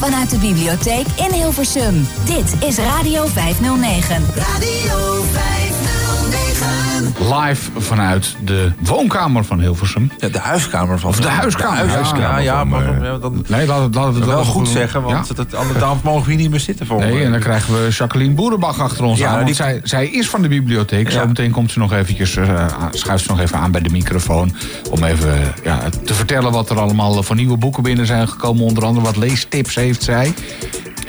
[0.00, 2.06] vanuit de bibliotheek in Hilversum.
[2.24, 4.24] Dit is Radio 509.
[4.36, 5.59] Radio 509.
[7.18, 10.10] Live vanuit de woonkamer van Hilversum.
[10.18, 11.10] Ja, de huiskamer van...
[11.10, 11.82] Of de huiskamer.
[11.86, 14.68] De huiskamer, ja, ja, van, maar eh, ja, dan Nee, laten we het wel goed
[14.68, 15.32] zeggen, want
[15.80, 15.94] Ja.
[16.02, 19.04] mogen we hier niet meer zitten volgens Nee, en dan krijgen we Jacqueline Boerenbach achter
[19.04, 19.34] ons Ja, aan.
[19.34, 21.10] Want die- zij, zij is van de bibliotheek.
[21.10, 21.20] Ja.
[21.20, 24.54] Zometeen komt ze nog eventjes, eh, schuift ze nog even aan bij de microfoon.
[24.90, 28.64] Om even eh, ja, te vertellen wat er allemaal voor nieuwe boeken binnen zijn gekomen.
[28.64, 30.34] Onder andere wat leestips heeft zij.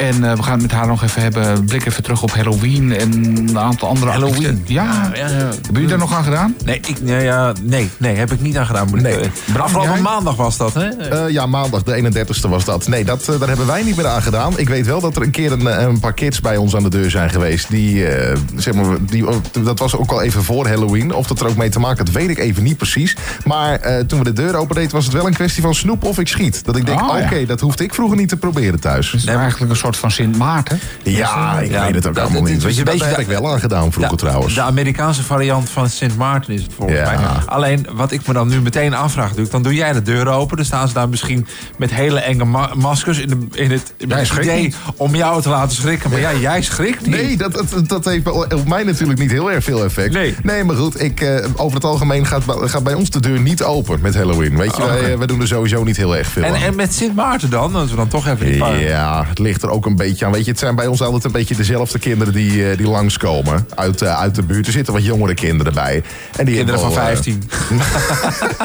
[0.01, 1.65] En eh, we gaan het met haar nog even hebben.
[1.65, 4.63] Blik even terug op Halloween en een aantal andere Halloween?
[4.65, 5.11] Ja.
[5.13, 6.55] Ja, ja, jullie daar nog aan gedaan?
[6.65, 8.87] Nee, ik, nee, ja, nee, nee, heb ik niet aan gedaan.
[8.91, 9.15] Nee.
[9.15, 9.29] Nee.
[9.57, 10.87] Afgelopen maandag was dat, hè?
[10.87, 12.87] Eh, ja, maandag de 31ste was dat.
[12.87, 14.53] Nee, dat, eh, daar hebben wij niet meer aan gedaan.
[14.57, 16.83] Ik weet wel dat er een keer een, eh, een paar kids bij ons aan
[16.83, 17.69] de deur zijn geweest.
[17.69, 21.13] Die, eh, zeg maar, die, oh, dat was ook al even voor Halloween.
[21.13, 23.15] Of dat er ook mee te maken had, weet ik even niet precies.
[23.45, 26.19] Maar eh, toen we de deur opendeden, was het wel een kwestie van snoep of
[26.19, 26.65] ik schiet.
[26.65, 29.13] Dat ik denk, Oh, oké, dat hoefde ik vroeger niet te proberen thuis.
[29.13, 30.79] Is eigenlijk een soort van Sint Maarten.
[31.03, 32.63] Ja, ik Ja, weet het ook dat- allemaal niet.
[32.63, 34.53] Weet je, dat heb ik wel aan gedaan vroeger trouwens.
[34.53, 37.05] De Amerikaanse variant van Sint Maarten is het volgens Ja.
[37.05, 37.19] mij.
[37.45, 40.55] Alleen, wat ik me dan nu meteen afvraag, natuurlijk, dan doe jij de deur open.
[40.57, 41.47] Dan staan ze daar misschien
[41.77, 43.93] met hele enge ma- maskers in, de, in het,
[44.39, 44.75] idee niet.
[44.95, 46.09] om jou te laten schrikken.
[46.09, 47.15] Maar ja, jij schrikt niet.
[47.15, 50.13] Nee, dat, dat, dat heeft op mij natuurlijk niet heel erg veel effect.
[50.43, 50.63] Nee.
[50.63, 53.99] maar goed, ik, eh, over het algemeen gaat, gaat bij ons de deur niet open
[54.01, 54.57] met Halloween.
[54.57, 56.61] Weet je, wij, eh, wij doen er sowieso niet heel erg veel En, aan.
[56.61, 57.75] en met Sint Maarten dan?
[57.75, 58.79] Als we dan toch even.
[58.79, 60.31] Ja, het ligt er ook een beetje aan.
[60.31, 63.67] Weet je, het zijn bij ons altijd een beetje dezelfde kinderen die, eh, die langskomen
[63.75, 64.67] uit, eh, uit de buurt.
[64.67, 66.03] Er zitten wat jongere kinderen bij.
[66.37, 67.43] En die Kinderen van hebben al, eh, 15.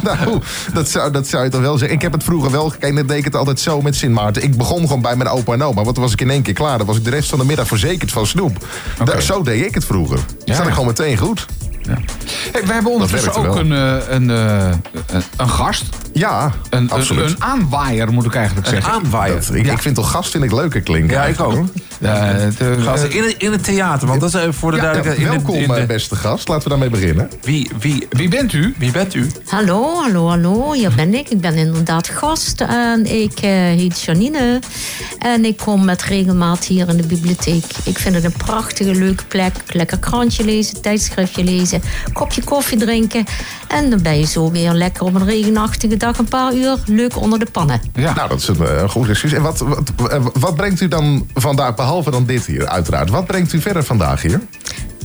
[0.08, 0.40] nou,
[0.72, 1.96] dat zou, dat zou je toch wel zeggen.
[1.96, 2.94] Ik heb het vroeger wel gekeken.
[2.94, 4.42] Dan deed ik het altijd zo met Sint Maarten.
[4.42, 5.82] Ik begon gewoon bij mijn opa en oma.
[5.82, 6.78] Want dan was ik in één keer klaar.
[6.78, 8.66] Dan was ik de rest van de middag verzekerd van snoep.
[9.20, 10.18] Zo deed ik het vroeger.
[10.44, 10.54] Ja.
[10.54, 11.46] Zat ik gewoon meteen goed.
[11.82, 11.98] Ja.
[12.52, 15.84] Hey, we hebben ondertussen ook een, een, een, een gast.
[16.18, 17.30] Ja, Een, een, absoluut.
[17.30, 18.92] een aanwaaier, moet ik eigenlijk Een zeggen.
[18.92, 19.34] aanwaaier.
[19.34, 21.16] Dat- ik, ik vind toch gast vind ik leuker klinken.
[21.16, 21.64] Ja, ik ook.
[22.00, 22.34] Eh,
[22.84, 25.18] Gasten, in, het, in het theater, want dat is voor de Ja, duidelijkheid.
[25.18, 26.48] in de- welkom, in de- eh, beste gast.
[26.48, 27.30] Laten we daarmee beginnen.
[27.42, 28.74] wie, wie, wie bent u?
[28.78, 29.30] wie bent u?
[29.46, 30.72] Hallo, hallo, hallo.
[30.72, 31.28] Hier ben ik.
[31.30, 32.60] Ik ben inderdaad gast.
[32.60, 34.60] En ik eh, heet Janine.
[35.18, 37.64] En ik kom met regelmaat hier in de bibliotheek.
[37.84, 39.54] Ik vind het een prachtige, leuke plek.
[39.72, 41.82] Lekker krantje lezen, tijdschriftje lezen,
[42.12, 43.24] kopje koffie drinken.
[43.68, 47.20] En dan ben je zo weer lekker op een regenachtige dag een paar uur leuk
[47.20, 47.80] onder de pannen.
[47.94, 48.14] Ja.
[48.14, 49.32] Nou, dat is een, eh, goed excuus.
[49.32, 53.10] En wat, wat, eh, wat brengt u dan vandaag, behalve dan dit hier uiteraard...
[53.10, 54.40] wat brengt u verder vandaag hier?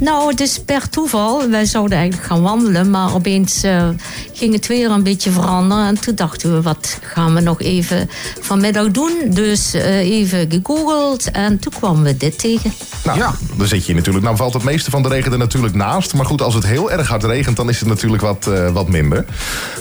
[0.02, 1.50] Nou, het is per toeval.
[1.50, 3.88] Wij zouden eigenlijk gaan wandelen, maar opeens eh,
[4.34, 5.86] ging het weer een beetje veranderen.
[5.86, 9.12] En toen dachten we, wat gaan we nog even vanmiddag doen?
[9.30, 12.74] Dus eh, even gegoogeld en toen kwamen we dit tegen.
[13.04, 13.34] Nou, Ja.
[13.56, 14.26] dan zit je natuurlijk.
[14.26, 16.14] Nou valt het meeste van de regen er natuurlijk naast.
[16.14, 18.90] Maar goed, als het heel erg hard regent, dan is het natuurlijk wat, eh, wat
[18.90, 19.26] minder.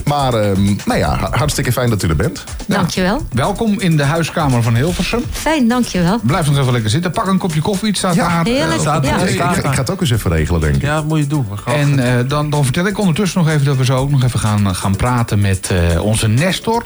[0.05, 2.45] Maar ehm, nou ja, hartstikke fijn dat u er bent.
[2.67, 3.23] Dankjewel.
[3.33, 5.23] Welkom in de huiskamer van Hilversum.
[5.33, 6.19] Fijn, dankjewel.
[6.23, 7.11] Blijf nog even lekker zitten.
[7.11, 7.89] Pak een kopje koffie.
[7.89, 8.45] Het staat Ja, daar.
[8.55, 8.81] Heerlijk.
[8.81, 9.17] staat- Ja.
[9.17, 10.83] Ik, ik, ik ga het ook eens even regelen, denk ik.
[10.83, 11.47] Ja, dat moet je doen.
[11.65, 14.39] En eh, dan, dan vertel ik ondertussen nog even dat we zo ook nog even
[14.39, 16.85] gaan, gaan praten met eh, onze Nestor.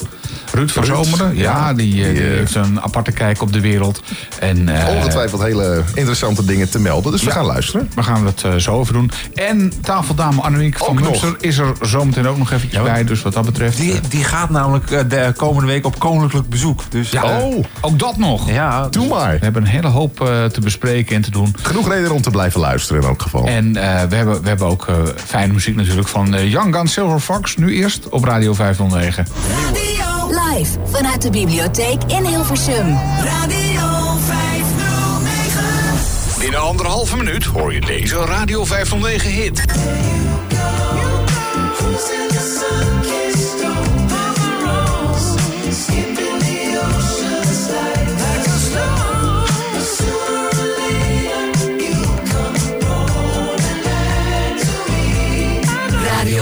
[0.52, 1.36] Ruud van Zomeren.
[1.36, 1.74] Ja, ja.
[1.74, 4.02] die, eh, die Die, heeft een aparte kijk op de wereld.
[4.38, 7.12] En, eh, Ongetwijfeld hele interessante dingen te melden.
[7.12, 7.90] Dus we gaan luisteren.
[7.94, 9.10] We gaan het zo over doen.
[9.34, 10.94] En tafeldame Annemiek van.
[10.94, 13.04] Munster is er zometeen ook nog eventjes bij.
[13.04, 13.76] Dus wat dat betreft...
[13.76, 16.82] Die, die gaat namelijk de komende week op koninklijk bezoek.
[16.88, 18.50] Dus, ja, Oh, ook dat nog.
[18.50, 19.32] ja, doe maar.
[19.32, 20.16] We hebben een hele hoop
[20.52, 21.54] te bespreken en te doen.
[21.62, 23.46] Genoeg reden om te blijven luisteren in elk geval.
[23.46, 26.88] En eh, we, hebben, we hebben ook eh, fijne muziek natuurlijk van eh, Young Gun
[26.88, 27.56] Silver Fox.
[27.56, 29.26] Nu eerst op Radio 509.
[29.64, 32.98] Radio, Live vanuit de bibliotheek in Hilversum.
[33.24, 36.38] Radio 509.
[36.38, 39.64] Binnen anderhalve minuut hoor je deze Radio 509 hit.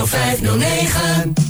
[0.05, 1.42] 509.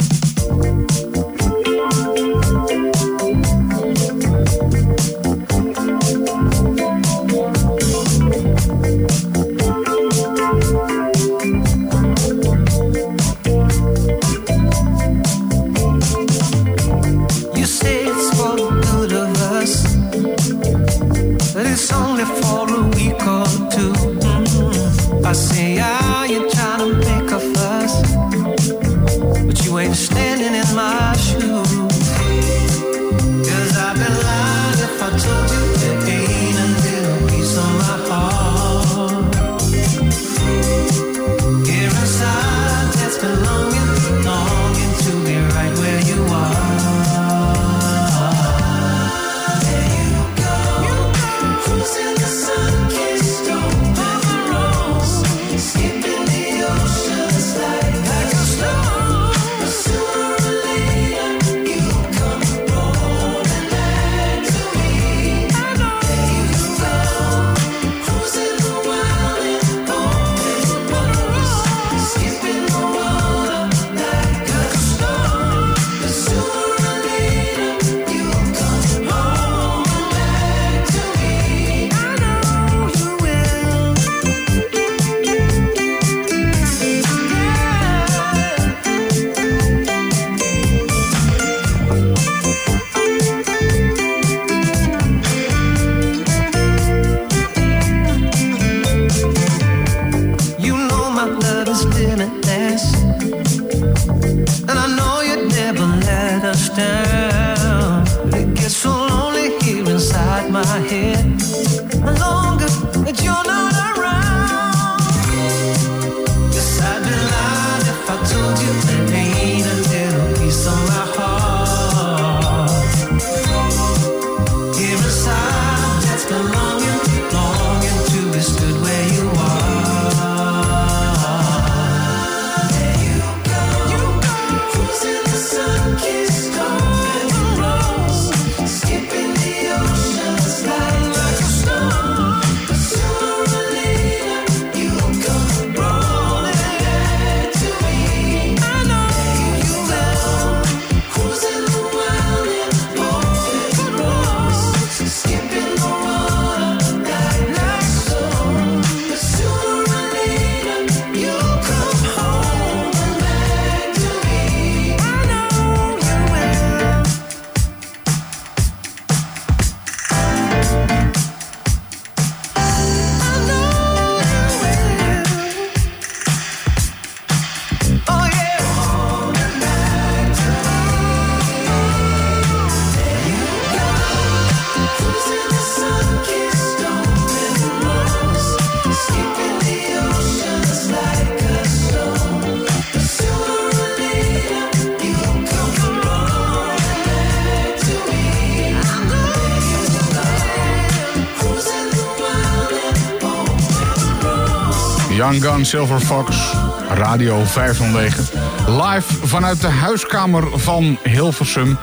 [205.74, 206.54] Silver Fox,
[206.90, 208.24] Radio 509.
[208.68, 211.78] Live vanuit de huiskamer van Hilversum.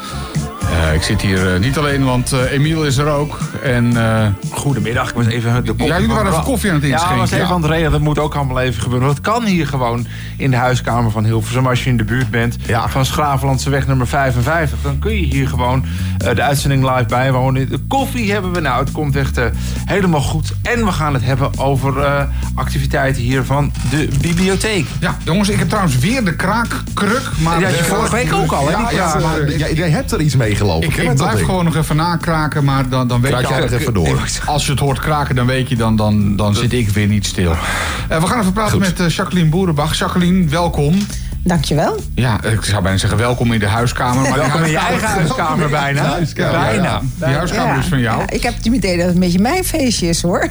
[0.70, 3.38] Eh, ik zit hier eh, niet alleen, want eh, Emiel is er ook.
[3.62, 3.94] En,
[4.50, 5.86] Goedemiddag, ik was even de koffie.
[5.86, 7.52] Ja, jullie waren even koffie aan het Ja, inschenken, was even ja.
[7.52, 7.90] aan het reden.
[7.90, 9.08] Dat moet ook allemaal even gebeuren.
[9.08, 10.06] Dat kan hier gewoon
[10.36, 11.66] in de huiskamer van Hilversum.
[11.66, 12.88] Als je in de buurt bent Ja.
[12.88, 14.78] van Schravenlandse weg nummer 55.
[14.82, 15.84] Dan kun je hier gewoon
[16.34, 17.68] de uitzending live bijwonen.
[17.68, 18.60] De koffie hebben we.
[18.60, 19.44] Nou, het komt echt eh,
[19.84, 20.52] helemaal goed.
[20.62, 22.22] En we gaan het hebben over eh,
[22.54, 24.86] activiteiten hier van de bibliotheek.
[25.00, 27.30] ja, jongens, ik heb trouwens weer de kraakkruk.
[27.38, 29.22] Maar Die had je eh, vorige week ook al, hè, Ja, ja, kraak.
[29.22, 31.14] maar Jij, jij hebt er iets mee geloof ik.
[31.14, 34.18] blijf gewoon nog even nakraken, maar dan, dan weet Kraak je nog even door.
[34.46, 37.26] Als je het hoort kraken, dan weet je, dan, dan, dan zit ik weer niet
[37.26, 37.52] stil.
[38.08, 38.80] Eh, we gaan even praten Goed.
[38.80, 39.94] met eh, Jacqueline Boerenbach.
[39.98, 40.98] Jacqueline, welkom.
[41.44, 42.00] Dankjewel.
[42.14, 44.22] Ja, ik zou bijna zeggen welkom in de huiskamer.
[44.30, 46.02] Maar Welkom in je eigen huiskamer bijna.
[46.02, 47.02] Huiskamer, Bijna.
[47.18, 48.18] Ja, die huiskamer is van jou.
[48.20, 50.46] Ja, ik heb het idee dat het een beetje mijn feestje is hoor.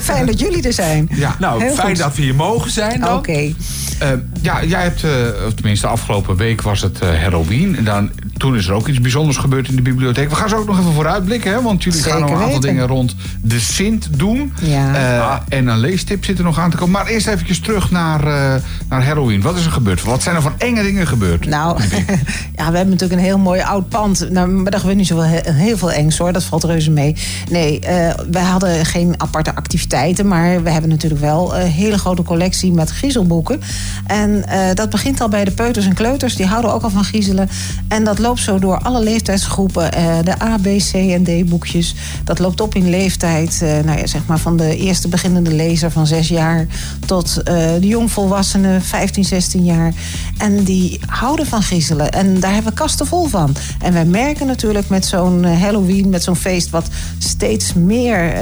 [0.00, 1.08] Fijn dat jullie er zijn.
[1.10, 1.36] Ja.
[1.38, 1.98] Nou, Heel fijn goed.
[1.98, 3.16] dat we hier mogen zijn dan.
[3.16, 3.52] Oké.
[3.98, 4.08] Eh,
[4.40, 5.10] ja, jij hebt, eh,
[5.54, 7.76] tenminste afgelopen week was het eh, Halloween.
[7.76, 8.10] En dan,
[8.44, 10.28] toen is er ook iets bijzonders gebeurd in de bibliotheek.
[10.28, 11.62] We gaan zo ook nog even vooruitblikken, hè?
[11.62, 12.68] want jullie gaan nog een aantal weten.
[12.68, 14.52] dingen rond de Sint doen.
[14.60, 14.94] Ja.
[14.94, 16.92] Eh, En een leestip zit er nog aan te komen.
[16.92, 19.42] Maar eerst eventjes terug naar, eh, naar Halloween.
[19.42, 20.02] Wat is er gebeurd?
[20.02, 21.46] Wat zijn er van enge dingen gebeurd?
[21.46, 21.80] Nou,
[22.58, 24.30] ja, we hebben natuurlijk een heel mooi oud pand.
[24.30, 26.32] Nou, maar daar gebeurt niet zo heel, heel veel engs hoor.
[26.32, 27.16] Dat valt reuze mee.
[27.50, 30.28] Nee, eh wij hadden geen aparte activiteiten.
[30.28, 33.60] Maar we hebben natuurlijk wel een hele grote collectie met griezelboeken.
[34.06, 36.36] En dat begint al bij de peuters en kleuters.
[36.36, 37.48] Die houden ook al van griezelen.
[37.88, 39.92] En dat loopt zo door alle leeftijdsgroepen.
[39.92, 41.94] eh, de A, B, C en D boekjes.
[42.24, 43.62] Dat loopt op in leeftijd.
[43.62, 46.66] eh, nou ja, zeg maar van de eerste beginnende lezer van zes jaar...
[47.06, 49.92] tot eh, de jongvolwassenen, 15, 16 jaar.
[50.38, 52.10] En die houden van griezelen.
[52.10, 53.56] En daar hebben we kasten vol van.
[53.78, 56.70] En wij merken natuurlijk met zo'n Halloween, met zo'n feest...
[56.70, 56.88] wat
[57.18, 58.34] steeds meer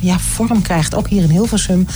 [0.00, 1.86] ja, vorm krijgt, ook hier in Hilversum...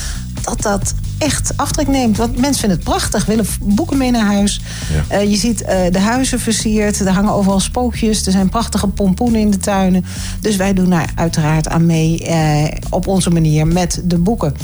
[0.43, 2.17] dat dat echt aftrek neemt.
[2.17, 4.61] Want mensen vinden het prachtig, willen boeken mee naar huis.
[4.93, 5.17] Ja.
[5.17, 8.27] Eh, je ziet eh, de huizen versierd, er hangen overal spookjes...
[8.27, 10.05] er zijn prachtige pompoenen in de tuinen.
[10.41, 14.55] Dus wij doen daar uiteraard aan mee eh, op onze manier met de boeken.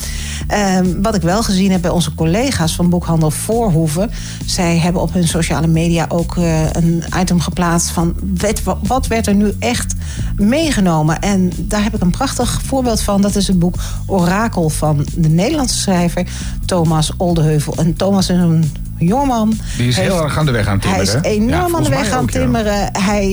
[0.46, 4.10] Ehm, wat ik wel gezien heb bij onze collega's van boekhandel Voorhoeven...
[4.46, 6.36] zij hebben op hun sociale media ook
[6.72, 8.14] een item geplaatst van...
[8.36, 9.94] Wat, wat werd er nu echt
[10.36, 11.20] meegenomen?
[11.20, 13.22] En daar heb ik een prachtig voorbeeld van.
[13.22, 13.74] Dat is het boek
[14.06, 16.26] Orakel van de Nederlandse schrijver
[16.66, 17.74] Thomas Oldeheuvel.
[17.76, 19.52] En Thomas is een jongeman.
[19.76, 21.22] Die is heel erg aan de weg aan het hij timmeren.
[21.22, 22.32] is enorm Ja, aan de weg aan ja.
[22.40, 22.88] timmeren.
[22.98, 23.24] Hij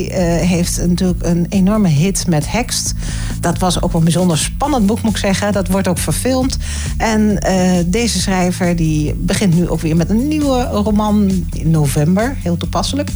[0.46, 2.94] heeft natuurlijk een enorme hit met Hekst.
[3.40, 5.54] Dat was ook een bijzonder spannend boek, moet ik zeggen.
[5.54, 6.58] Dat wordt ook verfilmd.
[6.98, 12.36] En eh, deze schrijver die begint nu ook weer met een nieuwe roman in november.
[12.44, 13.10] Heel toepasselijk.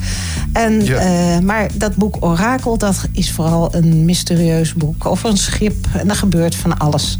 [0.53, 0.95] En, Ja.
[0.97, 5.87] eh, maar dat boek Orakel, dat is vooral een mysterieus boek over een schip.
[5.93, 7.17] En er gebeurt van alles.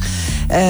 [0.48, 0.62] Eh,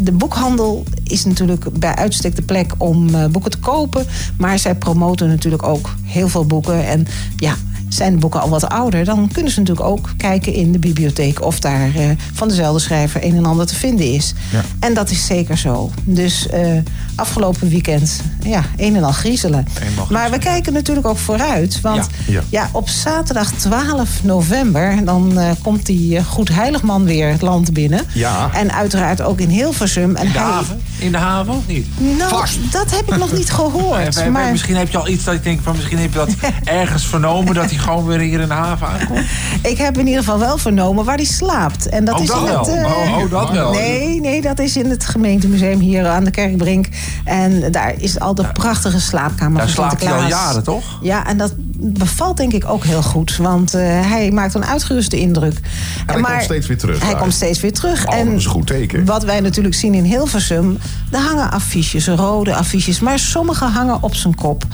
[0.00, 4.03] de boekhandel is natuurlijk bij uitstek de plek om boeken te kopen.
[4.38, 6.86] Maar zij promoten natuurlijk ook heel veel boeken.
[6.86, 7.06] En
[7.36, 7.54] ja,
[7.88, 11.44] Zijn de boeken al wat ouder, dan kunnen ze natuurlijk ook kijken in de bibliotheek
[11.44, 14.34] of daar eh, van dezelfde schrijver een en ander te vinden is.
[14.52, 14.64] Ja.
[14.80, 15.90] En dat is zeker zo.
[16.04, 16.76] Dus eh,
[17.16, 19.66] afgelopen weekend, ja, een en al griezelen.
[20.10, 21.80] Maar we kijken natuurlijk ook vooruit.
[21.80, 22.40] Want Ja.
[22.48, 22.68] ja.
[22.72, 28.00] op zaterdag 12 november, dan eh, komt die eh, Goed Heiligman weer het land binnen.
[28.14, 28.50] Ja.
[28.52, 30.16] En uiteraard ook in Hilversum.
[30.16, 30.80] En In de hij, haven?
[30.98, 31.86] In de haven of niet?
[32.18, 34.16] Nou, dat heb ik nog niet gehoord.
[34.16, 36.30] Eh, maar Misschien heb je al iets dat ik denk van misschien heb je dat
[36.64, 39.20] ergens vernomen dat hij gewoon weer hier in de haven aankomt.
[39.62, 41.88] ik heb in ieder geval wel vernomen waar hij slaapt.
[41.88, 42.64] En dat Oh, is dat in wel.
[42.66, 43.72] het, Oh, oh, dat wel.
[43.72, 46.86] Nee, nee, dat is in het gemeentemuseum hier aan de Kerkbrink.
[47.24, 50.98] En daar is al de prachtige slaapkamer Daar van slaapt hij al jaren, toch?
[51.00, 53.36] Ja, en dat bevalt denk ik ook heel goed.
[53.36, 55.60] Want eh, hij maakt een uitgeruste indruk.
[56.06, 58.06] hij komt steeds weer terug Hij komt steeds weer terug.
[58.06, 59.04] Oh, en dat is een goed teken.
[59.04, 60.78] Wat wij natuurlijk zien in Hilversum...
[61.10, 63.00] daar hangen affiches, rode affiches.
[63.00, 64.64] Maar sommige hangen op zijn kop.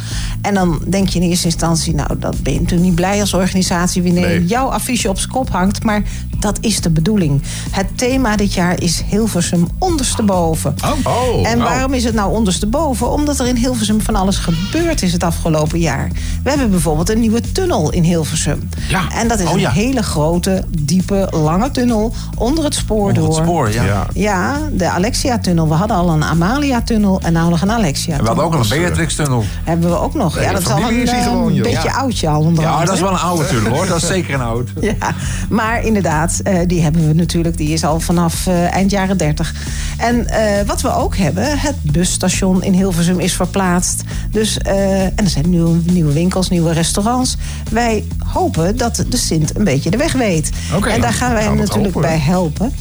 [0.42, 1.94] En dan denk je in eerste instantie...
[1.94, 4.02] nou, dat ben je natuurlijk niet blij als organisatie...
[4.02, 4.46] wanneer Nee.
[4.46, 5.82] jouw affiche op zijn kop hangt.
[5.84, 6.02] Maar
[6.38, 7.42] dat is de bedoeling.
[7.70, 10.74] Het thema dit jaar is Hilversum ondersteboven.
[11.04, 11.64] Oh, En oh.
[11.64, 13.10] waarom is het nou ondersteboven?
[13.10, 16.10] Omdat er in Hilversum van alles gebeurd is het afgelopen jaar.
[16.42, 18.68] We hebben bijvoorbeeld een nieuwe tunnel in Hilversum.
[18.88, 19.02] Ja.
[19.14, 19.70] En dat is Oh, een ja.
[19.70, 23.34] hele grote, diepe, lange tunnel onder het spoor Onder door.
[23.34, 23.84] het spoor, ja.
[23.84, 24.06] Ja.
[24.14, 25.68] Ja, de Alexia-tunnel.
[25.68, 28.26] We hadden al een Amalia-tunnel en nou nog een En we Alexia-tunnel.
[28.26, 29.44] hadden ook nog een Beatrix-tunnel.
[29.64, 30.40] Hebben we ook nog.
[30.42, 31.94] Ja, dat is al een is eh, gewoon, beetje Ja.
[31.94, 33.86] oudje al onder Ja, dat is wel een oude tunnel hoor.
[33.86, 34.68] Dat is zeker een oud.
[34.80, 35.14] Ja,
[35.48, 37.56] maar inderdaad, eh, die hebben we natuurlijk.
[37.56, 39.54] Die is al vanaf eh, eind jaren 30.
[39.96, 44.02] En eh, wat we ook hebben, het busstation in Hilversum is verplaatst.
[44.30, 47.36] Dus, eh, en er zijn nieuwe, nieuwe winkels, nieuwe restaurants.
[47.70, 50.50] Wij hopen dat de Sint een beetje de weg weet.
[50.88, 52.00] En daar gaan wij hem natuurlijk hopen.
[52.00, 52.72] bij helpen.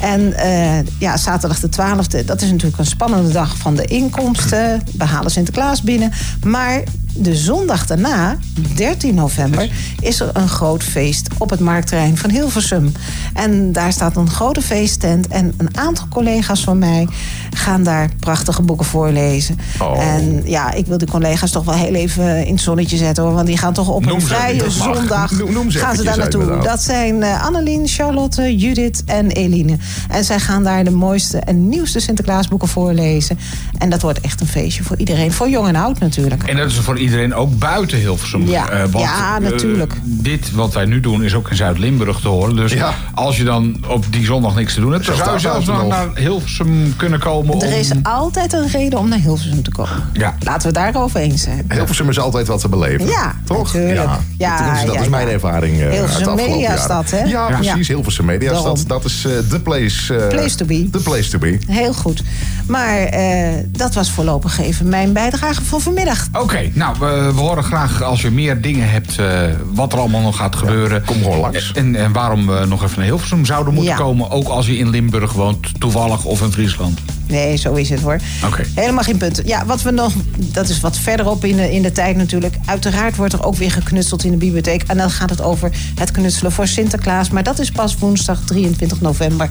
[0.00, 4.82] En eh, ja, zaterdag de 12e, dat is natuurlijk een spannende dag van de inkomsten.
[4.96, 6.12] We halen Sinterklaas binnen.
[6.44, 6.82] Maar
[7.18, 8.36] de zondag daarna,
[8.74, 9.70] 13 november,
[10.00, 12.92] is er een groot feest op het marktterrein van Hilversum.
[13.34, 15.28] En daar staat een grote feesttent.
[15.28, 17.08] En een aantal collega's van mij
[17.50, 19.58] gaan daar prachtige boeken voorlezen.
[19.82, 20.04] Oh.
[20.04, 23.32] En ja, ik wil die collega's toch wel heel even in het zonnetje zetten hoor.
[23.32, 25.30] Want die gaan toch op Noem een vrije zondag.
[25.30, 26.58] Noem- noem ze gaan ze daar naartoe.
[26.62, 29.76] Dat zijn eh, Annelien, Charlotte, Judith en Eline.
[30.08, 33.38] En zij gaan daar de mooiste en nieuwste Sinterklaasboeken voorlezen.
[33.78, 35.32] En dat wordt echt een feestje voor iedereen.
[35.32, 36.42] Voor jong en oud natuurlijk.
[36.42, 38.48] En dat is voor iedereen ook buiten Hilversum.
[38.48, 38.68] Ja.
[38.70, 39.92] Eh, want, Ja, eh, natuurlijk.
[40.04, 42.56] dit wat wij nu doen is ook in Zuid-Limburg te horen.
[42.56, 42.94] Dus Ja.
[43.14, 45.06] als je dan op die zondag niks te doen hebt...
[45.06, 45.88] dan Zelfs zou je zelfs nog.
[45.88, 47.60] naar Hilversum kunnen komen.
[47.62, 50.04] Er is altijd een reden om naar Hilversum te komen.
[50.12, 50.34] Ja.
[50.40, 51.64] Laten we het daarover eens zijn.
[51.68, 53.06] Hilversum is altijd wat te beleven.
[53.06, 53.72] Ja, toch?
[53.72, 53.94] natuurlijk.
[53.96, 55.32] Ja, Ja, dat ja, is mijn ja.
[55.32, 55.80] ervaring.
[55.80, 57.18] eh, Hilversum uit de afgelopen Mediastad, hè?
[57.18, 57.56] Ja, Ja.
[57.58, 57.88] precies.
[57.88, 58.84] Hilversum Mediastad.
[58.86, 60.88] Dat is eh, de place, eh, Place to be.
[60.90, 61.58] The place to be.
[61.66, 62.22] Heel goed.
[62.66, 66.26] Maar eh, dat was voorlopig even mijn bijdrage voor vanmiddag.
[66.32, 69.18] Oké, nou, we, we horen graag als je meer dingen hebt...
[69.18, 69.40] eh,
[69.72, 71.04] wat er allemaal nog gaat gebeuren.
[71.04, 71.72] kom gewoon langs.
[71.72, 73.98] En, en waarom we nog even naar Hilversum zouden moeten Ja.
[73.98, 74.30] komen.
[74.30, 76.98] Ook als je in Limburg woont, toevallig, of in Friesland.
[77.28, 78.18] Nee, zo is het hoor.
[78.44, 78.62] Oké.
[78.74, 79.42] Helemaal geen punt.
[79.44, 82.54] Ja, wat we nog, dat is wat verderop in de, in de tijd natuurlijk.
[82.64, 84.82] Uiteraard wordt er ook weer geknutseld in de bibliotheek.
[84.86, 87.30] En dan gaat het over het knutselen voor Sinterklaas.
[87.30, 89.48] Maar dat is pas woensdag 23 november.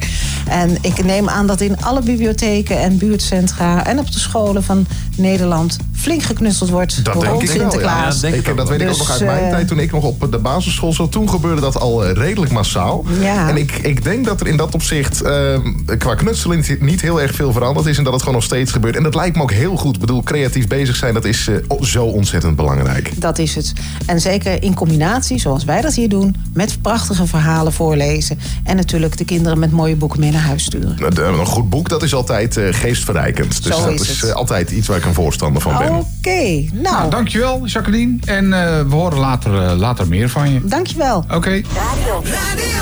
[0.47, 4.85] En ik neem aan dat in alle bibliotheken en buurtcentra en op de scholen van
[5.17, 8.11] Nederland flink geknutseld wordt Dat rond denk ik wel, ja.
[8.11, 8.15] Sinterklaas.
[8.15, 9.67] Ja, denk ik Ik, ook dat weet ik ook Dus, nog uit mijn eh, tijd
[9.67, 11.11] toen ik nog op de basisschool zat.
[11.11, 13.05] Toen gebeurde dat al eh, redelijk massaal.
[13.19, 13.49] Ja.
[13.49, 15.59] En ik, ik denk dat er in dat opzicht eh,
[15.97, 17.97] qua knutselen niet, niet heel erg veel veranderd is.
[17.97, 18.95] En dat het gewoon nog steeds gebeurt.
[18.95, 19.93] En dat lijkt me ook heel goed.
[19.95, 23.11] Ik bedoel, creatief bezig zijn, dat is eh, zo ontzettend belangrijk.
[23.21, 23.73] Dat is het.
[24.05, 26.35] En zeker in combinatie, zoals wij dat hier doen...
[26.53, 28.39] met prachtige verhalen voorlezen.
[28.63, 30.97] En natuurlijk de kinderen met mooie boeken mee naar huis sturen.
[30.97, 33.63] Eh, Een goed boek, dat is altijd geestverrijkend.
[33.63, 34.33] Dus Zo dat is is het.
[34.33, 35.93] Altijd iets waar ik een voorstander van ben.
[35.93, 38.17] Oké, nou, Nou, dankjewel, Jacqueline.
[38.25, 40.61] En eh, we horen later, eh, later meer van je.
[40.63, 41.25] dankjewel.
[41.33, 41.61] Oké.
[41.73, 42.75] Radio 509.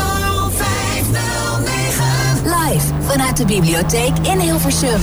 [2.43, 5.01] Live vanuit de bibliotheek in Hilversum.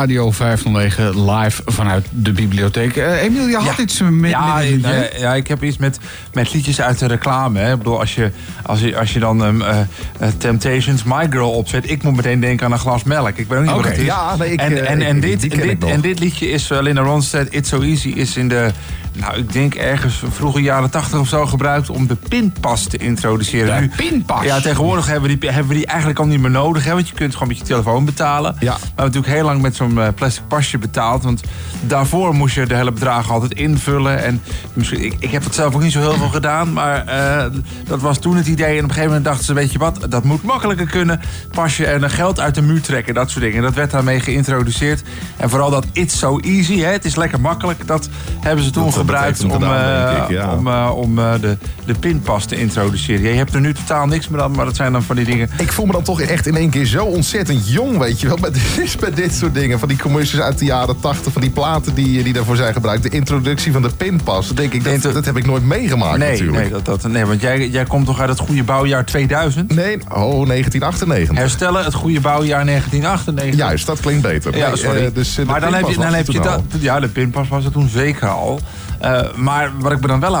[0.00, 2.96] Radio 509 live vanuit de bibliotheek.
[2.96, 4.30] Eh Emiel, je had iets met...
[4.30, 5.98] Ja, met- ja, ja, ik heb iets met,
[6.32, 7.58] met liedjes uit de reclame.
[7.58, 7.72] Hè.
[7.72, 8.30] Ik bedoel, als je,
[8.62, 11.90] als je, als je dan ehm, eh, eh, Temptations My Girl opzet...
[11.90, 13.36] ik moet meteen denken aan een glas melk.
[13.38, 14.06] Ik weet ook niet Oké, wat het is.
[14.06, 15.90] ja, nee, ik, en, en, en, dit, en, dit, nog.
[15.90, 18.08] en dit liedje is uh, Linda Ronstadt, It's So Easy...
[18.08, 18.70] is in de,
[19.12, 21.90] nou, ik denk ergens vroege jaren tachtig of zo gebruikt...
[21.90, 23.74] om de pinpas te introduceren.
[23.74, 24.44] De Nu- pinpas?
[24.44, 26.84] Ja, tegenwoordig hebben we, die, hebben we die eigenlijk al niet meer nodig.
[26.84, 28.56] Hè, want je kunt gewoon met je telefoon betalen.
[28.60, 28.70] Ja.
[28.70, 31.22] Maar we hebben natuurlijk heel lang met zo'n eh, plastic pasje betaald.
[31.24, 31.42] Want
[31.80, 34.22] daarvoor moest je de hele bedragen altijd invullen.
[34.24, 34.42] En
[34.72, 36.72] misschien, ik, ik heb het zelf ook niet zo heel veel gedaan.
[36.72, 37.50] Maar eh,
[37.84, 38.66] dat was toen het idee.
[38.66, 41.20] En op een gegeven moment dachten ze, weet je wat, dat moet makkelijker kunnen.
[41.50, 43.56] Pasje en dan geld uit de muur trekken, dat soort dingen.
[43.56, 45.02] En dat werd daarmee geïntroduceerd.
[45.36, 47.86] En vooral dat it's so easy, hè, het is lekker makkelijk.
[47.86, 48.08] Dat
[48.40, 50.54] hebben ze toen dat gebruikt om, gedaan, eh, denk ik, ja.
[50.54, 53.30] om, eh, om eh, de, de pinpas te introduceren.
[53.30, 55.50] Je hebt er nu totaal niks meer aan, maar dat zijn dan van die dingen...
[55.58, 58.36] Ik voel me dan toch echt in één keer zo ontzettend jong, weet je wel.
[58.40, 59.78] Bij dit, bij dit soort dingen.
[59.78, 61.32] Van die commercials uit de jaren 80.
[61.32, 63.02] Van die platen die, die daarvoor zijn gebruikt.
[63.02, 64.48] De introductie van de pinpas.
[64.48, 66.58] Dat denk ik, dat, dat heb ik nooit meegemaakt Nee, natuurlijk.
[66.58, 69.74] nee, dat, dat, nee, want jij, jij komt toch uit het goede bouwjaar 2000?
[69.74, 71.36] Nee, oh, 1998.
[71.36, 73.60] Herstellen, het goede bouwjaar 1998.
[73.60, 74.56] Juist, dat klinkt beter.
[74.56, 75.12] Ja, sorry.
[75.12, 76.62] dus, maar dan heb je, dan heb je dat.
[76.78, 78.60] Ja, de pinpas was er toen zeker al.
[79.00, 80.36] Eh, maar wat ik me dan wel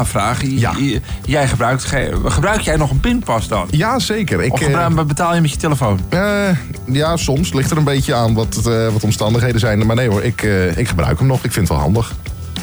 [0.58, 0.72] Ja.
[0.78, 3.66] j- jij gebruikt, ge- gebruik jij nog een pinpas dan?
[3.70, 4.42] Ja, zeker.
[4.42, 6.00] Ik, Of eh, gebruik- betaal je met je telefoon?
[6.08, 6.48] eh,
[6.86, 8.60] ja, soms ligt er een beetje aan wat,
[8.92, 9.86] wat omstandigheden zijn.
[9.86, 10.42] Maar nee hoor, ik,
[10.76, 11.44] ik gebruik hem nog.
[11.44, 12.12] Ik vind het wel handig.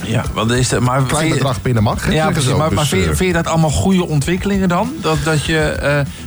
[0.06, 2.12] Ja, want is de, maar klein bedrag binnen mag.
[2.14, 2.50] Ja, precies.
[2.50, 4.92] Maar, maar Dus, vind, je, vind je dat allemaal goede ontwikkelingen dan?
[5.02, 5.76] Dat, dat je,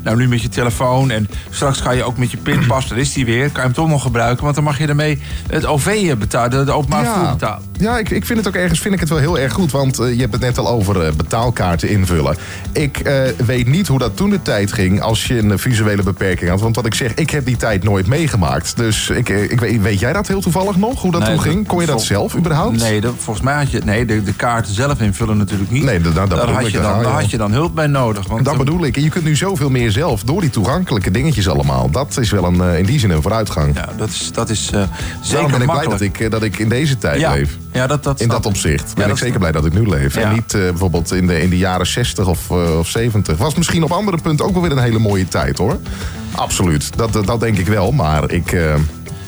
[0.03, 3.13] nou nu met je telefoon en straks ga je ook met je pinpas, daar is
[3.13, 6.17] die weer, kan je hem toch nog gebruiken, want dan mag je ermee het OV
[6.17, 7.63] betalen, de openbaar vervoer betalen.
[7.81, 9.71] Ja, ik, ik vind het ook ergens vind ik het wel heel erg goed.
[9.73, 12.37] Want eh, je hebt het net al over eh, betaalkaarten invullen.
[12.73, 16.51] Ik eh, weet niet hoe dat toen de tijd ging als je een visuele beperking
[16.51, 16.61] had.
[16.61, 18.77] Want wat ik zeg, ik heb die tijd nooit meegemaakt.
[18.77, 21.01] Dus ik, ik weet, weet jij dat heel toevallig nog?
[21.01, 21.67] Hoe dat Nee, toen ging?
[21.67, 22.77] Kon je dat zelf überhaupt?
[22.79, 23.81] Nee, dat, volgens mij had je.
[23.85, 25.85] Nee, de, de kaarten zelf invullen natuurlijk niet.
[25.85, 27.21] Nee, dat- dat daar, had je dan, je daar al.
[27.21, 28.27] had je dan hulp bij nodig.
[28.27, 28.97] Want, Dat bedoel ik.
[28.97, 31.91] En je kunt nu zoveel meer zelf door die toegankelijke dingetjes allemaal.
[31.91, 33.75] Dat is wel een, in die zin een vooruitgang.
[33.77, 34.89] Ja, dat is, dat is zeker
[35.31, 37.57] Daarom ben ik blij dat ik, dat ik in deze tijd ja, leef.
[37.73, 40.15] Ja, dat, dat In dat opzicht ben Ja, ik zeker blij dat ik nu leef.
[40.15, 40.21] Ja.
[40.21, 43.37] En niet eh, bijvoorbeeld in de, in de jaren 60 of, eh, of 70.
[43.37, 45.79] Was misschien op andere punten ook wel weer een hele mooie tijd hoor.
[46.35, 47.93] Absoluut, dat, dat, dat denk ik wel.
[47.93, 48.53] Maar ik.
[48.53, 48.75] eh,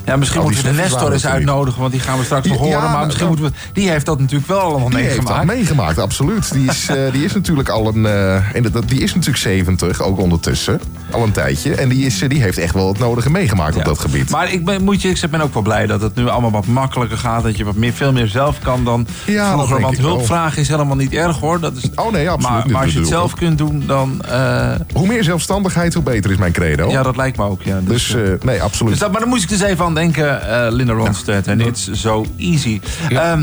[0.05, 2.63] Ja, misschien moeten we de Nestor eens uitnodigen, want die gaan we straks nog Ja,
[2.65, 2.81] horen.
[2.83, 3.51] Maar nou, misschien moeten we.
[3.73, 5.47] Die heeft dat natuurlijk wel allemaal die heeft dat meegemaakt.
[5.59, 6.53] meegemaakt, absoluut.
[6.53, 8.07] Die is, eh, die is natuurlijk al een.
[8.07, 10.81] eh, in de- die is natuurlijk 70, ook ondertussen.
[11.11, 11.75] Al een tijdje.
[11.75, 14.31] En die, is, eh, die heeft echt wel het nodige meegemaakt op dat gebied.
[14.31, 16.67] Maar ik ben, moet je, ik ben ook wel blij dat het nu allemaal wat
[16.67, 17.43] makkelijker gaat.
[17.43, 19.81] Dat je wat meer, veel meer zelf kan dan Ja, vroeger.
[19.81, 20.11] Want ik wel.
[20.11, 21.61] hulp vragen is helemaal niet erg hoor.
[21.61, 22.73] Dat is, Oh nee, absoluut maar, niet.
[22.73, 24.23] maar als je het zelf kunt doen, dan.
[24.25, 26.89] eh, Hoe meer zelfstandigheid, hoe beter is mijn credo.
[26.91, 27.63] ja, dat lijkt me ook.
[27.63, 27.81] Ja.
[27.85, 28.91] Dus, dus eh, eh, nee, absoluut.
[28.93, 31.47] Dus dat, maar daar moest ik dus even aan denken, eh, Linda Ronstadt.
[31.47, 32.81] En it's so easy.
[33.09, 33.39] Ja,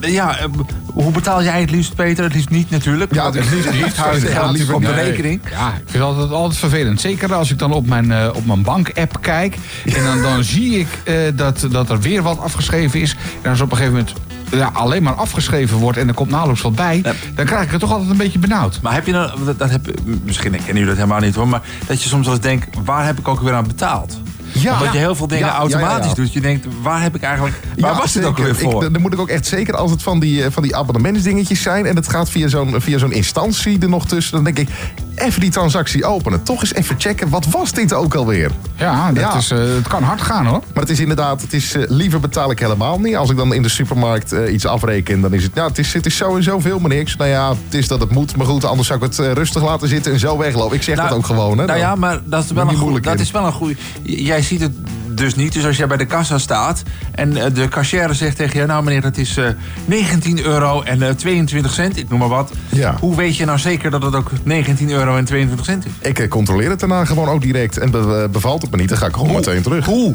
[0.00, 0.44] ja eh,
[0.86, 2.24] hoe betaal jij het liefst, Peter?
[2.24, 3.14] Het liefst niet natuurlijk.
[3.14, 5.40] Ja, het liefst het Ja, geld liever op de rekening.
[5.50, 7.00] Ja, ik vind het altijd, altijd vervelend.
[7.00, 9.56] Zeker als ik dan op mijn, eh, op mijn bank-app kijk.
[9.84, 10.88] En dan, dan zie ik
[11.34, 13.16] dat, dat er weer wat afgeschreven is.
[13.42, 14.14] En als op een gegeven moment
[14.56, 17.00] ja, alleen maar afgeschreven wordt en er komt nauwelijks wat bij.
[17.02, 17.12] Ja.
[17.34, 18.80] Dan krijg ik het toch altijd een beetje benauwd.
[18.82, 19.88] Maar heb je dan, dat, dat heb,
[20.24, 23.06] misschien kennen jullie dat helemaal niet hoor, maar dat je soms wel eens denkt, waar
[23.06, 24.20] heb ik ook weer aan betaald?
[24.52, 24.72] Ja.
[24.78, 26.14] Omdat je heel veel dingen Ja, automatisch ja, ja.
[26.14, 26.32] doet.
[26.32, 28.84] Je denkt, waar heb ik eigenlijk, waar Ja, was het ook weer voor?
[28.84, 31.62] Ik, dan moet ik ook echt zeker als het van die, eh, van die abonnementsdingetjes
[31.62, 31.86] zijn...
[31.86, 34.34] en het gaat via zo'n via zo'n instantie er nog tussen...
[34.34, 34.68] dan denk ik,
[35.14, 36.42] even die transactie openen.
[36.42, 38.50] Toch eens even checken, wat was dit ook alweer?
[38.76, 39.34] Ja, dat Ja.
[39.34, 40.62] Is, eh, het kan hard gaan hoor.
[40.74, 43.16] Maar het is inderdaad, het is, eh, liever betaal ik helemaal niet.
[43.16, 45.52] Als ik dan in de supermarkt iets afreken, dan is het...
[45.54, 47.00] Ja, het is, het is zo en zoveel, meneer.
[47.00, 48.36] Ik zeg, nou ja, het is dat het moet.
[48.36, 50.76] Maar goed, anders zou ik het rustig laten zitten en zo weglopen.
[50.76, 51.64] Ik zeg dat ook gewoon, hè.
[51.66, 53.20] Nou ja, maar dat is wel een, goed, moeilijk dat in.
[53.20, 53.76] is wel een goede.
[54.02, 54.72] Jij ziet het
[55.14, 55.52] dus niet.
[55.52, 56.82] Dus als jij bij de kassa staat
[57.14, 58.66] en eh, de cashier zegt tegen je...
[58.66, 59.44] nou meneer, dat is eh
[59.84, 62.52] 19 euro en eh, 22 cent, ik noem maar wat.
[62.68, 62.96] Ja.
[63.00, 66.08] Hoe weet je nou zeker dat het ook 19 euro en 22 cent is?
[66.08, 67.78] Ik eh, controleer het daarna gewoon ook direct.
[67.78, 69.84] En be- bevalt het me niet, dan ga ik gewoon meteen terug.
[69.86, 70.14] Hoe?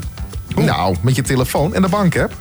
[0.55, 2.33] Nou, met je telefoon en de bank-app.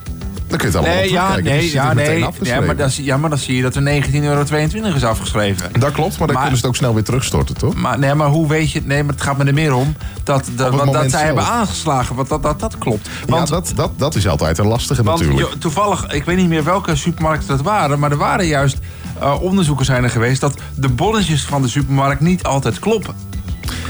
[0.49, 2.19] Dan kun je het allemaal Nee, ja, nee, Dus ja, nee.
[2.19, 2.67] Ja afgeschreven.
[2.67, 5.81] maar, dan, zie- ja, maar dan zie je dat er 19,22 euro is afgeschreven.
[5.81, 7.75] Dat klopt, maar dan Maar- kunnen ze het ook snel weer terugstorten, toch?
[7.75, 8.83] Maar, nee, maar hoe weet je...
[8.85, 11.23] Nee, maar het gaat me er meer om dat, dat, wat, zij zelf.
[11.23, 12.15] hebben aangeslagen.
[12.17, 13.09] Want dat, dat, dat klopt.
[13.27, 15.53] Want, ja, dat, dat, dat is altijd een lastige want natuurlijk.
[15.53, 17.99] jo- toevallig, ik weet niet meer welke supermarkten dat waren...
[17.99, 18.79] maar er waren juist
[19.21, 20.41] eh, onderzoeken zijn er geweest...
[20.41, 23.15] dat de bonnetjes van de supermarkt niet altijd kloppen.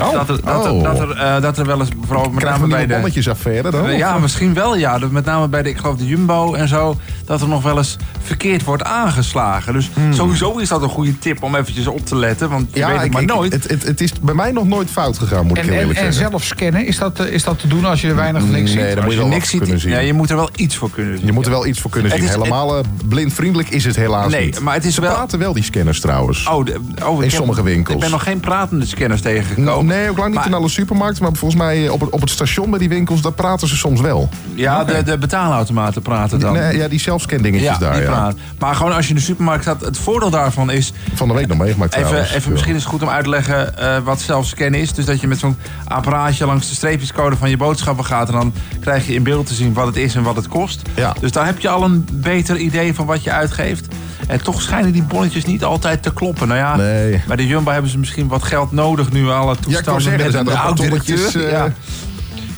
[0.00, 0.12] Oh.
[0.12, 0.82] Dat er, dat, er, Oh.
[0.82, 2.94] dat, er, eh, dat er wel eens, vooral met name bij de...
[2.94, 3.96] bonnetjesaffaire dan?
[3.96, 4.98] Ja, misschien wel, ja.
[4.98, 7.76] Dat Met name bij de, ik geloof de Jumbo en zo, dat er nog wel
[7.78, 9.72] eens verkeerd wordt aangeslagen.
[9.72, 12.86] Dus sowieso is dat een goede tip om eventjes op te letten, want je weet
[12.88, 13.04] het Hmm.
[13.04, 13.52] ik- maar ik- nooit.
[13.52, 15.80] Het, het, het is bij mij nog nooit fout gegaan, moet ik En, heel en,
[15.80, 16.30] eerlijk en zeggen.
[16.30, 18.80] zelf scannen, is dat, eh, is dat te doen als je weinig links ziet?
[18.80, 19.90] Nee, dan Als moet je niks ziet, kunnen zien.
[19.90, 21.26] ja, je moet er wel iets voor kunnen zien.
[21.26, 22.22] Je moet er wel iets voor kunnen zien.
[22.22, 24.60] is- Helemaal eh, blindvriendelijk is het helaas Nee, niet.
[24.60, 26.46] maar het is Ze wel- praten wel, die scanners trouwens.
[26.48, 26.72] Oh, de,
[27.04, 27.94] oh, ik In heb- sommige winkels.
[27.94, 29.85] Ik ben nog geen pratende scanners tegengekomen.
[29.86, 31.22] Nee, ook lang niet Maar- in alle supermarkten.
[31.22, 33.76] Maar volgens mij eh, op het, op het station bij die winkels, daar praten ze
[33.76, 34.28] soms wel.
[34.54, 36.52] Ja, de, de betaalautomaten praten dan.
[36.52, 37.92] Nee, ja, die zelfscan dingetjes ja, daar.
[37.92, 38.32] die Ja.
[38.58, 40.92] Maar gewoon als je in de supermarkt staat, het voordeel daarvan is...
[41.14, 42.34] Van de week nog meegemaakt Even, trouwens.
[42.34, 44.92] even misschien is het goed om uit te leggen eh, wat zelfscannen is.
[44.92, 48.28] Dus dat je met zo'n apparaatje langs de streepjescode van je boodschappen gaat...
[48.28, 50.82] en dan krijg je in beeld te zien wat het is en wat het kost.
[50.94, 51.14] Ja.
[51.20, 53.86] Dus daar heb je al een beter idee van wat je uitgeeft.
[54.26, 56.48] En toch schijnen die bonnetjes niet altijd te kloppen.
[56.48, 57.22] Nou ja, Nee.
[57.26, 59.28] bij de Jumbo hebben ze misschien wat geld nodig nu.
[59.30, 61.44] Alle toestanden er met een oud-directeur.
[61.44, 61.72] eh, Ja.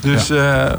[0.00, 0.72] Dus, eh,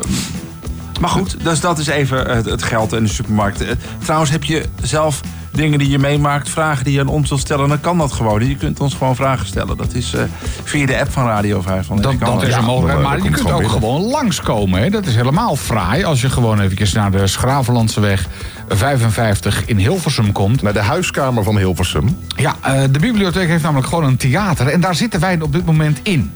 [0.99, 3.61] maar goed, dus dat is even het, het geld in de supermarkt.
[3.61, 3.67] Eh,
[4.03, 5.21] Trouwens, heb je zelf
[5.59, 8.47] dingen die je meemaakt, vragen die je aan ons wilt stellen, dan kan dat gewoon.
[8.47, 9.77] Je kunt ons gewoon vragen stellen.
[9.77, 10.21] Dat is eh,
[10.63, 11.87] via de app van Radio 5.
[11.87, 13.07] Dat, dat is een mogelijkheid.
[13.07, 14.81] Maar je kunt ook gewoon langskomen.
[14.81, 14.89] Hè?
[14.89, 16.03] Dat is helemaal fraai.
[16.03, 18.27] Als je gewoon eventjes naar de Schravenlandseweg
[18.67, 20.61] 55 in Hilversum komt.
[20.61, 22.17] Naar de huiskamer van Hilversum.
[22.35, 24.67] Ja, eh, de bibliotheek heeft namelijk gewoon een theater.
[24.67, 26.31] En daar zitten wij op dit moment in.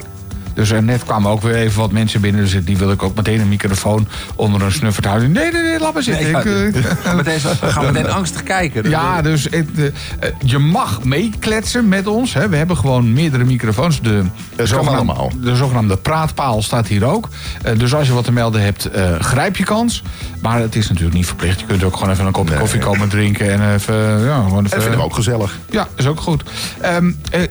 [0.54, 2.42] Dus eh, net kwamen ook weer even wat mensen binnen.
[2.42, 5.32] Dus die wil ik ook meteen een microfoon onder een snuffert houden.
[5.32, 6.32] Nee, nee, nee, laat maar zitten.
[6.32, 8.90] Nee, Ik, eh, we gaan meteen, we angstig kijken.
[8.90, 12.34] Ja, dus het, eh, je mag meekletsen met ons.
[12.34, 12.50] Hè.
[12.50, 14.02] We hebben gewoon meerdere microfoons.
[14.02, 14.24] De,
[14.64, 15.30] zogenaamde-.
[15.42, 17.30] De zogenaamde praatpaal staat hier ook.
[17.78, 18.90] Dus als je wat te melden hebt,
[19.20, 20.04] grijp je kans.
[20.42, 21.60] Maar het is natuurlijk niet verplicht.
[21.60, 22.60] Je kunt ook gewoon even een kopje Nee.
[22.60, 23.52] koffie komen drinken.
[23.52, 25.58] En even, ja, gewoon even, Dat vind ik ook gezellig.
[25.70, 26.44] Ja, is ook goed.
[26.82, 26.98] Eh,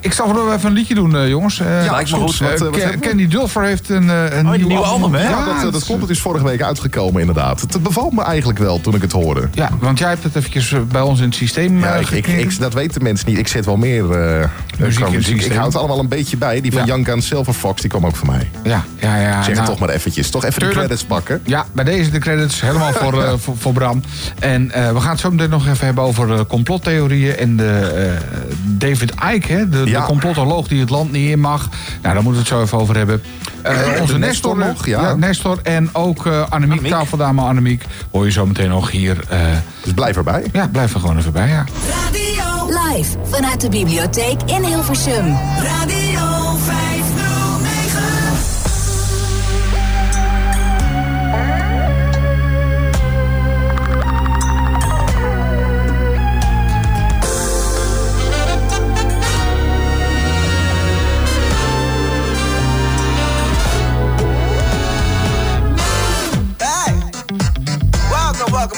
[0.00, 1.58] ik zal voor even een liedje doen, jongens.
[1.58, 2.38] Lijkt me goed.
[2.38, 3.22] Wat, wat Ken- hebben we?
[3.22, 5.22] Candy Dulfer heeft een, eh, een een nieuw, nieuw album, hè?
[5.28, 6.00] Ja, dat, eh, dat het- klopt.
[6.00, 7.60] Het is vorige week uitgekomen inderdaad.
[7.60, 9.48] Het bevalt me eigenlijk wel toen ik het hoorde.
[9.52, 12.58] Ja, want jij hebt het eventjes eh, bij ons in het systeem Ja, ik, ik,
[12.58, 13.38] dat weten mensen niet.
[13.38, 15.40] Ik zet wel meer eh, Muziek in muziek.
[15.42, 16.60] Ik houd het allemaal een beetje bij.
[16.60, 16.86] Die van Ja.
[16.86, 18.50] Young Gun Silver Fox, die kwam ook van mij.
[18.62, 19.36] Ja, ja, ja.
[19.36, 20.30] zeg het nou, toch maar eventjes.
[20.30, 20.80] Toch even Tuurlijk.
[20.80, 21.40] de credits pakken.
[21.44, 24.02] Ja, bij deze de credits helemaal voor, eh, voor, voor Bram.
[24.38, 28.38] En eh, we gaan het zo meteen nog even hebben over complottheorieën en de eh,
[28.64, 30.00] David Icke, hè, de, Ja.
[30.00, 31.68] de complotoloog die het land niet in mag.
[32.02, 33.22] Nou, daar moeten we het zo even over hebben.
[33.62, 35.14] Eh, onze Nestor, Nestor nog, ja.
[35.14, 36.90] Nestor en ook eh Annemiek, Annemiek.
[36.90, 39.16] tafeldame Annemiek, hoor je zo meteen nog hier.
[39.28, 39.38] eh,
[39.82, 40.44] Dus blijf erbij.
[40.52, 41.64] ja, blijf er gewoon even bij, ja.
[41.88, 45.36] Radio, Live vanuit de bibliotheek in Hilversum.
[45.62, 46.01] Radio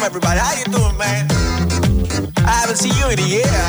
[0.04, 0.38] everybody.
[0.38, 1.26] How you doing, man?
[2.36, 3.63] I haven't seen you in a year.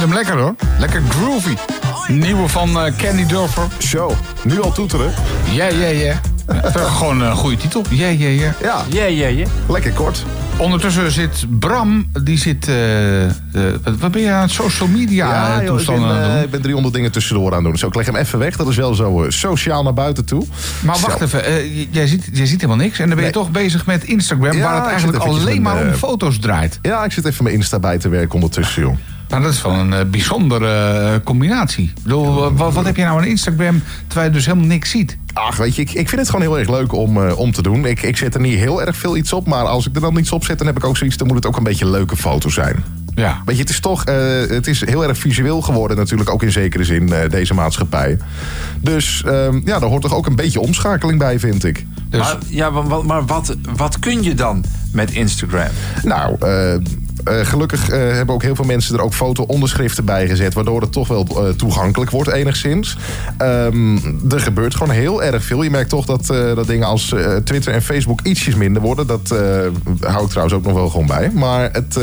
[0.00, 0.54] Vind hem lekker hoor.
[0.78, 1.54] Lekker groovy.
[2.08, 3.66] Nieuwe van eh, Kenny Dulfer.
[3.78, 4.12] Show.
[4.44, 5.12] Nu al toeteren.
[5.52, 6.20] Ja, ja, ja.
[6.74, 7.82] Gewoon een goede titel.
[7.90, 8.54] Ja, ja, ja.
[8.62, 9.46] Ja, Ja, ja, ja.
[9.68, 10.24] lekker kort.
[10.56, 12.68] Ondertussen zit Bram, die zit...
[12.68, 13.30] eh, eh,
[14.00, 16.42] wat, ben je aan social media Ja, ja, joh, ik, ben, toestanden aan het doen?
[16.42, 17.72] ik ben 300 dingen tussendoor aan het doen.
[17.72, 18.56] Dus ik leg hem even weg.
[18.56, 20.46] Dat is wel zo eh, sociaal naar buiten toe.
[20.84, 21.24] Maar wacht Zo.
[21.24, 22.98] even, eh, jij, ziet, jij ziet helemaal niks.
[22.98, 23.42] En dan ben je Nee.
[23.42, 24.52] toch bezig met Instagram...
[24.56, 26.78] Ja, waar het eigenlijk alleen maar om foto's draait.
[26.82, 28.96] Ja, ik zit even mijn Insta bij te werken ondertussen, joh.
[29.30, 30.68] Nou, dat is wel een eh, bijzondere
[31.12, 31.84] eh, combinatie.
[31.96, 33.82] Ik bedoel, wat, wat heb je nou aan Instagram...
[34.06, 35.16] terwijl je dus helemaal niks ziet?
[35.32, 37.62] Ach, weet je, ik, ik vind het gewoon heel erg leuk om, eh, om te
[37.62, 37.84] doen.
[37.84, 39.46] Ik, ik zet er niet heel erg veel iets op.
[39.46, 41.16] Maar als ik er dan iets op zet, dan heb ik ook zoiets...
[41.16, 42.84] dan moet het ook een beetje een leuke foto zijn.
[43.14, 43.42] Ja.
[43.44, 44.14] Weet je, het is toch eh,
[44.48, 46.30] het is heel erg visueel geworden natuurlijk.
[46.30, 48.18] Ook in zekere zin, eh, deze maatschappij.
[48.80, 51.86] Dus ehm, ja, daar hoort toch ook een beetje omschakeling bij, vind ik.
[52.08, 55.68] Dus, Maar, ja, maar, wat- maar wat, wat kun je dan met Instagram?
[56.02, 56.36] Nou,
[57.24, 60.54] eh, gelukkig eh, hebben ook heel veel mensen er ook foto-onderschriften bij gezet.
[60.54, 62.96] Waardoor het toch wel eh, toegankelijk wordt enigszins.
[63.36, 63.96] Ehm,
[64.30, 65.62] er gebeurt gewoon heel erg veel.
[65.62, 69.06] Je merkt toch dat, dat dingen als Twitter en Facebook ietsjes minder worden.
[69.06, 69.34] Dat
[70.00, 71.30] hou ik trouwens ook nog wel gewoon bij.
[71.34, 71.98] Maar het,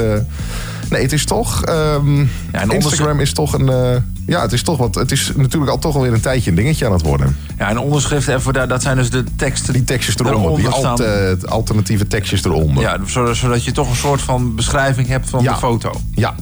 [0.89, 1.63] nee, het is toch...
[1.63, 3.71] ehm, en Instagram is toch een...
[4.25, 4.95] ja, het is toch wat...
[4.95, 7.35] Het is natuurlijk al toch alweer een tijdje een dingetje aan het worden.
[7.57, 10.55] Ja, en onderschriften, even daar, dat zijn dus de teksten Die tekstjes eronder.
[10.55, 12.83] Die alt, eh, alternatieve tekstjes eronder.
[12.83, 15.51] Ja, zodat, zodat je toch een soort van beschrijving hebt van Ja.
[15.53, 15.91] de foto.
[16.11, 16.35] ja,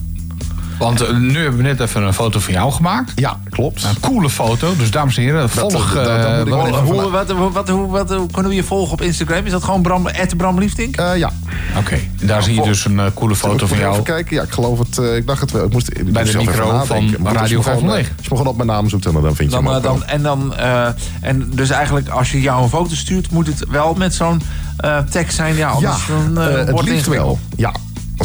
[0.78, 3.12] want eh, nu hebben we net even een foto van jou gemaakt.
[3.16, 3.84] ja, klopt.
[3.84, 4.76] Een coole foto.
[4.78, 5.94] Dus dames en heren, volg...
[5.94, 9.02] dat- dat eh, Hoe, wat, hoe, wat, hoe, wat, hoe kunnen we je volgen op
[9.02, 9.46] Instagram?
[9.46, 10.08] Is dat gewoon Bram,
[10.38, 10.96] Bram Liefdink?
[10.96, 11.32] Eh, ja.
[11.78, 13.92] Oké, daar zie je dus een eh, coole foto van ik jou.
[13.94, 14.36] Even kijken.
[14.36, 14.98] Ja, ik geloof het.
[14.98, 15.66] eh, ik dacht het wel.
[15.66, 18.12] Ik moest, ik Bij de micro van Radio als je gewoon, 509.
[18.12, 19.82] eh, Als je me gewoon op mijn naam zoekt, dan, dan vind je Dan, hem
[19.82, 20.06] dan, wel.
[20.08, 20.88] en, dan, eh,
[21.22, 24.42] en dus eigenlijk als je jou een foto stuurt, moet het wel met zo'n
[24.78, 25.56] eh, tekst zijn.
[25.56, 27.40] Ja, Ja, anders dan, eh, eh, het wordt liefst wel.
[27.56, 27.72] Ja.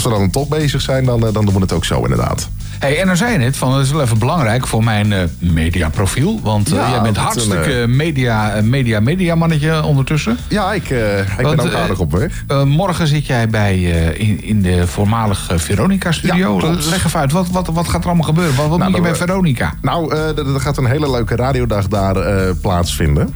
[0.05, 2.49] Als we dan toch bezig zijn, dan, eh, dan doen we het ook zo inderdaad.
[2.79, 5.23] Hey, en dan zei je net, van, het is wel even belangrijk voor mijn eh,
[5.39, 6.41] mediaprofiel.
[6.43, 10.39] Want eh, Ja, jij bent hartstikke media, media, media mannetje ondertussen.
[10.49, 12.45] Ja, ik, ik Want, ben ook aardig op weg.
[12.65, 13.81] Morgen zit jij bij,
[14.15, 16.61] in, in de voormalige Veronica-studio.
[16.61, 16.77] Ja.
[16.91, 18.57] Leg even uit, wat, wat, wat gaat er allemaal gebeuren?
[18.57, 19.75] Wat, wat Nou, moet je bij Veronica?
[19.83, 23.35] Nou, er gaat een hele leuke radiodag daar plaatsvinden.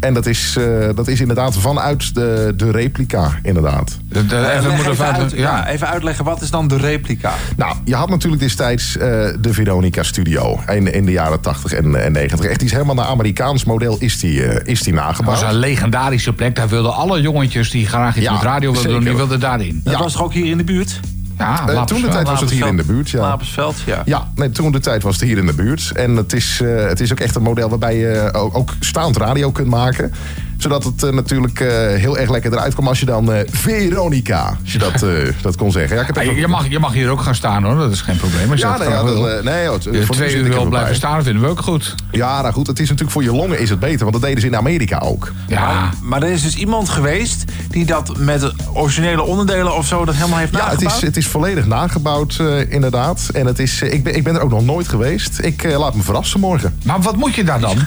[0.00, 3.98] En dat is, eh, dat is inderdaad vanuit de, de replica, inderdaad.
[4.08, 5.36] De- de- Eh, even uit, ja.
[5.38, 5.68] ja.
[5.68, 7.32] even uitleggen, wat is dan de replica?
[7.56, 9.08] Nou, je had natuurlijk destijds eh,
[9.40, 12.46] de Veronica Studio in, in de jaren 80 en, en 90.
[12.50, 15.40] Echt iets helemaal naar Amerikaans model is die, eh, is die Dat nagebouwd.
[15.40, 16.54] was een legendarische plek.
[16.56, 19.80] Daar wilden alle jongetjes die graag iets Ja, met radio wilden doen, die wilden daarin.
[19.84, 19.98] Dat Ja.
[19.98, 21.00] was toch ook hier in de buurt?
[21.38, 23.20] Ja, Eh, toen de tijd was het hier in de buurt, ja.
[23.20, 24.02] Lapersveld, ja.
[24.04, 25.90] Ja, nee, toen de tijd was het hier in de buurt.
[25.94, 29.16] En het is, eh, het is ook echt een model waarbij je ook, ook staand
[29.16, 30.12] radio kunt maken.
[30.58, 34.56] Zodat het eh, natuurlijk eh, heel erg lekker eruit komt als je dan eh, Veronica,
[34.62, 35.10] als je dat, eh,
[35.42, 35.94] dat kon zeggen.
[35.96, 37.92] Ja, ik heb Ja, even- je, mag, je mag hier ook gaan staan hoor, dat
[37.92, 38.50] is geen probleem.
[38.50, 40.46] Als je Ja, dat nee, ja, dat, eh, nee, joh, het- Je voor twee uur
[40.46, 40.94] ik wil blijven bij.
[40.98, 41.94] staan, dat vinden we ook goed.
[42.10, 43.98] Ja, nou goed, het is natuurlijk voor je longen is het beter.
[44.00, 45.32] Want dat deden ze in Amerika ook.
[45.46, 50.14] Ja, Maar er is dus iemand geweest die dat met originele onderdelen of zo dat
[50.14, 50.96] helemaal heeft Ja, het nagebouwd?
[50.96, 53.28] is, het is volledig nagebouwd, eh, inderdaad.
[53.32, 55.38] En het is, ik, ben, ik ben er ook nog nooit geweest.
[55.42, 56.78] Ik eh, laat me verrassen morgen.
[56.84, 57.76] maar wat moet je daar dan?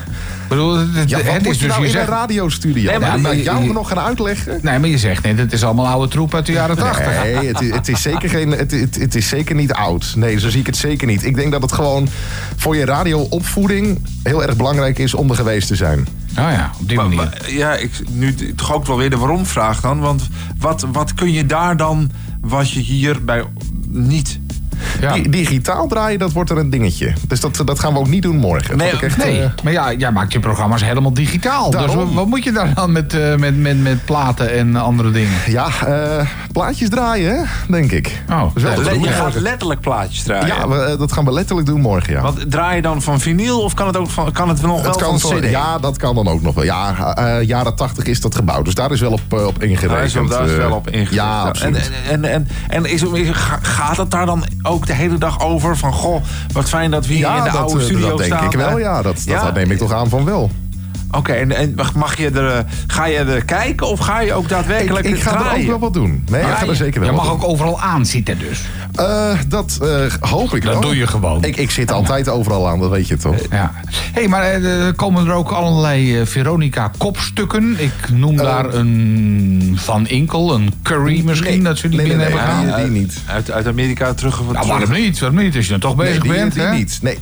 [0.52, 2.14] Ik bedoel, het, Ja, wat het moet is je dus, nou je in zegt, een
[2.14, 2.90] radiostudio?
[2.90, 4.58] Nee, maar- Ja, maar je- jou je- nog gaan uitleggen?
[4.62, 7.22] Nee, maar je zegt net, het is allemaal oude troep uit de jaren 80.
[7.22, 10.12] Nee, het is, het is zeker geen, het, het, het is zeker niet oud.
[10.16, 11.24] Nee, zo zie ik het zeker niet.
[11.24, 12.08] Ik denk dat het gewoon
[12.56, 15.98] voor je radioopvoeding heel erg belangrijk is om er geweest te zijn.
[16.30, 17.22] Oh ja, op die Maar- manier.
[17.40, 20.00] maar, ja, ik, nu toch ook wel weer de waarom-vraag dan.
[20.00, 22.10] Want wat, wat kun je daar dan
[22.40, 23.44] wat je hier bij
[23.88, 24.40] niet...
[25.00, 25.16] Ja.
[25.28, 27.12] Digitaal draaien, dat wordt er een dingetje.
[27.28, 28.76] Dus dat, dat gaan we ook niet doen morgen.
[28.76, 31.70] Nee, echt, Nee, eh, maar ja, jij maakt je programma's helemaal digitaal.
[31.70, 31.96] Dus Daarom.
[31.96, 35.38] wat, wat moet je daar dan met, eh, met, met, met platen en andere dingen?
[35.46, 37.42] ja, eh, plaatjes draaien, hè,
[37.72, 38.22] denk ik.
[38.30, 40.46] Oh, wel ja, we Je gaat letterlijk plaatjes draaien.
[40.46, 42.20] Ja, we, dat gaan we letterlijk doen morgen, ja.
[42.20, 44.90] Want draai je dan van vinyl of kan het ook van, kan het nog wel
[44.92, 45.50] Het kan van CD?
[45.50, 46.64] ja, dat kan dan ook nog wel.
[46.64, 48.64] Ja, eh, jaren 80 is dat gebouwd.
[48.64, 49.90] Dus daar is wel op, op ingerekend.
[49.90, 51.14] Daar is, wel, daar is wel op ingezet.
[51.14, 51.90] Ja, En, absoluut.
[52.10, 55.40] en, en, en, en is, is- ga- gaat het daar dan ook de hele dag
[55.40, 55.76] over?
[55.76, 58.32] Van goh, wat fijn dat we hier in de dat, oude eh, studio dat denk
[58.32, 58.44] staan.
[58.44, 59.02] ik wel, ja.
[59.02, 59.44] Dat, ja?
[59.44, 60.50] dat neem ik toch aan van wel.
[61.16, 64.42] Oké, en, en mag je er, eh, ga je er kijken of ga je ook
[64.42, 66.24] Ik, daadwerkelijk ik ga er ook wel wat doen.
[66.30, 67.32] Nee, ik ga er zeker wel Je mag doen.
[67.34, 68.60] ook overal aan zitten dus.
[68.94, 69.88] Eh, dat eh,
[70.30, 70.80] hoop ik Dat wel.
[70.82, 71.44] doe je gewoon.
[71.44, 73.36] Ik, ik zit altijd overal aan, dat weet je toch?
[73.50, 73.72] Ja.
[74.12, 77.74] hey, maar er komen er ook allerlei Veronica-kopstukken.
[77.80, 81.62] Ik noem daar een Van Inkel, een Curry misschien, nee.
[81.62, 82.92] dat ze die Nee, nee, binnen nee, hebben die- gehaald.
[82.92, 83.18] die niet.
[83.26, 84.40] Uit, uit Amerika terug.
[84.52, 85.18] Nou, waarom niet?
[85.18, 85.56] Waarom niet?
[85.56, 86.54] Als je dan toch bezig nee, die, bent.
[86.54, 86.72] die hè?
[86.72, 86.98] niet.
[87.02, 87.18] Nee.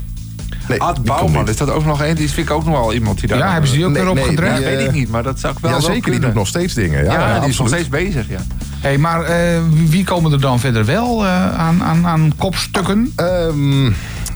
[0.71, 2.15] Nee, Ad Bouwman, is dat ook nog een?
[2.15, 3.39] Die vind ik ook nog wel iemand die daar...
[3.39, 4.55] Ja, hebben ze die ook Nee, weer nee, opgedreven?
[4.57, 6.11] die, Ja, eh, weet ik niet, maar dat zou ik wel Ja, wel zeker.
[6.11, 7.05] Die doet nog steeds dingen.
[7.05, 8.39] Ja, Ja, ja, die is nog steeds bezig, ja.
[8.81, 13.13] Hey, maar eh, wie komen er dan verder wel eh, aan, aan, aan kopstukken?
[13.17, 13.91] Ehm,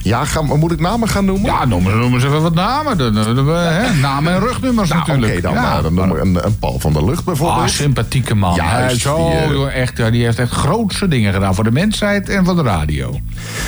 [0.05, 1.45] ja, gaan, moet ik namen gaan noemen?
[1.51, 2.99] Ja, noem eens, noem eens even wat namen.
[2.99, 5.33] De, de- de- hè, namen en rugnummers Nou, natuurlijk.
[5.33, 5.77] Oké, dan, ja.
[5.77, 7.61] eh, dan noem ik een, een Paul van der Lucht bijvoorbeeld.
[7.61, 8.55] Ah, sympathieke man.
[8.55, 11.71] Juist, Zo, die, eh, joh, echt, ja, die heeft echt grootse dingen gedaan voor de
[11.73, 13.21] mensheid en voor de radio.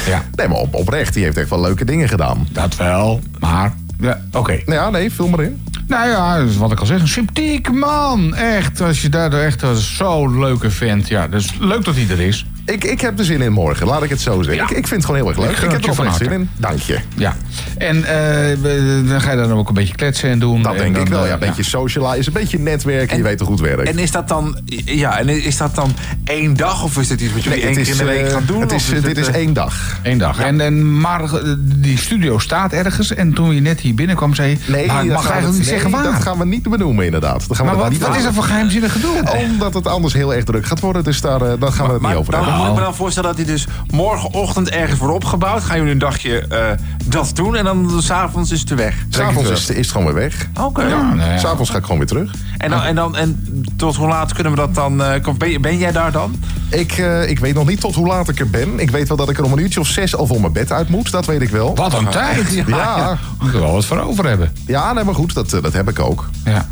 [0.06, 2.48] Ja, Nee, maar op, oprecht, die heeft echt wel leuke dingen gedaan.
[2.52, 3.20] dat wel.
[3.38, 4.52] Maar, ja, oké.
[4.66, 5.62] Nou ja, nee, vul maar in.
[5.88, 8.34] Nou ja, dat is wat ik al zeg, een sympathieke man.
[8.34, 11.08] Echt, als je daar echt zo'n leuke vent.
[11.08, 12.46] Ja, dus leuk dat hij er is.
[12.66, 14.54] Ik, ik heb er zin in morgen, laat ik het zo zeggen.
[14.54, 14.62] Ja.
[14.62, 15.50] Ik, ik vind het gewoon heel erg leuk.
[15.56, 16.50] Ik heb er van zin in.
[16.56, 16.98] Dank je.
[17.16, 17.36] Ja.
[17.78, 20.62] En eh, dan ga je dan ook een beetje kletsen en doen.
[20.62, 21.20] Dat En denk dan, ik wel.
[21.22, 23.16] eh, Ja, een beetje socializen, een beetje netwerken.
[23.16, 23.88] je weet hoe goed werkt.
[23.88, 25.94] En is dat dan, ja, en is dat dan
[26.24, 28.32] één dag of is dit iets wat jullie Nee, één keer in de week eh,
[28.32, 28.60] gaan doen?
[28.60, 29.98] Het is, dit het, is één dag.
[30.02, 30.38] Eén dag.
[30.40, 31.22] En, en, maar
[31.58, 33.14] die studio staat ergens.
[33.14, 34.56] En toen je net hier binnenkwam, zei je...
[34.72, 36.02] Nee, ik dat mag gaan we- eigenlijk niet nee, zeggen waar.
[36.02, 37.48] Dat gaan we niet benoemen, inderdaad.
[37.48, 39.22] Dat gaan we maar wat, niet wat is er voor geheimzinnig gedoe?
[39.44, 41.04] Omdat het anders heel erg druk gaat worden.
[41.04, 42.74] Dus daar, daar gaan we het niet over dan hebben.
[42.74, 45.64] moet ik me dan voorstellen dat hij dus morgenochtend ergens wordt opgebouwd.
[45.64, 46.70] Gaan jullie een dagje eh,
[47.04, 48.94] dat doen en dan s'avonds is het er weg.
[49.08, 50.48] S'avonds is, is het gewoon weer weg.
[50.60, 50.82] Oké.
[50.82, 51.38] Ja, nou ja.
[51.38, 52.34] S'avonds ga ik gewoon weer terug.
[52.58, 55.02] En, dan, en, dan, en tot hoe laat kunnen we dat dan...
[55.02, 56.34] eh, ben, jij daar dan?
[56.70, 58.78] Ik, eh, ik weet nog niet tot hoe laat ik er ben.
[58.78, 60.72] Ik weet wel dat ik er om een uurtje of zes al voor mijn bed
[60.72, 61.10] uit moet.
[61.10, 61.74] Dat weet ik wel.
[61.74, 62.52] Wat een tijd.
[62.52, 63.18] Ja, ja.
[63.40, 64.52] Moet er wel wat voor over hebben.
[64.66, 66.28] nee, maar goed, dat, dat heb ik ook.
[66.44, 66.66] Ja.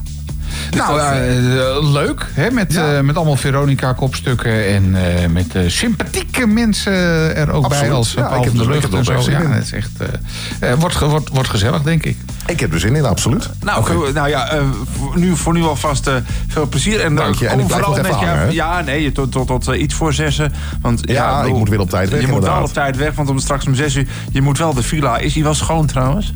[0.70, 2.26] Nou, dat, eh, leuk.
[2.32, 2.50] Hè?
[2.50, 2.94] Met, Ja.
[2.96, 4.66] eh, met allemaal Veronica-kopstukken.
[4.66, 6.92] En eh, met eh, sympathieke mensen
[7.36, 7.70] er ook bij.
[7.78, 7.92] Absoluut.
[7.96, 9.30] Als eh, Ja, Paul ik van heb der er- ik Lucht en zo.
[9.30, 9.50] Ja, zin in.
[9.50, 9.90] het is echt,
[10.78, 12.16] wordt, wordt, wordt gezellig, denk ik.
[12.46, 13.50] Ik heb er zin in, absoluut.
[13.62, 14.62] Nou, voor- nou ja, eh,
[14.98, 16.14] voor, nu, voor nu alvast eh,
[16.48, 17.00] veel plezier.
[17.00, 17.46] En, Dank je.
[17.48, 18.52] En ik vooral nog even met je- hangen?
[18.52, 20.52] Ja, nee, tot, tot, tot eh, iets voor zessen.
[20.80, 22.68] Want, Ja, ik bedoel, moet weer op tijd weg, Je moet wel inderdaad.
[22.68, 24.06] op tijd weg, want om straks om zes uur...
[24.32, 25.18] Je moet wel de villa...
[25.18, 26.34] Is die wel schoon trouwens?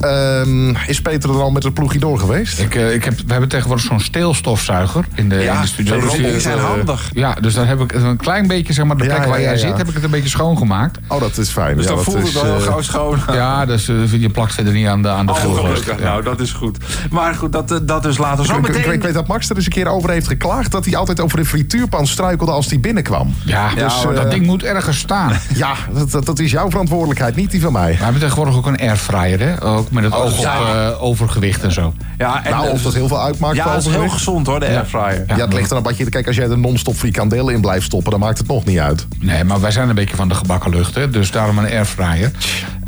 [0.00, 2.58] Ehm, is Peter er al met het ploegje door geweest?
[2.58, 6.00] Ik, eh, ik heb, we hebben tegenwoordig zo'n steelstofzuiger in de, Ja, in de studio.
[6.00, 7.10] Dus die, die zijn eh, handig.
[7.12, 9.44] Ja, dus daar heb ik een klein beetje, zeg maar, de plek ja, waar ja,
[9.44, 9.58] jij ja.
[9.58, 10.98] zit, heb ik het een beetje schoongemaakt.
[11.08, 11.76] Oh, dat is fijn.
[11.76, 13.18] Dus ja, dan is, het wel heel eh, gauw schoon.
[13.32, 15.66] Ja, dus eh, je plakt verder niet aan de, aan de Oh, vloer vast.
[15.66, 15.98] gelukkig.
[15.98, 16.04] Ja.
[16.10, 16.78] Nou, dat is goed.
[17.10, 18.44] Maar goed, dat, eh, dat dus later.
[18.44, 18.92] Zo Ik, ik- meteen...
[18.92, 20.70] ik weet dat Max er eens een keer over heeft geklaagd...
[20.70, 23.34] dat hij altijd over de frituurpan struikelde als hij binnenkwam.
[23.44, 25.32] Ja, Ja, dus, dat eh, ding moet ergens staan.
[25.54, 27.96] Ja, dat, dat, dat is jouw verantwoordelijkheid, niet die van mij.
[27.98, 29.64] We hebben tegenwoordig ook een airfryer, hè?
[29.64, 31.94] Ook met het oog op eh, overgewicht en zo.
[32.18, 33.56] Ja, en, nou, of dat heel veel uitmaakt.
[33.56, 35.24] ja, dat is heel gezond hoor, de airfryer.
[35.26, 36.08] Ja, het ligt er een badje.
[36.08, 39.06] Kijk, als jij er non-stop frikandellen in blijft stoppen, dan maakt het nog niet uit.
[39.18, 41.10] Nee, maar wij zijn een beetje van de gebakken lucht, hè?
[41.10, 42.30] Dus daarom een airfryer.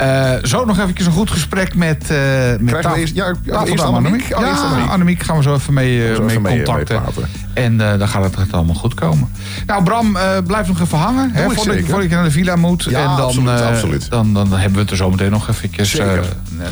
[0.03, 2.11] Eh zo nog eventjes een goed gesprek met...
[2.11, 2.19] eh
[2.59, 3.35] met taf- eerst- ja,
[3.65, 4.23] eerst Annemiek?
[4.23, 4.91] Oh, ja, eerst Annemiek.
[4.91, 7.03] Annemiek gaan we zo even mee, eh, Zo mee even contacten.
[7.17, 7.25] mee
[7.55, 9.31] en eh, dan gaat het echt allemaal goed komen.
[9.67, 11.31] Nou, Bram, eh, blijf nog even hangen.
[11.33, 12.87] Hè, ik voordat, voordat je naar de villa moet.
[12.91, 14.11] Ja, en dan, absoluut, eh, absoluut.
[14.11, 16.15] Dan, dan hebben we het er zo meteen nog eh,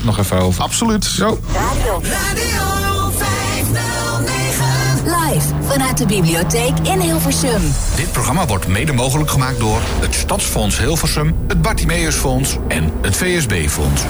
[0.03, 0.63] nog even over.
[0.63, 1.05] Absoluut.
[1.05, 1.41] Zo.
[1.55, 2.90] Radio 509.
[5.05, 7.63] Live vanuit de bibliotheek in Hilversum.
[7.97, 14.03] Dit programma wordt mede mogelijk gemaakt door het Stadsfonds Hilversum, het Bartimeusfonds en het VSB-fonds.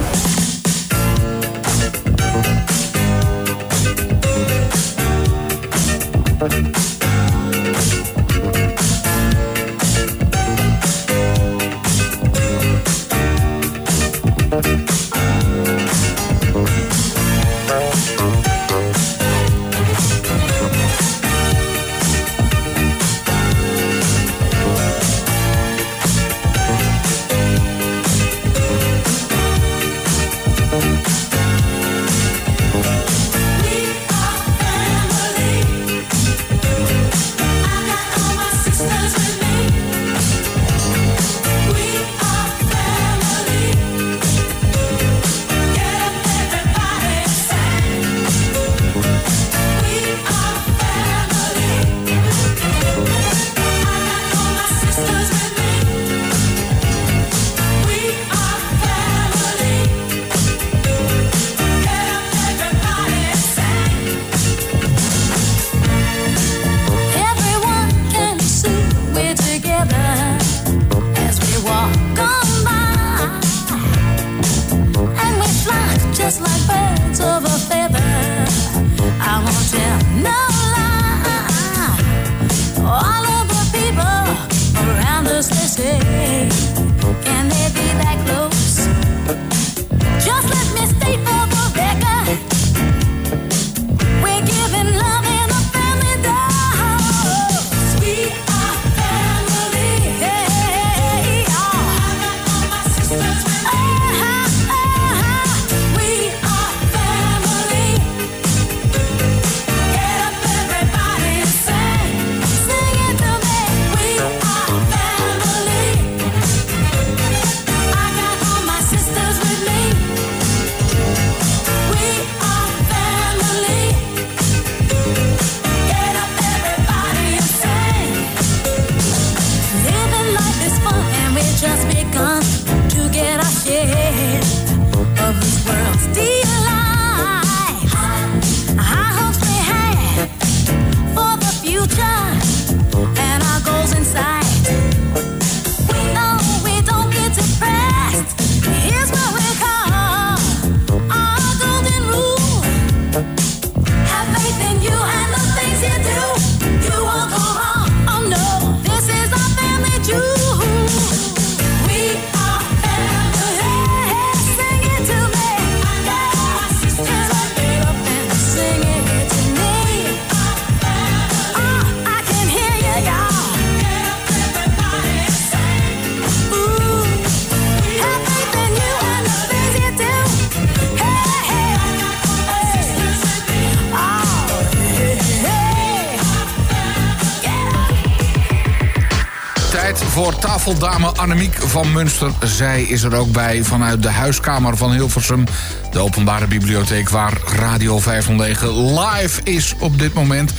[190.79, 192.31] Tafeldame Annemiek van Munster.
[192.45, 195.45] Zij is er ook bij vanuit de huiskamer van Hilversum.
[195.91, 200.53] De openbare bibliotheek waar Radio 509 live is op dit moment.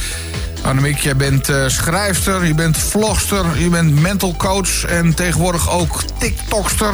[0.61, 4.85] Annemiek, jij bent eh, schrijfster, je bent vlogster, je bent mental coach...
[4.85, 6.93] en tegenwoordig ook tiktokster.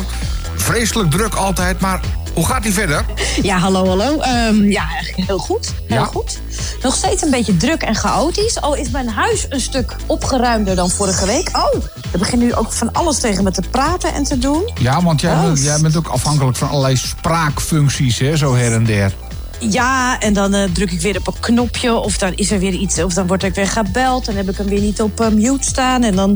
[0.55, 1.99] Vreselijk druk altijd, maar
[2.33, 3.05] hoe gaat die verder?
[3.41, 4.19] Ja, hallo, hallo.
[4.19, 5.73] Ehm, ja, eigenlijk heel goed.
[5.87, 6.03] Heel Ja?
[6.05, 6.39] goed.
[6.81, 8.61] Nog steeds een beetje druk en chaotisch.
[8.61, 11.49] Al is mijn huis een stuk opgeruimder dan vorige week.
[11.53, 11.83] Oh,
[12.17, 14.71] we beginnen nu ook van alles tegen me te praten en te doen.
[14.79, 15.41] Ja, want jij, Oh.
[15.41, 19.13] bent- jij bent ook afhankelijk van allerlei spraakfuncties, hè, zo her en der.
[19.59, 21.93] Ja, en dan eh, druk ik weer op een knopje.
[21.95, 23.03] Of dan is er weer iets.
[23.03, 24.25] Of dan word ik weer gebeld.
[24.25, 26.03] Dan heb ik hem weer niet op eh, mute staan.
[26.03, 26.31] En dan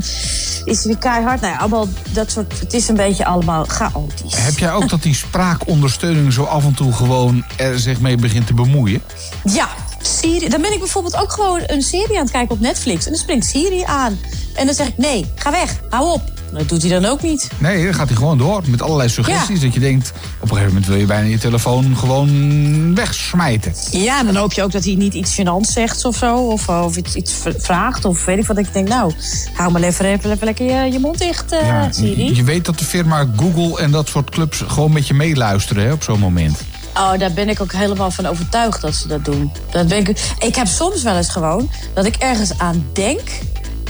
[0.64, 1.40] is hij weer keihard.
[1.40, 2.60] Nou ja, allemaal dat soort.
[2.60, 4.34] Het is een beetje allemaal chaotisch.
[4.36, 8.46] Heb jij ook dat die spraakondersteuning zo af en toe gewoon er zich mee begint
[8.46, 9.02] te bemoeien?
[9.44, 9.68] Ja,
[10.02, 10.48] Siri.
[10.48, 13.04] Dan ben ik bijvoorbeeld ook gewoon een serie aan het kijken op Netflix.
[13.04, 14.18] En dan springt Siri aan.
[14.62, 16.22] En dan zeg ik: nee, ga weg, hou op.
[16.52, 17.48] Dat doet hij dan ook niet.
[17.58, 19.58] Nee, dan gaat hij gewoon door met allerlei suggesties.
[19.60, 19.64] Ja.
[19.64, 23.74] Dat je denkt, op een gegeven moment wil je bijna je telefoon gewoon wegsmijten.
[23.90, 26.36] Ja, en dan hoop je ook dat hij niet iets gênants zegt of zo.
[26.36, 28.04] Of, of iets, iets vraagt.
[28.04, 28.56] Of weet ik wat.
[28.56, 29.12] Dat ik denk, nou,
[29.54, 32.24] hou maar even, even, even lekker je, je mond dicht, eh Ja, Siri.
[32.24, 35.84] je, je weet dat de firma Google en dat soort clubs gewoon met je meeluisteren
[35.84, 36.60] hè, op zo'n moment.
[36.96, 39.52] Oh, daar ben ik ook helemaal van overtuigd dat ze dat doen.
[39.70, 43.20] Dat ben ik, ik heb soms wel eens gewoon dat ik ergens aan denk.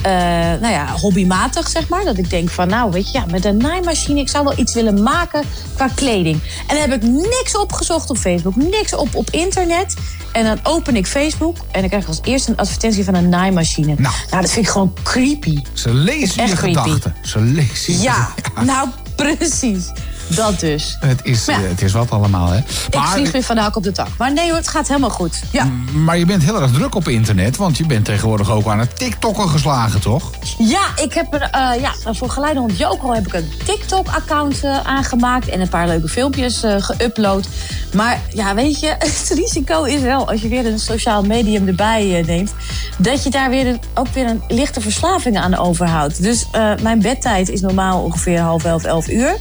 [0.03, 0.13] Eh,
[0.61, 2.05] nou ja, hobbymatig zeg maar.
[2.05, 4.21] Dat ik denk van, nou weet je, ja, met een naaimachine...
[4.21, 5.43] ik zou wel iets willen maken
[5.75, 6.41] qua kleding.
[6.67, 8.57] En dan heb ik niks opgezocht op Facebook.
[8.57, 9.95] Niks op, op internet.
[10.33, 13.29] En dan open ik Facebook en dan krijg ik als eerste een advertentie van een
[13.29, 13.95] naaimachine.
[13.99, 14.15] Nou.
[14.31, 15.63] dat vind ik gewoon creepy.
[15.73, 16.79] Ze lezen je creepy.
[16.79, 17.15] gedachten.
[17.23, 18.35] Ze lezen je Ja,
[18.65, 19.91] nou precies.
[20.35, 20.97] Dat dus.
[21.01, 21.53] Het is, ja.
[21.53, 22.59] eh, het is wat allemaal, hè?
[22.91, 24.09] Ik vlieg weer van de hak op de tak.
[24.19, 25.43] Maar nee hoor, het gaat helemaal goed.
[25.51, 25.65] Ja.
[25.93, 28.99] maar je bent heel erg druk op internet, want je bent tegenwoordig ook aan het
[28.99, 30.31] TikTokken geslagen, toch?
[30.59, 35.49] Ja, ik heb er, eh, ja, voor Geleidehond Joko heb ik een TikTok-account eh, aangemaakt
[35.49, 37.49] en een paar leuke filmpjes geüpload.
[37.95, 42.23] Maar ja, weet je, het risico is wel, als je weer een sociaal medium erbij
[42.27, 42.55] neemt,
[42.99, 46.23] dat je daar weer een, ook weer een lichte verslaving aan overhoudt.
[46.23, 46.47] Dus
[46.83, 49.37] mijn bedtijd is normaal ongeveer half elf, elf uur.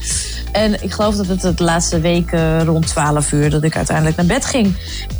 [0.51, 4.17] En ik geloof dat het de laatste week eh, rond 12 uur dat ik uiteindelijk
[4.17, 4.75] naar bed ging.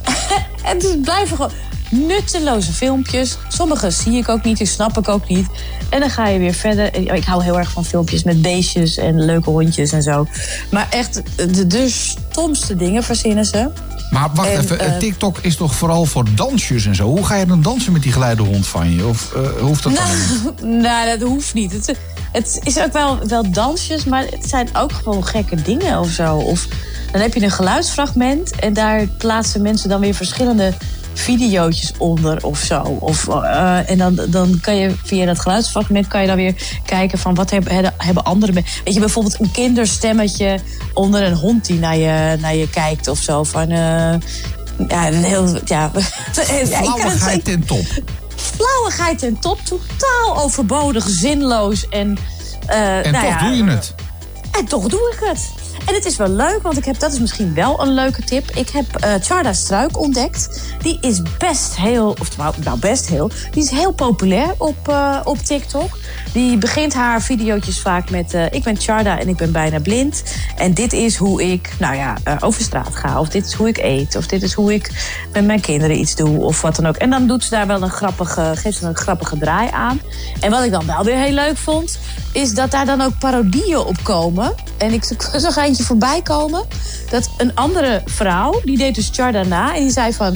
[0.70, 1.52] en het blijven gewoon
[1.92, 3.38] nutteloze filmpjes.
[3.48, 5.46] Sommige zie ik ook niet, die snap ik ook niet.
[5.90, 6.96] En dan ga je weer verder.
[7.14, 10.28] Ik hou heel erg van filmpjes met beestjes en leuke hondjes en zo.
[10.72, 13.70] Maar echt, de, de stomste dingen verzinnen ze.
[14.12, 17.08] Maar wacht En, even, eh, TikTok is toch vooral voor dansjes en zo?
[17.08, 19.06] Hoe ga je dan dansen met die geleidehond van je?
[19.06, 20.62] Of eh, hoeft dat dan niet?
[20.62, 21.72] Nou, nou, dat hoeft niet.
[21.72, 21.98] Het,
[22.32, 26.36] het is ook wel, wel dansjes, maar het zijn ook gewoon gekke dingen of zo.
[26.36, 26.68] Of
[27.12, 30.74] dan heb je een geluidsfragment en daar plaatsen mensen dan weer verschillende
[31.14, 32.82] videootjes onder of zo.
[33.00, 36.56] Of, eh, en dan, dan kan je via dat geluidsfragment kan je dan weer
[36.86, 38.82] kijken van wat hebben, hebben- andere mensen.
[38.84, 40.60] Weet je, bijvoorbeeld een kinderstemmetje
[40.94, 43.44] onder een hond die naar je, naar je kijkt of zo.
[43.44, 44.14] Van, eh,
[44.88, 45.58] ja, een heel.
[45.66, 45.92] Ja,
[46.66, 47.86] Flauwigheid ten top.
[48.36, 49.60] flauwigheid ten top.
[49.64, 51.90] Totaal overbodig, zinloos.
[51.90, 52.18] En,
[52.66, 53.94] eh, En nou toch ja, doe je het.
[54.52, 55.50] En toch doe ik het.
[55.86, 58.52] En het is wel leuk, want ik heb, dat is misschien wel een leuke tip.
[58.52, 60.62] Ik heb eh Charda Struik ontdekt.
[60.82, 65.20] Die is best heel, of nou, nou best heel, die is heel populair op, eh,
[65.24, 65.98] op TikTok.
[66.34, 68.34] Die begint haar videootjes vaak met...
[68.34, 70.24] eh, ik ben Charda en ik ben bijna blind.
[70.58, 73.20] En dit is hoe ik nou ja, over straat ga.
[73.20, 74.16] Of dit is hoe ik eet.
[74.16, 74.92] Of dit is hoe ik
[75.34, 76.40] met mijn kinderen iets doe.
[76.42, 76.96] Of wat dan ook.
[76.96, 80.02] En dan doet ze daar wel een grappige, geeft ze een grappige draai aan.
[80.40, 82.00] En wat ik dan wel weer heel leuk vond...
[82.32, 84.54] is dat daar dan ook parodieën op komen.
[84.78, 85.04] En ik
[85.36, 86.64] zag eentje voorbij komen.
[87.10, 89.76] Dat een andere vrouw, die deed dus Charda na.
[89.76, 90.36] En die zei van...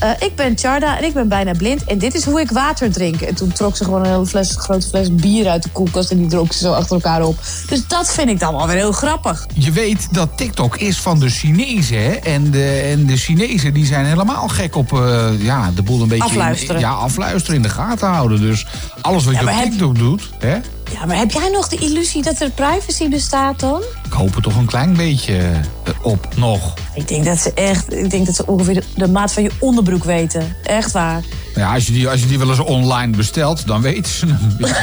[0.00, 1.84] eh, ik ben Charda en ik ben bijna blind.
[1.84, 3.20] En dit is hoe ik water drink.
[3.20, 6.10] En toen trok ze gewoon een hele fles, grote fles bier uit de koelkast.
[6.10, 7.38] En die dronk ze zo achter elkaar op.
[7.68, 9.46] Dus dat vind ik dan wel weer heel grappig.
[9.54, 12.10] Je weet dat TikTok is van de Chinezen, hè?
[12.12, 16.08] En de, en de Chinezen die zijn helemaal gek op eh, ja, de boel een
[16.08, 16.24] beetje...
[16.24, 16.80] in- Afluisteren.
[16.80, 18.40] ja, afluisteren in de gaten houden.
[18.40, 18.66] Dus
[19.00, 20.56] alles wat Ja, je op heb- TikTok doet, hè?
[20.92, 23.82] Ja, maar heb jij nog de illusie dat er privacy bestaat dan?
[24.04, 26.74] Ik hoop er toch een klein beetje eh, op nog.
[26.94, 29.50] Ik denk dat ze echt, ik denk dat ze ongeveer de, de maat van je
[29.58, 30.56] onderbroek weten.
[30.62, 31.22] Echt waar.
[31.54, 34.56] Ja, als je die, als je die wel eens online bestelt, dan weten ze hem.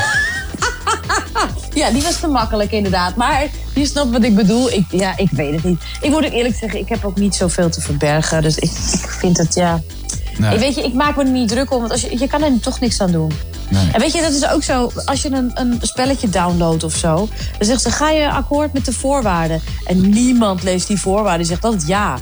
[1.74, 1.92] Ja.
[1.92, 3.16] Die was te makkelijk inderdaad.
[3.16, 4.72] Maar je snapt wat ik bedoel.
[4.72, 5.82] Ik, ja, ik weet het niet.
[6.02, 8.42] Ik moet ook eerlijk zeggen, ik heb ook niet zoveel te verbergen.
[8.42, 8.72] Dus ik,
[9.04, 9.82] ik vind het, ja...
[10.38, 10.54] Nee.
[10.54, 11.80] Ik weet je, ik maak me er niet druk om.
[11.80, 13.32] Want als je, je kan er toch niks aan doen.
[13.74, 13.92] Nee.
[13.92, 14.92] En weet je, dat is ook zo.
[15.06, 17.16] Als je een, een spelletje downloadt of zo.
[17.58, 19.62] Dan zegt ze, ga je akkoord met de voorwaarden?
[19.86, 21.38] En niemand leest die voorwaarden.
[21.38, 22.18] Die zegt altijd ja.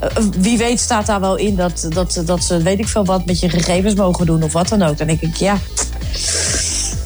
[0.00, 3.26] Eh, wie weet staat daar wel in dat, dat, dat ze weet ik veel wat
[3.26, 4.98] met je gegevens mogen doen of wat dan ook.
[4.98, 5.58] Dan denk ik, ja.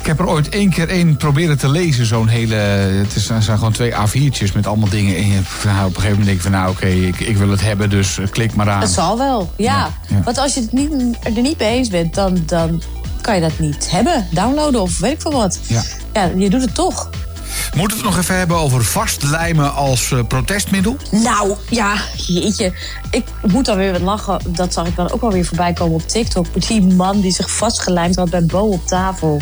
[0.00, 2.54] Ik heb er ooit één keer één proberen te lezen, zo'n hele...
[2.54, 5.16] Het is, zijn gewoon twee A4'tjes met allemaal dingen.
[5.16, 7.50] En je, nou, op een gegeven moment denk ik van, nou oké, ik, ik wil
[7.50, 8.80] het hebben, dus eh, klik maar aan.
[8.80, 9.90] Het zal wel, ja.
[10.08, 10.22] ja.
[10.24, 10.90] Want als je het niet,
[11.22, 12.82] er niet mee eens bent, dan, dan
[13.22, 14.26] kan je dat niet hebben.
[14.30, 15.58] Downloaden of weet ik veel wat.
[15.66, 15.82] Ja.
[16.12, 17.10] Ja, je doet het toch.
[17.74, 20.96] Moeten we het nog even hebben over vastlijmen als eh, protestmiddel?
[21.10, 22.72] Nou, ja, jeetje.
[23.10, 24.40] Ik moet dan weer wat lachen.
[24.46, 26.46] Dat zag ik dan ook wel weer voorbij komen op TikTok.
[26.66, 29.40] Die man die zich vastgelijmd had bij Bo op tafel.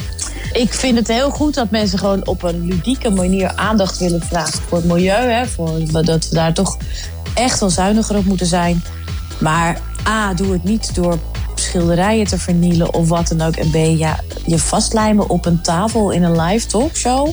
[0.52, 4.60] Ik vind het heel goed dat mensen gewoon op een ludieke manier aandacht willen vragen
[4.68, 5.30] voor het milieu.
[5.30, 6.76] Hè, voor, dat we daar toch
[7.34, 8.84] echt wel zuiniger op moeten zijn.
[9.40, 9.78] Maar
[10.08, 11.18] A, doe het niet door
[11.70, 13.56] schilderijen te vernielen of wat dan ook.
[13.56, 17.28] En B, ja, je vastlijmen op een tafel in een live talkshow.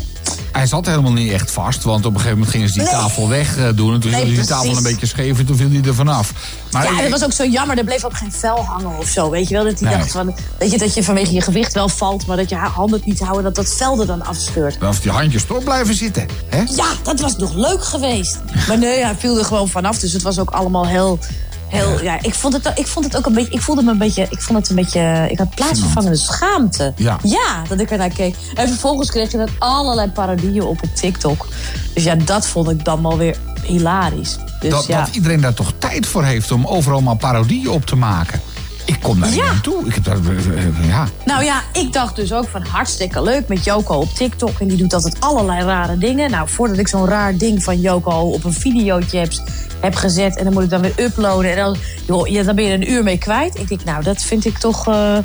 [0.51, 2.91] Hij zat helemaal niet echt vast, want op een gegeven moment gingen ze die Nee.
[2.91, 3.93] tafel weg eh, doen.
[3.93, 6.33] En toen Nee, viel die tafel een beetje scheef en toen viel hij er vanaf.
[6.71, 7.77] Maar ja, dat was ook zo jammer.
[7.77, 9.29] Er bleef ook geen vel hangen of zo.
[9.29, 9.63] Weet je wel?
[9.63, 9.97] Dat hij Nee.
[9.97, 13.01] dacht van, weet je, dat je vanwege je gewicht wel valt, maar dat je handen
[13.05, 14.83] niet houden, dat dat vel er dan afscheurt.
[14.83, 16.25] Of die handjes erop blijven zitten.
[16.49, 16.61] Hè?
[16.75, 18.37] Ja, dat was nog leuk geweest.
[18.67, 19.99] Maar nee, hij viel er gewoon vanaf.
[19.99, 21.19] Dus het was ook allemaal heel.
[21.67, 23.51] Heel, ja, ik vond, het, ik vond het ook een beetje.
[23.51, 24.27] Ik voelde me een beetje.
[24.29, 25.27] Ik vond het een beetje.
[25.29, 26.93] Ik had plaatsvervangende schaamte.
[26.95, 27.19] Ja.
[27.23, 28.35] ja, dat ik ernaar keek.
[28.55, 31.47] En vervolgens kreeg je dan allerlei parodieën op op TikTok.
[31.93, 34.37] Dus ja, dat vond ik dan wel weer hilarisch.
[34.59, 34.99] Dus dat, ja.
[35.05, 38.41] dat iedereen daar toch tijd voor heeft om overal maar parodieën op te maken.
[38.87, 39.59] Ik kom daar niet Ja.
[39.61, 39.85] toe.
[39.85, 41.07] Ik heb daar, eh, eh, ja.
[41.25, 44.59] Nou ja, ik dacht dus ook van hartstikke leuk met Joko op TikTok.
[44.59, 46.31] En die doet altijd allerlei rare dingen.
[46.31, 49.31] Nou, voordat ik zo'n raar ding van Joko op een videootje heb,
[49.79, 50.37] heb gezet...
[50.37, 51.51] en dan moet ik dan weer uploaden.
[51.51, 51.75] En dan,
[52.07, 53.59] joh, ja, dan ben je een uur mee kwijt.
[53.59, 54.87] Ik denk, nou, dat vind ik toch...
[54.87, 55.17] eh,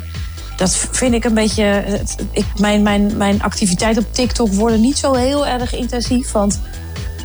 [0.57, 1.83] dat vind ik een beetje...
[2.31, 6.31] Ik, mijn, mijn, mijn activiteiten op TikTok worden niet zo heel erg intensief.
[6.31, 6.59] Want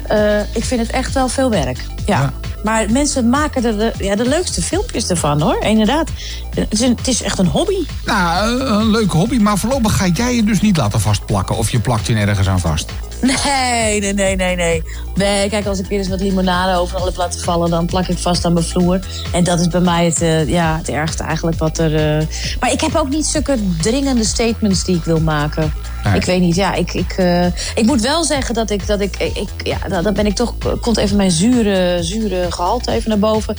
[0.08, 1.84] eh, ik vind het echt wel veel werk.
[2.06, 2.20] Ja.
[2.20, 2.32] Ja.
[2.64, 5.60] Maar mensen maken er de, ja, de leukste filmpjes ervan, hoor.
[5.60, 6.08] Inderdaad.
[6.54, 7.86] Het is, een, het is echt een hobby.
[8.04, 11.56] Nou, eh, een leuke hobby, maar voorlopig ga jij je dus niet laten vastplakken.
[11.56, 12.92] Of je plakt je nergens aan vast.
[13.20, 14.82] Nee, nee, nee, nee, nee.
[15.14, 17.70] Nee, kijk, als ik weer eens wat limonade overal heb laten vallen...
[17.70, 19.00] dan plak ik vast aan mijn vloer.
[19.32, 22.26] En dat is bij mij het, eh, ja, het ergste eigenlijk wat er...
[22.60, 25.72] Maar ik heb ook niet zulke dringende statements die ik wil maken.
[26.04, 26.14] Nee.
[26.14, 28.86] Ik weet niet, ja, ik, ik, eh, ik moet wel zeggen dat ik...
[28.86, 30.54] Dat ik, ik ja, dan dan ben ik toch...
[30.80, 33.56] Komt even mijn zure, zure gehalte even naar boven.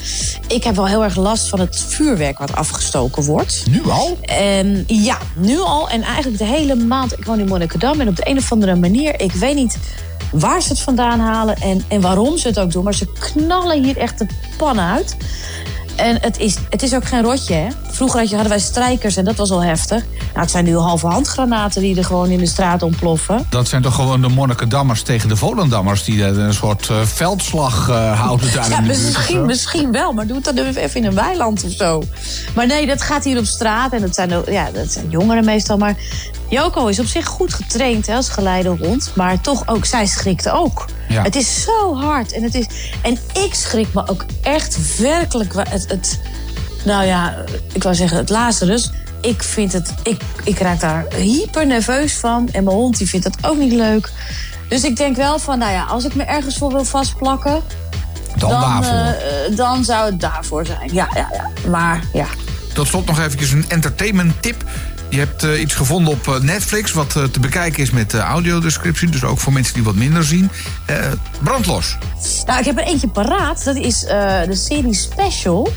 [0.48, 3.64] Ik heb wel heel erg last van het vuurwerk wat afgestoken wordt.
[3.70, 4.18] Nu al?
[4.22, 5.90] En ja, nu al.
[5.90, 7.18] En eigenlijk de hele maand.
[7.18, 8.00] Ik woon in Monnikendam.
[8.00, 9.78] En op de een of andere manier, ik weet niet
[10.32, 12.84] waar ze het vandaan halen en, en waarom ze het ook doen.
[12.84, 14.26] Maar ze knallen hier echt de
[14.58, 15.16] pan uit.
[16.00, 17.68] En het is, het is ook geen rotje, hè.
[17.88, 20.04] Vroeger had je, hadden wij strijkers en dat was al heftig.
[20.20, 23.46] Nou, het zijn nu halve handgranaten die er gewoon in de straat ontploffen.
[23.50, 26.04] Dat zijn toch gewoon de Monnikendammers tegen de Volendammers...
[26.04, 30.14] die er een soort eh, veldslag eh, houden daar Ja, in de misschien, misschien wel,
[30.14, 32.04] maar doe het dan even in een weiland of zo.
[32.56, 35.78] Maar nee, dat gaat hier op straat en dat zijn, ja, dat zijn jongeren meestal.
[35.78, 35.96] Maar
[36.50, 39.12] Joko is op zich goed getraind hè, als geleidehond.
[39.16, 40.86] Maar toch ook, zij schrikte ook.
[41.10, 41.24] Ja.
[41.24, 42.32] Het is zo hard.
[42.32, 42.66] En, het is,
[43.02, 45.54] en ik schrik me ook echt werkelijk...
[45.70, 46.20] Het, het,
[46.86, 47.36] nou ja,
[47.74, 48.92] ik wou zeggen het Lazarus.
[49.22, 49.94] Ik vind het...
[50.04, 52.50] Ik, ik raak daar hyper nerveus van.
[52.52, 54.12] En mijn hond die vindt dat ook niet leuk.
[54.70, 57.62] Dus ik denk wel van, nou ja, als ik me ergens voor wil vastplakken...
[58.36, 58.94] Dan, daarvoor.
[58.94, 60.94] eh, eh, dan zou het daarvoor zijn.
[60.94, 61.70] Ja, ja, ja.
[61.70, 62.26] Maar ja.
[62.74, 64.64] Tot slot nog eventjes een entertainment tip.
[65.10, 68.20] Je hebt eh, iets gevonden op eh, Netflix wat eh, te bekijken is met eh,
[68.20, 69.10] audiodescriptie.
[69.10, 70.50] Dus ook voor mensen die wat minder zien.
[71.44, 71.98] Brandlos.
[72.46, 73.64] Nou, ik heb er eentje paraat.
[73.64, 75.68] Dat is de serie Special.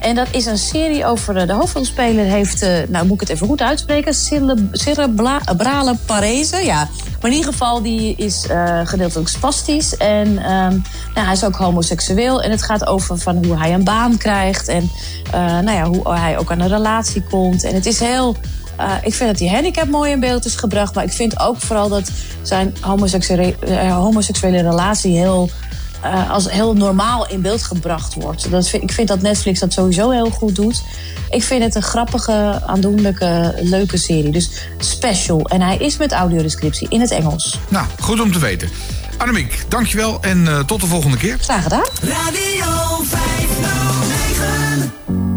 [0.00, 1.46] En dat is een serie over...
[1.46, 2.66] de hoofdrolspeler heeft...
[2.88, 4.14] nou, moet ik het even goed uitspreken?
[4.14, 6.56] cere- Cerebrale parese.
[6.64, 6.88] Ja.
[7.20, 8.46] Maar in ieder geval, die is
[8.84, 9.96] gedeeltelijk spastisch.
[9.96, 10.76] En ehm,
[11.14, 12.42] nou, hij is ook homoseksueel.
[12.42, 14.68] En het gaat over van hoe hij een baan krijgt.
[14.68, 14.90] En
[15.32, 17.64] nou ja, hoe hij ook aan een relatie komt.
[17.64, 18.36] En het is heel...
[18.78, 20.94] eh, ik vind dat die handicap mooi in beeld is gebracht.
[20.94, 22.10] Maar ik vind ook vooral dat
[22.42, 25.50] zijn homoseksuele, eh, homoseksuele relatie heel,
[26.00, 28.50] eh, als heel normaal in beeld gebracht wordt.
[28.50, 30.82] Dat vind, ik vind dat Netflix dat sowieso heel goed doet.
[31.30, 34.30] Ik vind het een grappige, aandoenlijke, leuke serie.
[34.30, 35.48] Dus special.
[35.48, 37.58] En hij is met audiodescriptie in het Engels.
[37.68, 38.68] Nou, goed om te weten.
[39.18, 41.38] Annemiek, dankjewel en eh, tot de volgende keer.
[41.38, 41.84] Graag gedaan.
[42.00, 45.27] Radio 509.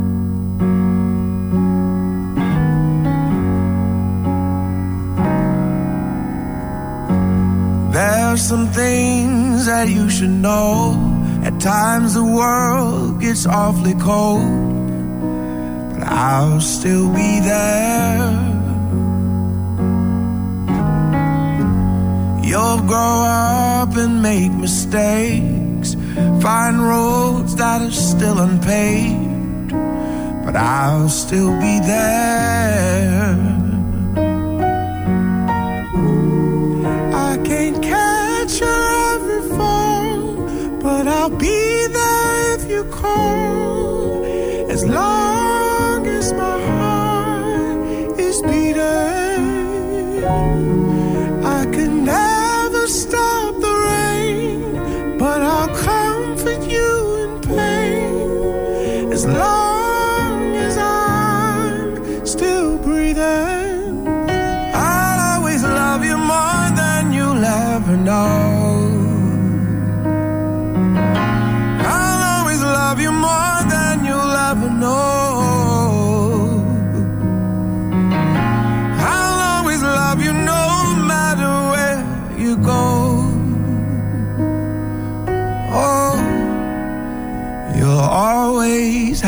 [8.01, 10.97] There's some things that you should know.
[11.43, 14.41] At times the world gets awfully cold,
[15.91, 18.25] but I'll still be there.
[22.49, 25.93] You'll grow up and make mistakes,
[26.41, 29.69] find roads that are still unpaved,
[30.43, 33.50] but I'll still be there.
[41.11, 44.23] I'll be there if you call.
[44.75, 49.43] As long as my heart is beating,
[51.57, 56.91] I can never stop the rain, but I'll comfort you
[57.23, 59.11] in pain.
[59.11, 59.70] As long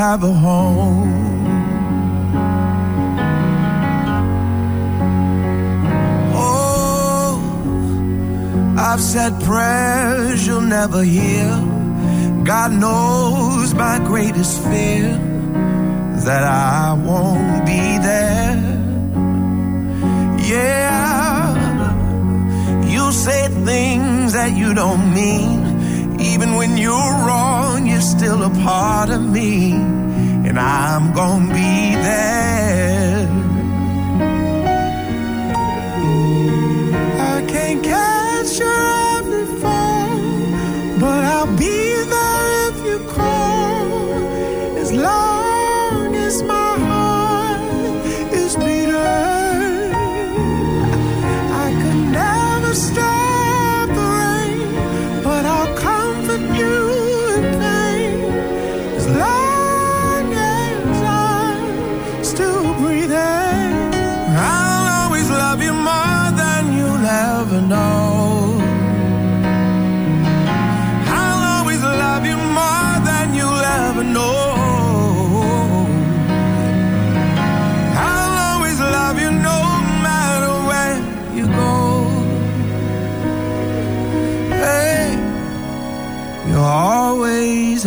[0.10, 1.14] have a home.
[6.36, 7.32] Oh,
[8.88, 11.50] I've said prayers you'll never hear.
[12.52, 15.08] God knows my greatest fear
[16.28, 18.58] that I won't be there.
[20.54, 21.44] Yeah,
[22.94, 23.42] you say
[23.72, 25.60] things that you don't mean.
[26.32, 27.73] Even when you're wrong,
[28.04, 29.72] you're still a part of me,
[30.48, 33.28] and I'm gonna be there.
[37.34, 38.82] I can't catch your
[39.18, 40.18] every fall,
[41.00, 42.03] but I'll be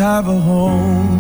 [0.07, 1.16] have a home.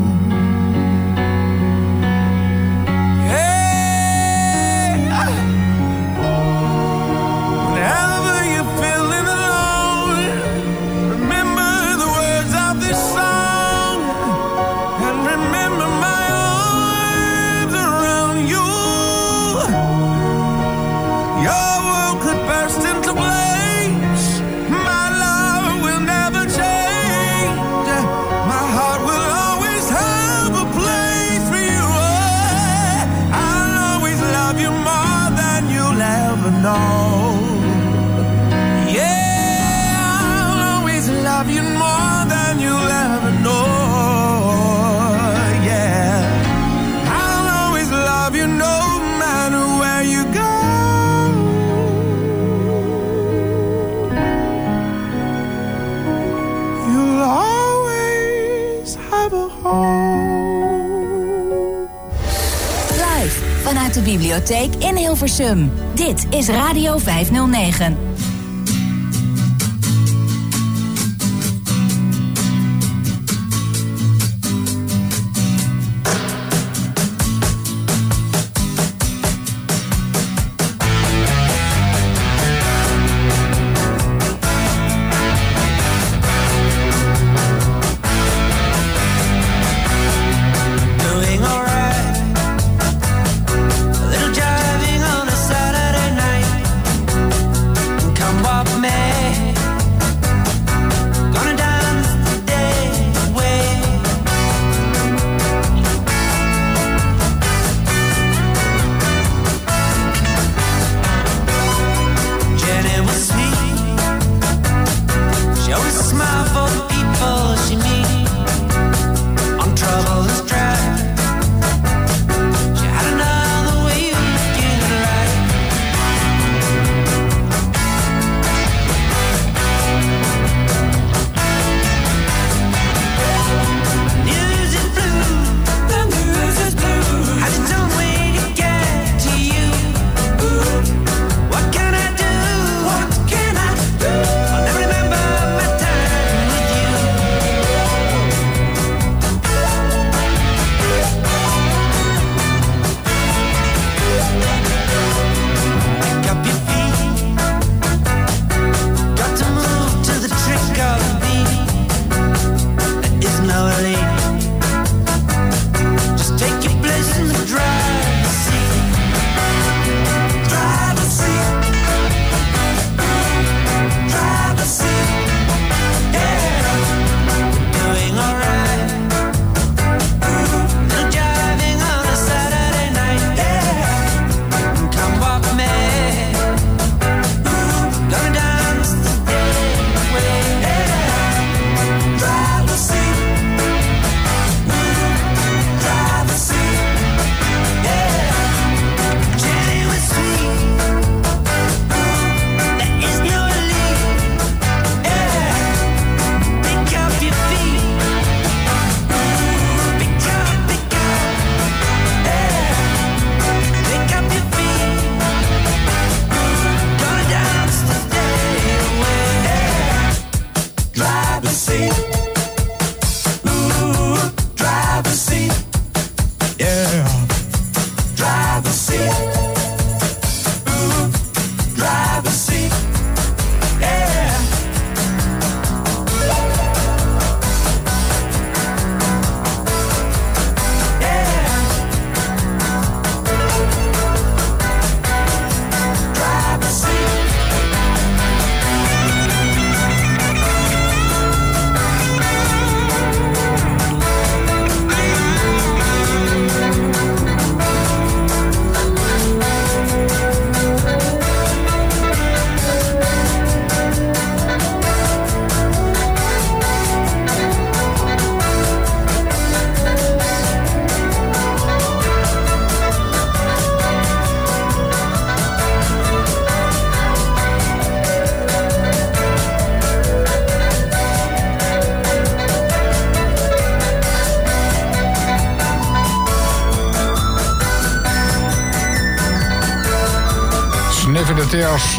[64.26, 65.72] Bibliotheek in Hilversum.
[65.94, 68.05] Dit is Radio 509.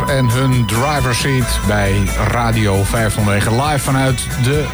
[0.08, 3.64] En hun driver seat bij Radio 509.
[3.64, 4.66] Live vanuit de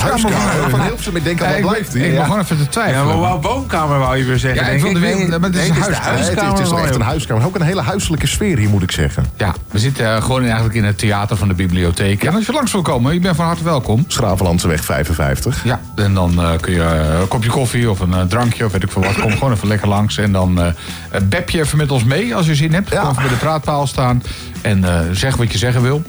[0.00, 1.16] huiskamer Huiskamer van Hilversum.
[1.16, 2.12] Ik denk al, Ja, ik, blijft ik hij?
[2.12, 2.24] Ja.
[2.24, 3.06] gewoon even te Ja, twijfelen.
[3.06, 4.60] maar wou woonkamer wou je weer zeggen.
[4.64, 6.18] Ja, ik denk wilde weer- Nee, maar het is nee, een het is huiskamer.
[6.18, 7.44] Ja, het, het is wel van echt een huiskamer.
[7.46, 9.26] Ook een hele huiselijke sfeer hier, moet ik zeggen.
[9.36, 12.24] Ja, we zitten eh, gewoon eigenlijk in het theater van de bibliotheek.
[12.24, 14.04] En als je langs wil komen, je bent van harte welkom.
[14.06, 15.64] Schravenlandseweg 55.
[15.64, 16.80] Ja, en dan eh, kun je
[17.20, 19.20] een kopje koffie of een eh, drankje of weet ik veel wat.
[19.20, 20.18] Kom gewoon even lekker langs.
[20.18, 20.60] En dan
[21.28, 22.90] bep je even met ons mee als je zin hebt.
[22.90, 23.00] Ja.
[23.00, 24.22] Kom even bij de praatpaal staan
[24.62, 26.02] en eh, zeg wat je zeggen wil.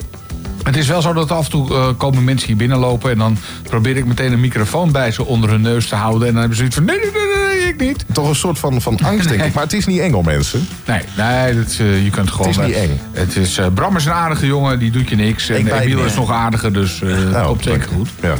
[0.63, 3.11] Het is wel zo dat af en toe eh, komen mensen hier binnenlopen...
[3.11, 3.37] en dan
[3.69, 6.27] probeer ik meteen een microfoon bij ze onder hun neus te houden.
[6.27, 8.05] En dan hebben ze zoiets van, nee, nee, nee, nee, ik niet.
[8.13, 9.53] Toch een soort van, van angst, denk ik.
[9.53, 10.67] Maar het is niet eng om mensen.
[10.85, 12.47] Nee, nee dat, is, eh, je kunt gewoon...
[12.47, 12.99] Het is niet eh, eng.
[13.11, 15.49] Het is, eh, Bram is een aardige jongen, die doet je niks.
[15.49, 18.09] Ik En Emiel is nog aardiger, dus eh Nou, komt zeker goed.
[18.21, 18.33] Ja.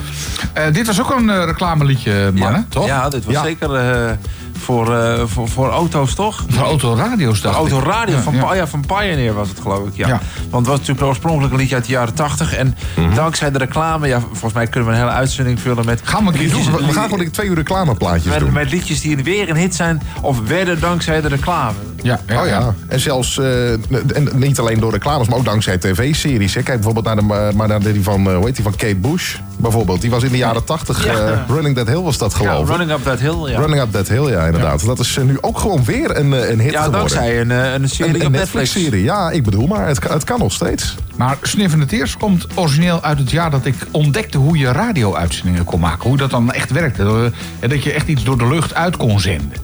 [0.54, 2.86] Eh, dit was ook een eh, reclameliedje, mannen, Ja, toch?
[2.86, 3.44] Ja, dit was Ja.
[3.44, 4.12] zeker eh,
[4.60, 6.44] voor, eh, voor, voor auto's, toch?
[6.50, 7.62] Voor autoradio's dacht ik.
[7.62, 8.44] Autoradio Ja, van, ja.
[8.44, 9.96] Pa- ja, van Pioneer was het, geloof ik.
[9.96, 10.08] Ja.
[10.08, 10.22] Ja.
[10.54, 12.56] Want het was natuurlijk oorspronkelijk een liedje uit de jaren 80.
[12.56, 13.16] En Mhm.
[13.16, 16.02] dankzij de reclame, ja, volgens mij kunnen we een hele uitzending vullen met.
[16.04, 16.76] Gaan we een keer liedjes- doen.
[16.76, 18.54] We we gaan gewoon twee uur reclameplaatjes met, doen.
[18.54, 21.78] met liedjes die weer een hit zijn of werden dankzij de reclame.
[22.02, 25.78] Ja, ja, Oh ja, en zelfs eh, en niet alleen door reclames, maar ook dankzij
[25.78, 26.54] tv-series.
[26.54, 26.62] hè.
[26.64, 29.36] Kijk bijvoorbeeld naar, de, maar naar die van, eh, hoe heet die van Kate Bush
[29.64, 30.02] bijvoorbeeld.
[30.02, 31.12] Die was in de jaren 80, Ja.
[31.14, 32.68] eh, Running That Hill was dat Ja, geloof ik.
[32.76, 33.50] Running Up That Hill.
[33.50, 34.86] Ja, Running Up That Hill, ja inderdaad.
[34.86, 36.92] Dat is eh, nu ook gewoon weer een, eh, een hit ja geworden.
[37.10, 38.54] dankzij een, een serie een, een op Netflix.
[38.74, 40.96] Netflix-serie, ja, ik bedoel maar, het, kan- het kan nog steeds.
[41.16, 44.72] Maar Sniff in het Teers komt origineel uit het jaar dat ik ontdekte hoe je
[44.72, 46.08] radio-uitzendingen kon maken.
[46.10, 47.32] Hoe dat dan echt werkte.
[47.60, 49.58] En dat je echt iets door de lucht uit kon zenden.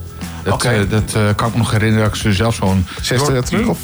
[0.49, 0.69] Dat, Oké.
[0.69, 2.03] eh, dat eh, kan ik me nog herinneren.
[2.05, 2.85] Dat ik ze zelf zo'n...
[3.01, 3.79] Zes jaar terug of...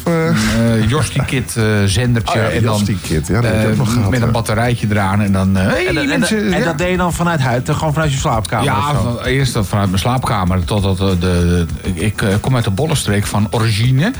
[0.88, 2.34] Jostie Kit eh, zendertje.
[2.38, 4.86] Oh ja, en dan, Kit, ja, dat heb ik ook nog gehad, Met een batterijtje
[4.90, 5.20] eraan.
[5.20, 5.54] En dan...
[5.54, 6.64] hey, En, dat- en, mensen, en ja.
[6.64, 8.64] dat deed je dan vanuit huis, gewoon vanuit je slaapkamer.
[8.64, 10.64] Ja, van- eerst dan vanuit mijn slaapkamer.
[10.64, 14.12] Totdat de, de, ik kom uit de bollenstreek van Origine.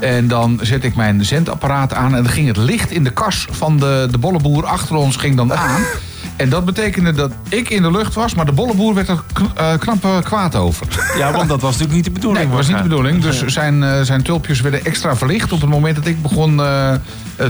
[0.00, 2.14] En dan zet ik mijn zendapparaat aan.
[2.14, 5.36] En dan ging het licht in de kas van de, de bolleboer achter ons ging
[5.36, 5.80] dan aan.
[6.36, 8.34] En dat betekende dat ik in de lucht was.
[8.34, 10.86] Maar de bolleboer werd er kn- eh, knap eh, kwaad over.
[11.16, 12.38] Ja, want dat was natuurlijk niet de bedoeling.
[12.44, 13.22] Nee, dat was niet de bedoeling.
[13.22, 16.60] Dus zijn, eh, zijn tulpjes werden extra verlicht op het moment dat ik begon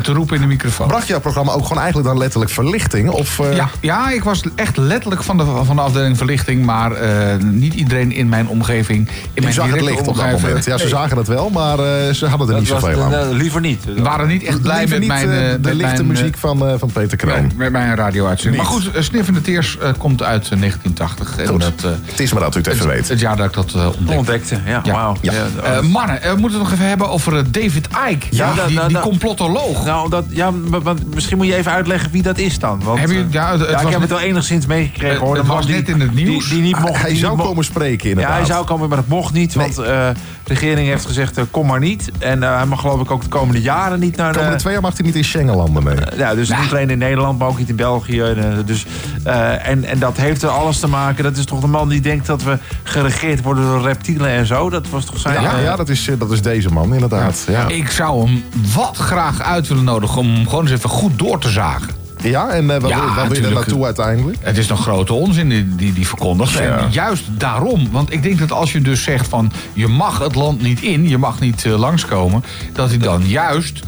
[0.03, 0.87] te roepen in de microfoon.
[0.87, 3.11] Bracht jouw programma ook gewoon eigenlijk dan letterlijk verlichting?
[3.11, 6.65] Of, eh, Ja, ja, ik was echt letterlijk van de, van de afdeling verlichting.
[6.65, 8.99] Maar eh, niet iedereen in mijn omgeving.
[9.09, 10.65] In Die mijn zag het licht op dat omgeving- moment.
[10.65, 13.11] Ja, ze zagen het wel, maar eh, ze hadden er niet Dat zoveel aan.
[13.11, 13.85] de- liever niet.
[14.03, 15.29] waren niet echt blij Liever met niet, mijn...
[15.31, 17.43] eh, eh, de met lichte mijn, muziek eh, van, eh, van Peter Kroon.
[17.43, 18.63] met, met mijn radio-uitzending.
[18.63, 21.37] Maar goed, uh, Sniff in de Teers eh, komt uit eh, 1980.
[21.39, 21.61] En Goed.
[21.61, 23.09] dat, eh, Het is maar dat u het even het, weet.
[23.09, 24.17] het jaar dat ik dat eh, ontdekte.
[24.17, 24.93] Ontdekte, ja, Ja.
[24.93, 25.17] wauw.
[25.21, 25.33] Ja.
[25.63, 28.27] Eh, mannen, eh, we moeten het nog even hebben over eh, David Icke.
[28.31, 29.01] Ja, die, die, die da-
[29.85, 32.81] Nou, dat, ja, maar- maar misschien moet je even uitleggen wie dat is dan.
[32.85, 35.09] Want, Heb je- eh, ja, het- het ik was heb net- het wel enigszins meegekregen.
[35.11, 35.37] Het- hoor.
[35.37, 36.49] Het was die- net in het nieuws.
[36.49, 38.37] Die, niet mocht, hij die zou niet komen spreken Ja, inderdaad.
[38.37, 39.55] hij zou komen, maar dat mocht niet.
[39.55, 39.67] Nee.
[39.75, 39.85] Want eh,
[40.45, 42.11] de regering heeft gezegd, eh, kom maar niet.
[42.19, 44.39] En eh, hij mag geloof ik ook de komende jaren niet naar De de...
[44.39, 45.97] komende twee jaar mag hij niet in Schengenlanden mee.
[46.17, 48.21] Ja, dus niet alleen in Nederland, maar ook niet in België.
[48.21, 48.87] En, dus,
[49.25, 51.25] eh, en, en dat heeft er alles te maken.
[51.25, 54.71] Dat is toch de man die denkt dat we geregeerd worden door reptielen en zo.
[54.71, 55.43] Dat was toch zijn...
[55.43, 57.45] Ja, ja dat, is, dat is deze man inderdaad.
[57.49, 58.45] Ja, Ik zou hem
[58.75, 61.89] wat graag uit willen nodigen om gewoon eens even goed door te zagen.
[62.23, 64.39] ja en eh, waar, Ja, wil, waar wil je er naartoe uiteindelijk?
[64.41, 66.53] Het is nog grote onzin die, die, die verkondigt.
[66.53, 66.79] Ja.
[66.79, 67.89] En juist daarom.
[67.91, 69.53] Want ik denk dat als je dus zegt van...
[69.73, 72.45] je mag het land niet in, je mag niet eh, langskomen...
[72.73, 73.81] dat hij dan juist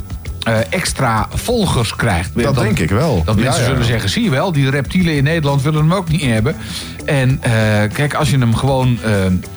[0.42, 2.30] eh, extra volgers krijgt.
[2.34, 3.22] Dat denk ik wel.
[3.24, 3.68] Dat mensen ja.
[3.68, 4.52] zullen zeggen, zie je wel...
[4.52, 6.56] die reptielen in Nederland willen hem ook niet hebben.
[7.04, 7.40] En
[7.92, 8.98] kijk, als je hem gewoon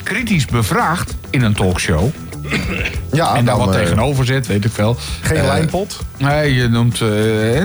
[0.03, 2.09] kritisch bevraagt in een talkshow...
[3.11, 4.95] Ja, en daar dan, wat eh, tegenover zet, weet ik veel.
[5.21, 5.99] Geen Eh, lijnpot?
[6.17, 7.07] Nee, je noemt, eh,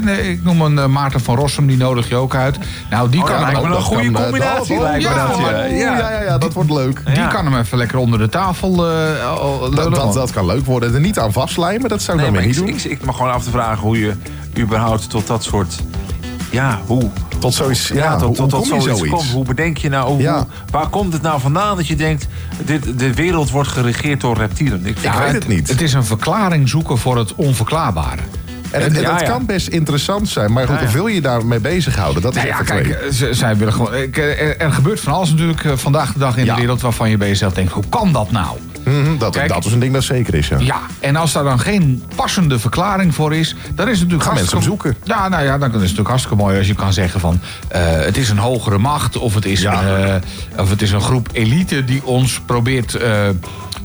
[0.03, 2.59] nee, ik noem een Maarten van Rossum, die nodig je ook uit.
[2.91, 4.75] Nou, die Oh, kan hem lijkt me ook- een goede kan, combinatie.
[4.79, 5.65] dat- lijkt me ja, dat, ja.
[5.65, 7.03] Ja, ja, ja, dat wordt leuk.
[7.15, 10.95] Die kan hem even lekker onder de tafel eh, Dat, dat, dat kan leuk worden.
[10.95, 12.91] Er niet aan vastlijmen, dat zou ik Nee, dan maar weer ik, niet doen.
[12.93, 14.13] ik, ik mag gewoon af te vragen hoe je
[14.59, 15.75] überhaupt tot dat soort...
[16.51, 17.11] Ja, hoe?
[17.43, 19.09] Tot zoiets, ja, Ja, tot, hoe, tot, zoiets zoiets?
[19.09, 19.31] komt.
[19.31, 20.09] Hoe bedenk je nou?
[20.09, 20.47] Hoe, Ja.
[20.71, 22.27] waar komt het nou vandaan dat je denkt...
[22.65, 24.87] Dit, de wereld wordt geregeerd door reptielen?
[24.87, 25.69] Ik, Ik weet het niet.
[25.69, 28.21] Het is een verklaring zoeken voor het onverklaarbare.
[28.71, 29.27] En Ja, dat ja.
[29.27, 30.53] kan best interessant zijn.
[30.53, 30.91] Maar goed, Ja, ja.
[30.93, 32.23] wil je daarmee bezighouden?
[32.23, 32.99] Dat is Nou ja, kijk,
[33.31, 33.93] zij willen gewoon.
[33.93, 36.55] Er, er gebeurt van alles natuurlijk eh, vandaag de dag in Ja.
[36.55, 38.57] de wereld waarvan je bij jezelf denkt: hoe kan dat nou?
[38.85, 40.59] Mhm, dat, kijk- dat is een ding dat zeker is, ja.
[40.59, 44.35] Ja, en als daar dan geen passende verklaring voor is, dan is het natuurlijk Gaan
[44.35, 44.97] mensen hartstikke- zoeken.
[45.05, 47.81] Ja, nou ja, dan is het natuurlijk hartstikke mooi als je kan zeggen van eh,
[47.85, 49.83] het is een hogere macht of het is, Ja.
[49.97, 50.15] eh,
[50.61, 53.29] of het is een groep elite die ons probeert, eh,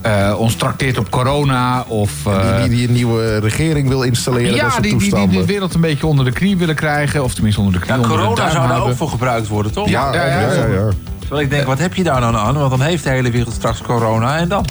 [0.01, 2.11] eh, ons trakteert op corona of.
[2.25, 5.39] eh, Die, die, die een nieuwe regering wil installeren, dat ja, soort die, die, die
[5.39, 7.23] de wereld een beetje onder de knie willen krijgen.
[7.23, 7.97] Of tenminste onder de knie.
[7.97, 9.89] Ja, onder corona zou daar ook voor gebruikt worden, toch?
[9.89, 10.89] ja, ja, ja, ja, ja.
[11.19, 12.53] Terwijl ik denk, wat heb je daar dan aan?
[12.57, 14.65] Want dan heeft de hele wereld straks corona en dan?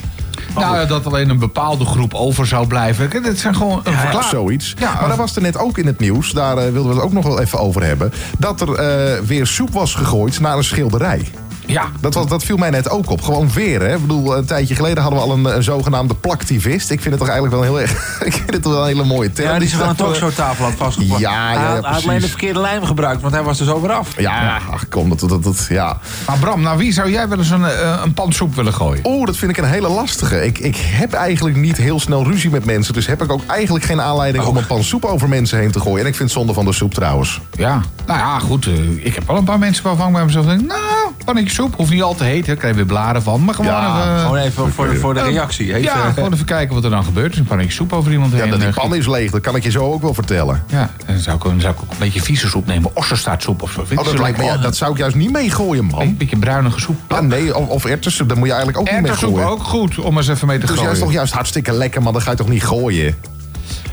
[0.54, 3.08] Nou, ja, dat alleen een bepaalde groep over zou blijven.
[3.08, 4.30] Kijk, Dit zijn gewoon een Ja, verklaring.
[4.30, 4.74] zoiets.
[4.78, 7.04] Ja, maar daar was er net ook in het nieuws, daar eh, wilden we het
[7.04, 8.12] ook nog wel even over hebben...
[8.38, 11.30] dat er eh, weer soep was gegooid naar een schilderij.
[11.66, 11.84] Ja.
[12.00, 13.22] Dat, was, dat viel mij net ook op.
[13.22, 13.94] Gewoon weer, hè.
[13.94, 16.90] Ik bedoel, een tijdje geleden hadden we al een, een zogenaamde plaktivist.
[16.90, 17.92] Ik vind het toch eigenlijk wel heel erg...
[18.30, 19.48] ik vind het wel een hele mooie term.
[19.52, 21.20] Ja, die ze van een talkshowtafel had vastgepakt.
[21.20, 23.60] Ja, ja, ja, hij, had- hij had alleen de verkeerde lijm gebruikt, want hij was
[23.60, 24.20] er zo weer af.
[24.20, 25.98] Ja, ach kom, dat, dat, dat, ja.
[26.26, 29.06] Maar Bram, nou wie zou jij wel eens een, eh, een pan soep willen gooien?
[29.06, 30.44] Oeh, dat vind ik een hele lastige.
[30.44, 32.94] Ik, ik heb eigenlijk niet heel snel ruzie met mensen.
[32.94, 35.80] Dus heb ik ook eigenlijk geen aanleiding om een pan soep over mensen heen te
[35.80, 36.00] gooien.
[36.00, 37.40] En ik vind het zonde van de soep trouwens.
[37.56, 38.66] Ja, nou ja, goed.
[38.66, 40.60] eh, ik heb wel een paar mensen waarvan ik bij mezelf denk...
[40.60, 40.80] Nou,
[41.24, 42.46] pannetje soep, hoeft niet al te heet.
[42.46, 43.44] Daar krijg je weer blaren van.
[43.44, 44.20] Maar gewoon Ja, even...
[44.20, 45.68] Gewoon even voor de, voor de reactie.
[45.68, 47.30] Even, ja, gewoon even kijken wat er dan gebeurt.
[47.30, 48.50] Dus een pannetje soep over iemand Ja, heen.
[48.50, 50.62] dat die eh, pan is leeg, dat kan ik je zo ook wel vertellen.
[50.66, 52.90] Ja, en dan zou ik, dan zou ik ook een beetje vieze soep nemen.
[52.94, 53.84] Ossenstaartsoep of zo.
[53.84, 55.90] Vind Oh, je dat, zo lijkt me, ja, dat zou ik juist niet meegooien, Een
[55.90, 56.16] man.
[56.16, 56.96] beetje bruinige soep.
[57.08, 59.48] Ja, nee, of, of erwtensoep, daar moet je eigenlijk ook niet mee gooien.
[59.48, 60.84] ook goed, om eens even mee te Dus gooien.
[60.86, 62.12] juist toch juist hartstikke lekker, man.
[62.12, 63.14] Dat ga je toch niet gooien?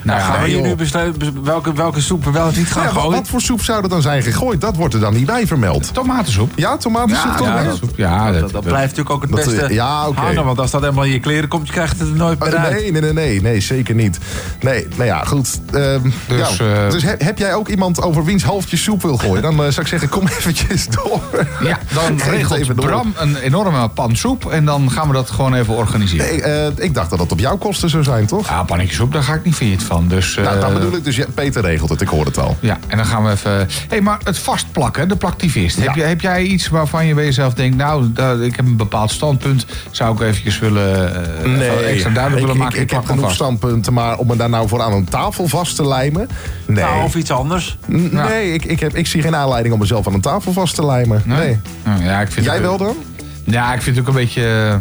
[0.03, 2.89] Nou, ja, gaan we nu besluiten welke, welke soep we wel of niet gaan Ja,
[2.89, 3.11] gooien?
[3.11, 4.61] wat voor soep zou er dan zijn gegooid?
[4.61, 5.93] Dat wordt er dan niet bij vermeld.
[5.93, 6.51] tomatensoep.
[6.55, 10.19] Ja, tomatensoep Ja, dat, ja, dat, dat blijft natuurlijk ook het dat- beste ja, oké.
[10.19, 10.45] hangen.
[10.45, 12.59] Want als dat helemaal in je kleren komt, je krijgt het er nooit meer Oh,
[12.63, 12.71] uit.
[12.73, 14.17] Nee, nee, nee, nee, nee, zeker niet.
[14.61, 15.59] Nee, nou ja, goed.
[15.71, 16.83] Ehm, Dus, ja.
[16.85, 19.41] eh, dus heb, heb jij ook iemand over wiens hoofdje soep wil gooien?
[19.41, 21.21] Dan eh, zou ik zeggen, kom eventjes door.
[21.61, 22.85] Ja, dan regelt even door.
[22.85, 24.45] Bram een enorme pan soep.
[24.51, 26.25] En dan gaan we dat gewoon even organiseren.
[26.25, 28.47] Nee, eh, ik dacht dat dat op jouw kosten zou zijn, toch?
[28.49, 29.92] Ja, pannetje soep, daar ga ik niet failliet van.
[30.01, 31.15] Dus, nou, eh, dat bedoel ik dus.
[31.15, 32.57] Ja, Peter regelt het, ik hoor het al.
[32.59, 33.51] Ja, en dan gaan we even...
[33.51, 35.77] Hé, hey, maar het vastplakken, de plaktivist.
[35.83, 37.77] Heb, jij, heb jij iets waarvan je bij jezelf denkt...
[37.77, 38.05] nou,
[38.43, 39.65] ik heb een bepaald standpunt.
[39.91, 41.15] Zou ik eventjes willen...
[41.43, 42.81] eh, even extra duidelijk ik, willen maken.
[42.81, 43.35] ik, heb genoeg vast.
[43.35, 46.27] standpunten, maar om me daar nou voor aan een tafel vast te lijmen...
[46.65, 47.77] Nee, Nou, of iets anders.
[47.91, 50.75] N- nee ik, ik, heb, ik zie geen aanleiding om mezelf aan een tafel vast
[50.75, 51.21] te lijmen.
[51.25, 51.59] Nee.
[51.83, 52.95] Nou, ja, ik vind Jij het, wel dan?
[53.43, 54.79] Ja, ik vind het ook een beetje...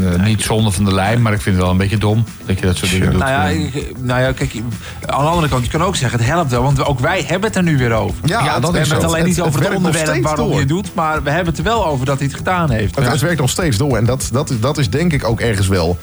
[0.00, 2.58] eh, niet zonde van de lijm, maar ik vind het wel een beetje dom dat
[2.58, 3.20] je dat soort dingen doet.
[3.20, 4.54] Nou ja, nou ja, kijk,
[5.06, 6.62] aan de andere kant, je kan ook zeggen, het helpt wel.
[6.62, 8.14] Want ook wij hebben het er nu weer over.
[8.24, 10.54] Ja, Ja, dat we is hebben het alleen niet Het- over het onderwerp waarom door.
[10.54, 10.94] je het doet.
[10.94, 12.96] Maar we hebben het er wel over dat hij het gedaan heeft.
[12.96, 13.96] Het, het werkt nog steeds door.
[13.96, 15.98] En dat, dat, dat is denk ik ook ergens wel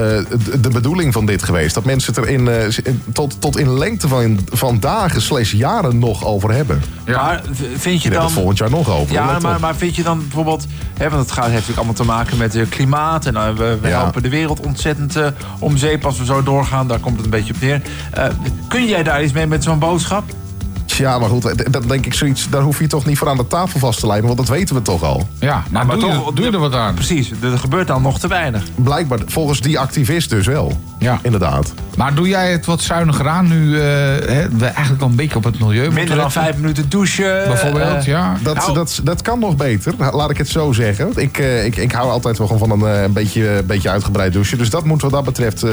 [0.00, 1.74] de, de bedoeling van dit geweest.
[1.74, 2.66] Dat mensen het er in, eh,
[3.12, 6.82] tot, tot in lengte van, van dagen slash jaren nog over hebben.
[7.06, 8.22] Maar v- vind je dan...
[8.24, 9.12] het volgend jaar nog over.
[9.14, 9.60] Ja, maar, op.
[9.60, 10.66] maar vind je dan bijvoorbeeld...
[10.98, 13.26] Hè, want het gaat, heeft natuurlijk allemaal te maken met het klimaat.
[13.26, 14.00] En eh, we, we Ja.
[14.02, 15.26] helpen de wereld ontzettend eh,
[15.58, 16.88] om zeep als we zo doorgaan.
[16.88, 17.82] Daar komt het een beetje op neer.
[18.12, 18.24] Eh,
[18.68, 20.24] kun jij daar iets mee met zo'n boodschap?
[20.86, 23.36] Tja, maar goed, d- dan denk ik zoiets, daar hoef je toch niet voor aan
[23.36, 25.28] de tafel vast te lijmen, want dat weten we toch al.
[25.40, 26.94] Ja, maar, maar doe, toch- je, doe je er wat aan?
[26.94, 28.62] Precies, er gebeurt dan nog te weinig.
[28.74, 30.80] Blijkbaar, volgens die activist dus wel.
[30.98, 31.18] Ja.
[31.22, 31.72] Inderdaad.
[31.96, 35.36] Maar doe jij het wat zuiniger aan nu eh, hè, we eigenlijk wel een beetje
[35.36, 36.42] op het milieu moeten Minder dan letten?
[36.42, 37.44] vijf minuten douchen.
[37.46, 38.36] Bijvoorbeeld, eh, ja.
[38.42, 38.74] Dat, Nou.
[38.74, 41.12] dat, dat kan nog beter, laat ik het zo zeggen.
[41.16, 44.32] Ik, eh, ik, ik hou altijd wel gewoon van een, een beetje, een beetje uitgebreid
[44.32, 44.58] douchen.
[44.58, 45.70] Dus dat moet wat dat betreft eh,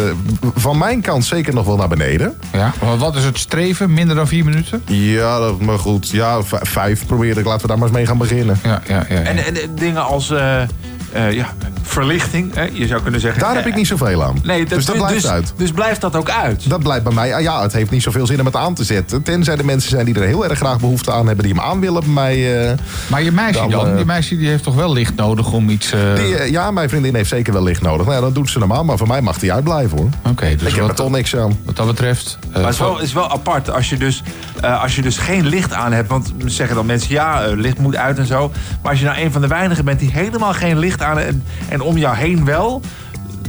[0.56, 2.34] van mijn kant zeker nog wel naar beneden.
[2.54, 3.94] Ja, maar wat is het streven?
[3.94, 4.82] Minder dan vier minuten?
[5.12, 6.10] Ja, dat, maar goed.
[6.10, 7.46] Ja, vijf probeer ik.
[7.46, 8.60] Laten we daar maar eens mee gaan beginnen.
[8.64, 9.16] Ja, ja, ja.
[9.16, 9.22] ja.
[9.22, 12.70] En, en, en dingen als eh, eh, ja, verlichting, hè?
[12.74, 13.42] je zou kunnen zeggen...
[13.42, 14.38] Daar heb ik niet zoveel aan.
[14.44, 15.54] Nee, dus dat blijft dus, uit.
[15.58, 16.70] Dus blijft dat ook uit?
[16.70, 17.36] Dat blijft bij mij.
[17.36, 19.24] Ah ja, het heeft niet zoveel zin om het aan te zetten.
[19.24, 21.80] Tenzij de mensen zijn die er heel erg graag behoefte aan hebben, die hem aan
[21.80, 22.68] willen bij mij.
[22.70, 22.78] eh,
[23.08, 25.94] maar je meisje Dan, dan, die meisje die heeft toch wel licht nodig om iets...
[26.16, 28.06] die, ja, mijn vriendin heeft zeker wel licht nodig.
[28.06, 30.10] Nou ja, dan doet ze normaal, maar voor mij mag die uitblijven hoor.
[30.30, 31.60] Oké, dus ik heb er wat, toch niks aan.
[31.66, 32.38] wat dat betreft...
[32.54, 34.24] Maar het is wel, het is wel apart als je, dus,
[34.64, 36.10] eh, als je dus geen licht aan hebt.
[36.10, 38.52] Want zeggen dan mensen, ja, eh, licht moet uit en zo.
[38.82, 41.44] Maar als je nou een van de weinigen bent die helemaal geen licht aan en,
[41.70, 42.82] en om jou heen wel...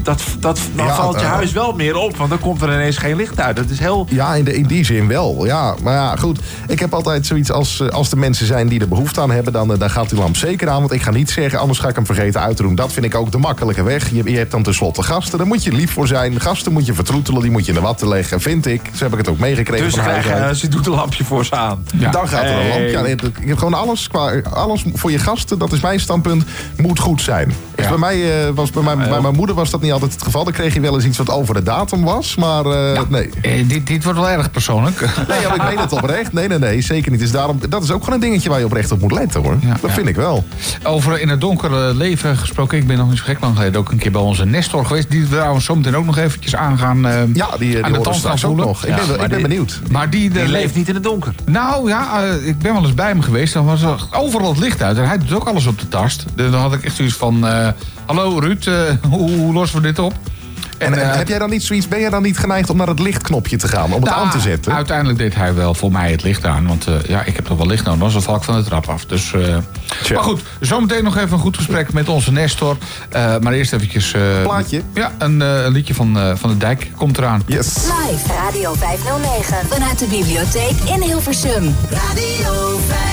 [0.03, 2.73] Dat, dat, dan Ja, valt je eh, huis wel meer op, want dan komt er
[2.73, 3.57] ineens geen licht uit.
[3.57, 4.07] Dat is heel...
[4.09, 5.45] Ja, in, de, in die zin wel.
[5.45, 6.39] Ja, maar ja, goed.
[6.67, 9.53] Ik heb altijd zoiets als, eh, als de mensen zijn die er behoefte aan hebben,
[9.53, 10.81] dan, eh, dan gaat die lamp zeker aan.
[10.81, 12.75] Want ik ga niet zeggen, anders ga ik hem vergeten uit te doen.
[12.75, 14.11] Dat vind ik ook de makkelijke weg.
[14.11, 15.39] Je, je hebt dan tenslotte gasten.
[15.39, 16.41] Daar moet je lief voor zijn.
[16.41, 18.81] Gasten moet je vertroetelen, die moet je in de watten leggen, vind ik.
[18.95, 21.85] Zo heb ik het ook meegekregen Dus van ze doet een lampje voor ze aan.
[21.97, 22.11] Ja.
[22.11, 23.07] Dan gaat er een lampje aan.
[23.07, 26.45] Ik heb gewoon alles, qua, alles voor je gasten, dat is mijn standpunt,
[26.77, 27.53] moet goed zijn.
[27.77, 27.89] Ja.
[27.89, 30.45] bij mij, was bij, mijn, bij mijn moeder was dat niet altijd het geval.
[30.45, 32.37] Dan kreeg je wel eens iets wat over de datum was.
[32.37, 33.31] Maar eh, nee.
[33.43, 35.01] eh, dit, dit wordt wel erg persoonlijk.
[35.29, 36.33] Nee, ja, ik meen het oprecht.
[36.33, 37.21] Nee, nee, nee, zeker niet.
[37.21, 39.57] Dus daarom, dat is ook gewoon een dingetje waar je oprecht op moet letten, hoor.
[39.61, 39.91] Ja, dat ja.
[39.91, 40.45] vind ik wel.
[40.83, 42.79] Over in het donkere leven gesproken.
[42.79, 45.11] Ik ben nog niet zo gek lang geleden ook een keer bij onze Nestor geweest.
[45.11, 47.07] Die we trouwens zometeen ook nog eventjes aangaan.
[47.07, 48.67] eh, Ja, die, aan die de horen tand gaan straks ook voelen.
[48.67, 48.85] nog.
[48.85, 49.81] Ik Ja, ben, ik ben die- benieuwd.
[49.91, 51.35] Maar die, Die leeft niet in het donker.
[51.45, 53.53] Nou ja, eh, ik ben wel eens bij hem geweest.
[53.55, 54.97] Dan was er overal het licht uit.
[54.97, 56.25] En hij doet ook alles op de tast.
[56.35, 57.47] Dus Dan had ik echt zoiets van...
[57.47, 57.69] eh,
[58.07, 58.75] Hallo Ruud, eh,
[59.11, 60.13] hoe, hoe lossen we dit op?
[60.79, 62.99] En, eh, heb jij dan niet zoiets, ben jij dan niet geneigd om naar het
[62.99, 63.85] lichtknopje te gaan?
[63.85, 64.75] Om het Nou, aan te zetten?
[64.75, 66.67] Uiteindelijk deed hij wel voor mij het licht aan.
[66.67, 68.87] Want eh, ja, ik heb toch wel licht nodig, anders val ik van de trap
[68.89, 69.05] af.
[69.05, 69.57] Dus, eh,
[70.15, 72.77] maar goed, zometeen nog even een goed gesprek met onze Nestor.
[73.09, 74.13] Eh, maar eerst eventjes...
[74.13, 74.83] eh, Plaatje.
[74.95, 77.43] Ja, een eh, liedje van, eh, van de Dijk komt eraan.
[77.47, 77.75] Yes.
[77.75, 81.77] Live Radio 509 vanuit de bibliotheek in Hilversum.
[81.91, 83.04] Radio 509.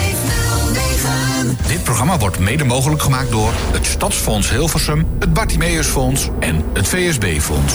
[1.82, 7.74] Dit programma wordt mede mogelijk gemaakt door het Stadsfonds Hilversum, het Bartimeusfonds en het VSB-fonds.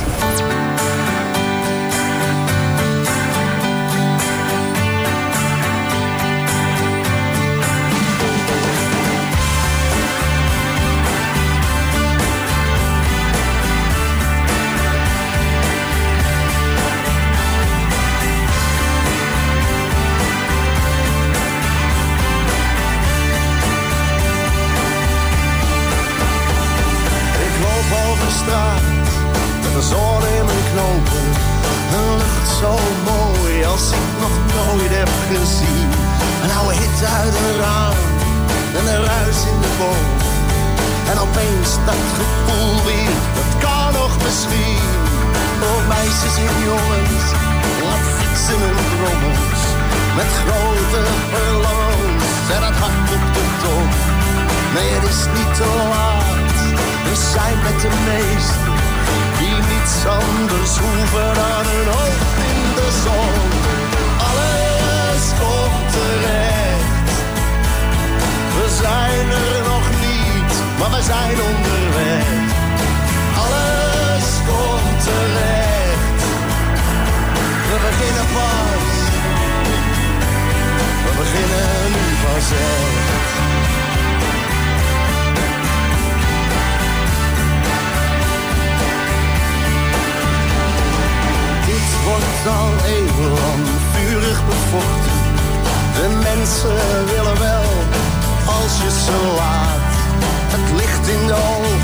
[101.08, 101.80] In de ogen,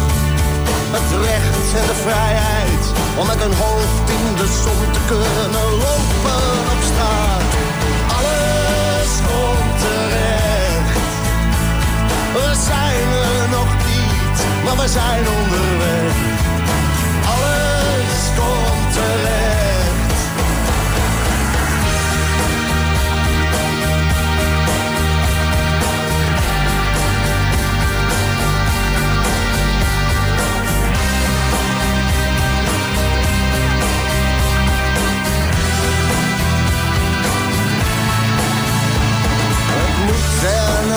[0.96, 2.84] het recht en de vrijheid.
[3.20, 5.52] Om met een hoofd in de zon te kunnen
[5.86, 6.44] lopen
[6.74, 7.52] op straat.
[8.18, 11.12] Alles komt terecht.
[12.34, 16.33] We zijn er nog niet, maar we zijn onderweg.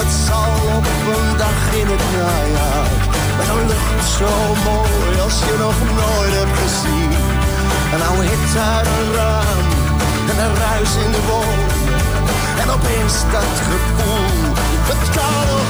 [0.06, 2.90] Het zal op een dag in het najaar.
[3.38, 4.32] Met een lucht zo
[4.68, 7.12] mooi als je nog nooit hebt gezien.
[7.94, 9.66] Een oude hit uit een raam
[10.30, 11.60] en een ruis in de boom.
[12.62, 14.40] En opeens dat gevoel,
[14.90, 15.68] het kan nog.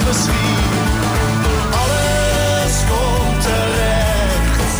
[1.83, 4.75] Alles komt terecht.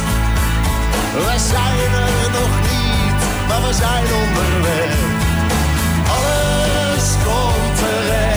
[1.25, 4.95] We zijn er nog niet, maar we zijn onderweg.
[6.17, 8.36] Alles komt terecht.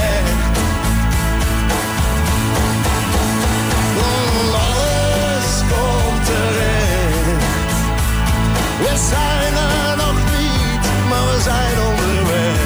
[9.08, 12.60] Zijn er nog niet, maar we zijn onderweg.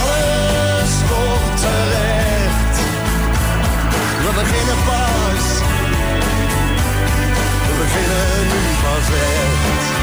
[0.00, 2.76] Alles komt terecht.
[4.24, 5.44] We beginnen pas.
[7.66, 10.01] We beginnen nu pas echt.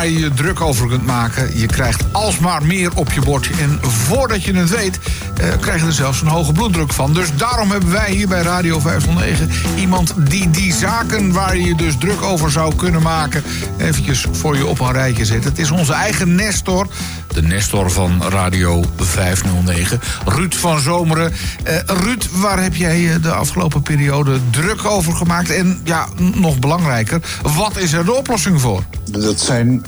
[0.00, 1.58] Waar je je druk over kunt maken.
[1.58, 3.54] Je krijgt alsmaar meer op je bordje.
[3.60, 4.98] En voordat je het weet,
[5.36, 7.14] eh, krijg je er zelfs een hoge bloeddruk van.
[7.14, 11.74] Dus daarom hebben wij hier bij Radio 509 iemand die die zaken waar je je
[11.74, 13.42] dus druk over zou kunnen maken...
[13.78, 15.44] eventjes voor je op een rijtje zet.
[15.44, 16.86] Het is onze eigen Nestor,
[17.28, 21.32] de Nestor van Radio 509, Ruud van Zomeren.
[21.62, 25.50] Eh, Ruud, waar heb jij de afgelopen periode druk over gemaakt?
[25.50, 28.82] En ja, nog belangrijker, wat is er de oplossing voor?
[29.10, 29.84] Dat zijn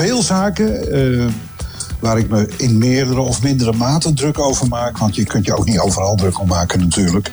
[0.00, 1.26] veel zaken eh,
[1.98, 4.98] waar ik me in meerdere of mindere mate druk over maak.
[4.98, 7.30] Want je kunt je ook niet overal druk om maken natuurlijk.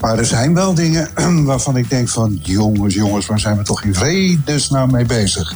[0.00, 1.08] Maar er zijn wel dingen
[1.44, 2.38] waarvan ik denk van...
[2.42, 5.54] jongens, jongens, waar zijn we toch in vredesnaam mee bezig?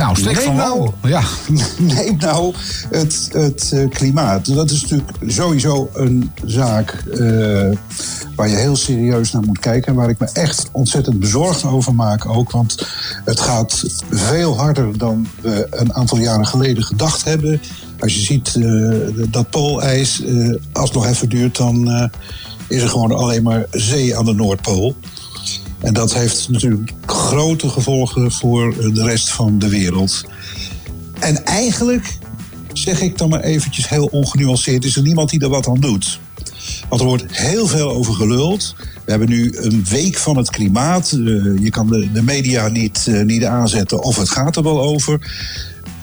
[0.00, 0.90] Nou, Neem van nou.
[1.02, 1.22] Ja.
[1.94, 2.54] Neem nou
[2.90, 4.54] het, het eh, klimaat.
[4.54, 7.18] Dat is natuurlijk sowieso een zaak eh,
[8.36, 9.88] waar je heel serieus naar moet kijken.
[9.88, 12.50] En waar ik me echt ontzettend bezorgd over maak ook.
[12.50, 12.88] Want
[13.24, 17.60] het gaat veel harder dan we een aantal jaren geleden gedacht hebben.
[17.98, 20.22] Als je ziet eh, dat poolijs,
[20.72, 22.10] als het nog even duurt, dan
[22.68, 24.96] is er gewoon alleen maar zee aan de Noordpool.
[25.80, 30.24] En dat heeft natuurlijk grote gevolgen voor de rest van de wereld.
[31.18, 32.18] En eigenlijk,
[32.72, 36.20] zeg ik dan maar eventjes heel ongenuanceerd, is er niemand die er wat aan doet.
[36.88, 38.74] Want er wordt heel veel over geluld.
[39.04, 41.12] We hebben nu een week van het klimaat.
[41.12, 41.18] Eh,
[41.62, 45.20] je kan de, de media niet, eh, niet aanzetten of het gaat er wel over.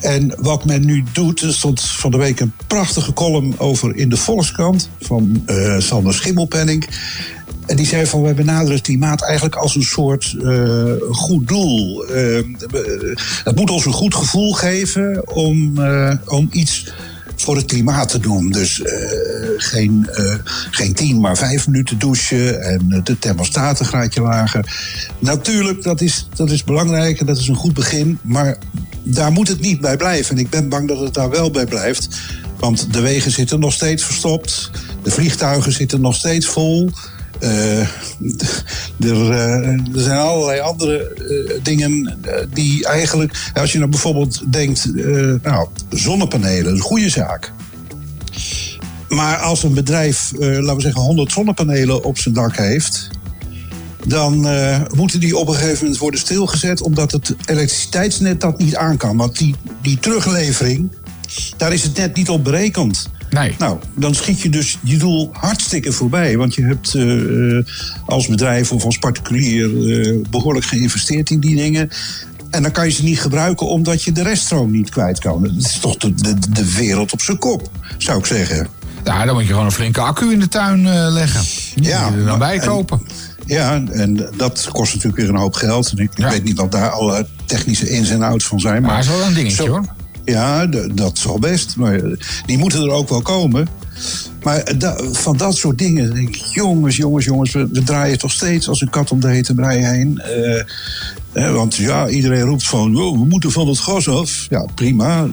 [0.00, 4.08] En wat men nu doet, er stond van de week een prachtige column over in
[4.08, 6.88] de Volkskrant van eh, Sander Schimmelpenning.
[7.68, 12.04] En die zei van, wij benaderen klimaat eigenlijk als een soort eh, goed doel.
[12.04, 12.44] Eh,
[13.44, 16.92] het moet ons een goed gevoel geven om, eh, om iets
[17.36, 18.50] voor het klimaat te doen.
[18.50, 18.82] Dus
[19.56, 20.08] geen,
[20.70, 24.78] geen tien, maar vijf minuten douchen en de thermostaat een graadje lager.
[25.18, 28.18] Natuurlijk, dat is, dat is belangrijk en dat is een goed begin.
[28.22, 28.58] Maar
[29.02, 30.36] daar moet het niet bij blijven.
[30.36, 32.08] En ik ben bang dat het daar wel bij blijft.
[32.58, 34.70] Want de wegen zitten nog steeds verstopt.
[35.02, 36.90] De vliegtuigen zitten nog steeds vol.
[37.40, 37.80] Eh,
[39.10, 42.18] er, eh, er zijn allerlei andere eh, dingen
[42.52, 43.50] die eigenlijk...
[43.54, 44.90] Als je nou bijvoorbeeld denkt,
[45.42, 47.52] nou, zonnepanelen, een goede zaak.
[49.08, 53.10] Maar als een bedrijf, laten we zeggen, 100 zonnepanelen op zijn dak heeft...
[54.06, 54.46] dan
[54.94, 56.82] moeten die op een gegeven moment worden stilgezet...
[56.82, 59.16] omdat het elektriciteitsnet dat niet aan kan.
[59.16, 60.96] Want die, die teruglevering,
[61.56, 63.08] daar is het net niet op berekend.
[63.30, 63.54] Nee.
[63.58, 66.36] Nou, dan schiet je dus je doel hartstikke voorbij.
[66.36, 67.64] Want je hebt eh, eh,
[68.06, 71.90] als bedrijf of als particulier eh, behoorlijk geïnvesteerd in die dingen.
[72.50, 75.42] En dan kan je ze niet gebruiken omdat je de reststroom niet kwijt kan.
[75.42, 78.68] Dat is toch de, de, de wereld op zijn kop, zou ik zeggen.
[79.04, 81.40] Ja, dan moet je gewoon een flinke accu in de tuin leggen.
[81.74, 83.00] Die Ja, je er dan maar- bij en- kopen.
[83.46, 85.90] Ja, en dat kost natuurlijk weer een hoop geld.
[85.90, 88.82] En ik weet niet of daar alle technische ins en outs van zijn.
[88.82, 89.84] Maar het is wel een dingetje, hoor.
[90.28, 91.76] Ja, dat zal best.
[91.76, 92.12] Maar eh,
[92.46, 93.68] die moeten er ook wel komen.
[94.42, 98.68] Maar eh, van dat soort dingen denk ik, jongens, jongens, jongens, we, draaien toch steeds
[98.68, 100.18] als een kat om de hete brei heen.
[101.32, 104.46] Eh, want ja, iedereen roept van, "Wow, we moeten van het gas af.
[104.48, 105.28] Ja, prima,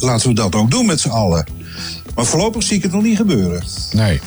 [0.00, 1.46] laten we dat ook doen met z'n allen.
[2.14, 3.64] Maar voorlopig zie ik het nog niet gebeuren.
[3.92, 4.20] Nee.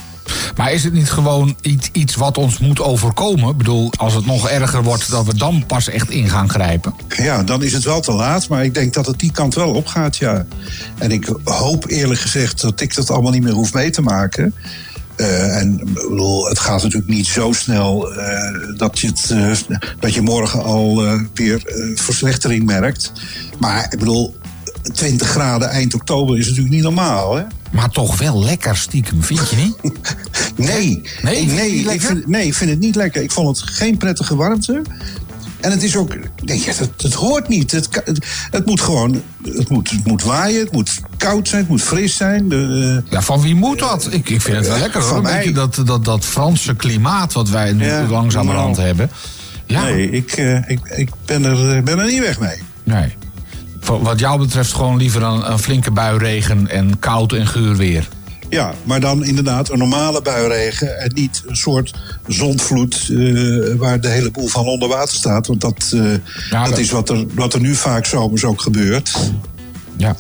[0.55, 3.49] Maar is het niet gewoon iets, iets wat ons moet overkomen?
[3.49, 6.93] Ik bedoel, als het nog erger wordt, dat we dan pas echt in gaan grijpen?
[7.07, 9.73] Ja, dan is het wel te laat, maar ik denk dat het die kant wel
[9.73, 10.45] opgaat, ja.
[10.97, 14.53] En ik hoop eerlijk gezegd dat ik dat allemaal niet meer hoef mee te maken.
[15.19, 20.13] Eh, en bedoel, het gaat natuurlijk niet zo snel eh, dat, je het, eh, dat
[20.13, 21.03] je morgen al
[21.33, 21.61] weer
[21.95, 23.11] verslechtering merkt.
[23.57, 24.35] Maar ik bedoel,
[24.93, 27.43] 20 graden eind oktober is natuurlijk niet normaal, hè?
[27.71, 29.75] Maar toch wel lekker stiekem, vind je niet?
[30.55, 32.07] Nee, Nee, nee, ik lekker?
[32.07, 33.21] vind, nee, ik vind het niet lekker.
[33.21, 34.81] Ik vond het geen prettige warmte.
[35.59, 37.71] En het is ook, nee, dat, dat hoort niet.
[37.71, 37.89] Het,
[38.51, 42.15] het, moet gewoon, het moet, het moet waaien, het moet koud zijn, het moet fris
[42.15, 42.49] zijn.
[42.49, 44.07] De, Ja, van wie moet dat?
[44.11, 45.09] Ik, ik vind het wel lekker hoor.
[45.09, 45.37] Van Een mij.
[45.37, 48.87] beetje dat, dat, dat Franse klimaat wat wij nu Ja, langzamerhand nou.
[48.87, 49.11] hebben.
[49.65, 52.57] Ja, Nee, ik, eh, ik, ik ben, er, eh, ben er niet weg mee.
[52.83, 53.15] nee.
[53.97, 58.07] Wat jou betreft gewoon liever een, een flinke bui regen en koud en guur weer.
[58.49, 61.95] Ja, maar dan inderdaad een normale buiregen en niet een soort
[62.27, 65.47] zondvloed eh, waar de hele boel van onder water staat.
[65.47, 65.99] Want dat, eh,
[66.49, 69.17] Ja, dat dat- is wat er, wat er nu vaak zomers ook gebeurt.
[69.97, 70.15] Ja,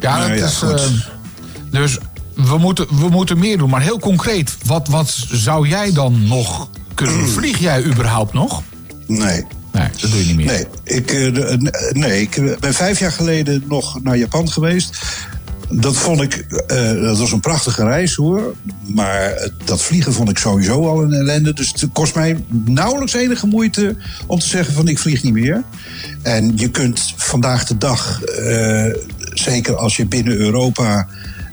[0.00, 0.54] ja, Nou dat ja, is.
[0.56, 0.80] goed.
[0.80, 1.98] eh, dus
[2.34, 3.70] we moeten, we moeten meer doen.
[3.70, 7.28] Maar heel concreet, wat, wat zou jij dan nog kunnen?
[7.38, 8.62] Vlieg jij überhaupt nog?
[9.06, 9.44] Nee.
[9.74, 10.46] Nee, dat doe je niet meer.
[10.46, 11.60] Nee, ik, eh, eh,
[11.92, 14.98] nee, ik eh, ben vijf jaar geleden nog naar Japan geweest.
[15.70, 16.44] Dat vond ik,
[17.02, 18.54] dat was een prachtige reis hoor.
[18.82, 21.52] Maar dat vliegen vond ik sowieso al een ellende.
[21.52, 23.96] Dus het kost mij nauwelijks enige moeite
[24.26, 25.62] om te zeggen van ik vlieg niet meer.
[26.22, 28.20] En je kunt vandaag de dag,
[29.32, 31.08] zeker als je binnen Europa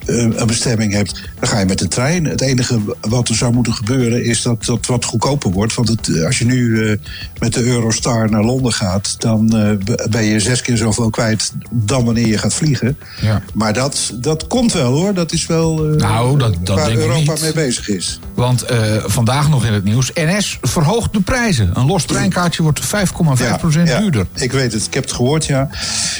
[0.06, 2.26] een bestemming hebt, dan ga je met de trein.
[2.26, 5.74] Het enige wat er zou moeten gebeuren is dat dat wat goedkoper wordt.
[5.74, 6.98] Want het, eh, als je nu eh,
[7.40, 12.06] met de Eurostar naar Londen gaat, dan eh, ben je zes keer zoveel kwijt dan
[12.06, 12.98] wanneer je gaat vliegen.
[13.22, 13.42] Ja.
[13.54, 15.14] Maar dat, dat komt wel hoor.
[15.14, 18.20] Dat is wel eh, Nou, dat- dat waar denk ik Europa mee bezig is.
[18.36, 20.12] Want eh, vandaag nog in het nieuws.
[20.14, 21.70] NS verhoogt de prijzen.
[21.74, 24.26] Een los treinkaartje wordt 5,5% Ja, duurder.
[24.34, 25.70] Ik weet het, ik heb het gehoord, ja.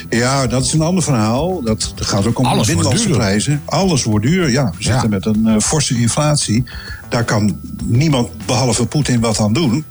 [0.10, 1.62] Ja, dat is een ander verhaal.
[1.64, 3.62] Dat gaat ook om Alles binnenlandse prijzen.
[3.72, 4.74] Alles wordt duur, ja.
[4.78, 6.64] We zitten met een eh, forse inflatie.
[7.10, 9.86] Daar kan niemand behalve Poetin wat aan doen.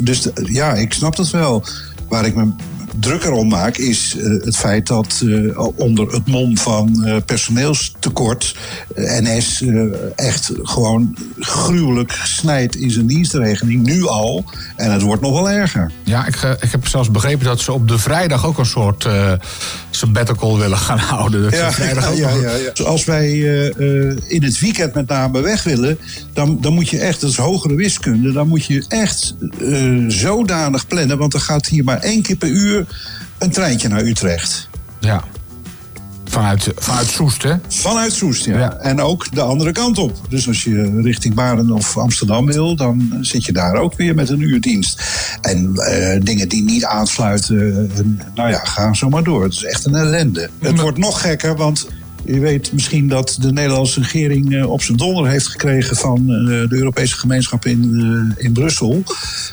[0.00, 1.64] Dus de- ja, ik snap dat wel.
[2.08, 2.48] Waar ik me
[2.98, 8.56] drukker om maak is eh, het feit dat eh, onder het mom van eh, personeelstekort
[8.94, 9.64] NS
[10.16, 13.82] echt gewoon gruwelijk snijdt in zijn dienstregeling.
[13.82, 14.44] Nu al.
[14.76, 15.90] En het wordt nog wel erger.
[16.04, 19.32] Ja, ik, ik heb zelfs begrepen dat ze op de vrijdag ook een soort eh
[19.90, 21.42] sabbatical willen gaan houden.
[21.42, 22.84] Dat ze Ja, vrijdag ja, ook ja, ja, ja.
[22.84, 23.38] Als wij
[24.26, 25.98] in het weekend met name weg willen,
[26.32, 29.34] dan, dan moet je echt, dat is hogere wiskunde, dan moet je echt
[30.08, 32.79] zodanig plannen, want er gaat hier maar één keer per uur
[33.38, 34.68] een treintje naar Utrecht.
[35.00, 35.24] Ja.
[36.24, 37.54] Vanuit, vanuit Soest, hè?
[37.68, 38.76] Vanuit Soest, ja.
[38.76, 40.20] En ook de andere kant op.
[40.28, 44.28] Dus als je richting Baren of Amsterdam wil, dan zit je daar ook weer met
[44.28, 45.02] een uurdienst.
[45.40, 48.00] En eh, dingen die niet aansluiten, eh,
[48.34, 49.42] nou ja, ga zo maar door.
[49.42, 50.50] Het is echt een ellende.
[50.58, 51.88] Het wordt nog gekker, want
[52.24, 56.68] je weet misschien dat de Nederlandse regering eh, op zijn donder heeft gekregen van eh,
[56.68, 57.82] de Europese gemeenschap in,
[58.36, 59.02] eh, in Brussel.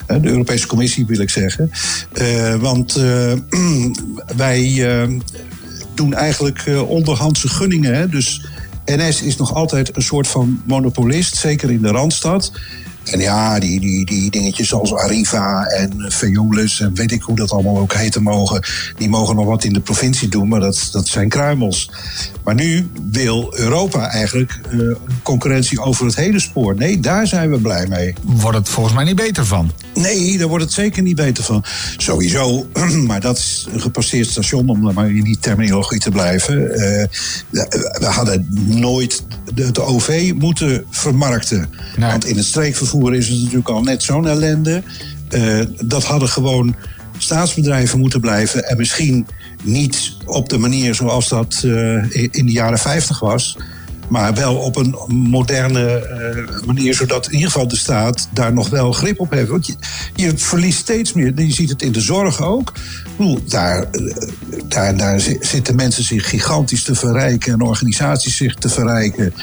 [0.07, 1.71] De Europese Commissie wil ik zeggen.
[2.59, 2.93] Want
[4.35, 4.87] wij
[5.93, 8.11] doen eigenlijk onderhandse gunningen.
[8.11, 8.45] Dus
[8.85, 12.51] NS is nog altijd een soort van monopolist, zeker in de Randstad.
[13.11, 17.51] En ja, die, die, die dingetjes als Arriva en Veolis en weet ik hoe dat
[17.51, 18.63] allemaal ook heten mogen...
[18.97, 21.89] die mogen nog wat in de provincie doen, maar dat, dat zijn kruimels.
[22.43, 24.79] Maar nu wil Europa eigenlijk eh,
[25.23, 26.75] concurrentie over het hele spoor.
[26.75, 28.13] Nee, daar zijn we blij mee.
[28.23, 29.71] Wordt het volgens mij niet beter van.
[29.97, 31.63] Nee, daar wordt het zeker niet beter van.
[31.97, 32.67] Sowieso,
[33.07, 36.71] maar dat is een gepasseerd station om maar in die terminologie te blijven.
[36.71, 37.05] Eh,
[37.99, 41.69] we hadden nooit de, het OV moeten vermarkten.
[41.97, 44.83] Want in het streekvervoer is het natuurlijk al net zo'n ellende.
[45.29, 46.75] Eh, dat hadden gewoon
[47.17, 48.63] staatsbedrijven moeten blijven.
[48.63, 49.27] En misschien
[49.63, 53.57] niet op de manier zoals dat eh, in de jaren 50 was.
[54.07, 58.69] Maar wel op een moderne eh, manier, zodat in ieder geval de staat daar nog
[58.69, 59.49] wel grip op heeft.
[59.49, 59.75] Want je,
[60.15, 61.39] je verliest steeds meer.
[61.41, 62.69] Je ziet het in de zorg ook.
[63.05, 64.01] Ik bedoel, daar, eh,
[64.67, 69.33] daar, daar zi- zitten mensen zich gigantisch te verrijken en organisaties zich te verrijken.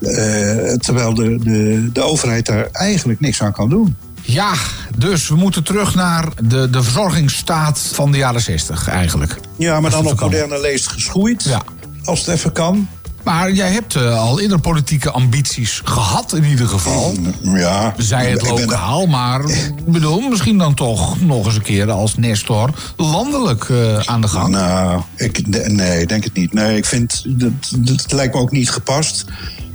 [0.00, 3.96] Eh, terwijl de, de, de overheid daar eigenlijk niks aan kan doen.
[4.22, 4.52] Ja,
[4.98, 9.36] dus we moeten terug naar de, de verzorgingsstaat van de jaren 60 eigenlijk.
[9.56, 11.42] Ja, maar dan op moderne leest geschoeid.
[11.44, 11.62] Ja.
[12.04, 12.88] Als het even kan.
[13.26, 17.14] Maar jij hebt eh, al eerder politieke ambities gehad in ieder geval.
[17.42, 17.94] Ja.
[17.96, 21.90] Zij het Ik ben lokaal, maar ik bedoel, misschien dan toch nog eens een keer
[21.90, 24.48] als Nestor landelijk eh, aan de gang.
[24.48, 26.52] Nou, ik, nee, denk het niet.
[26.52, 29.24] Nee, ik vind, dat, dat lijkt me ook niet gepast.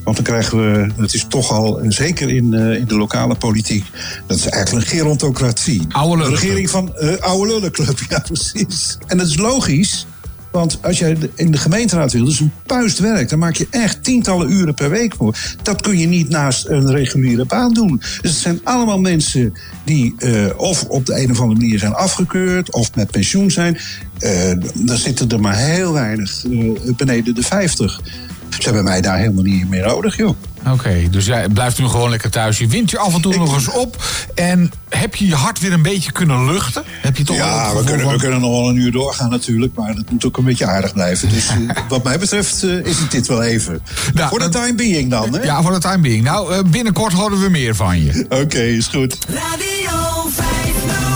[0.04, 3.86] Want dan krijgen we, het is toch al, zeker in, eh, in de lokale politiek,
[4.28, 5.82] dat is eigenlijk een gerontocratie.
[5.90, 8.98] Oude Een regering van eh oude lullenclub, ja precies.
[9.08, 10.06] En dat is logisch,
[10.52, 13.30] want als jij in de gemeenteraad wil, dat is een puistwerk.
[13.30, 15.38] Daar maak je echt tientallen uren per week voor.
[15.64, 17.98] Dat kun je niet naast een reguliere baan doen.
[18.22, 19.54] Dus het zijn allemaal mensen
[19.86, 22.72] die eh, of op de een of andere manier zijn afgekeurd...
[22.72, 23.78] of met pensioen zijn.
[24.20, 28.02] Eh dan zitten er maar heel weinig eh, beneden de 50.
[28.50, 30.36] Ze hebben mij daar helemaal niet meer nodig, joh.
[30.68, 32.58] Oké, dus jij blijft nu gewoon lekker thuis.
[32.58, 34.04] Je wint je af en toe nog eens op.
[34.36, 36.84] En heb je je hart weer een beetje kunnen luchten?
[36.88, 39.74] Heb je toch Ja, we kunnen, van- we kunnen nog wel een uur doorgaan natuurlijk.
[39.76, 41.30] Maar dat moet ook een beetje aardig blijven.
[41.30, 41.56] Dus eh,
[41.90, 43.82] wat mij betreft eh, is het dit wel even.
[44.16, 45.42] Voor de time being dan, hè?
[45.44, 46.24] Ja, voor de time being.
[46.24, 48.26] Nou, eh, binnenkort horen we meer van je.
[48.30, 49.18] Oké, is goed.
[49.28, 51.11] Radio 509.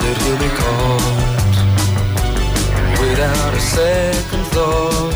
[0.00, 1.56] That he'll be caught
[3.00, 5.11] without a second thought,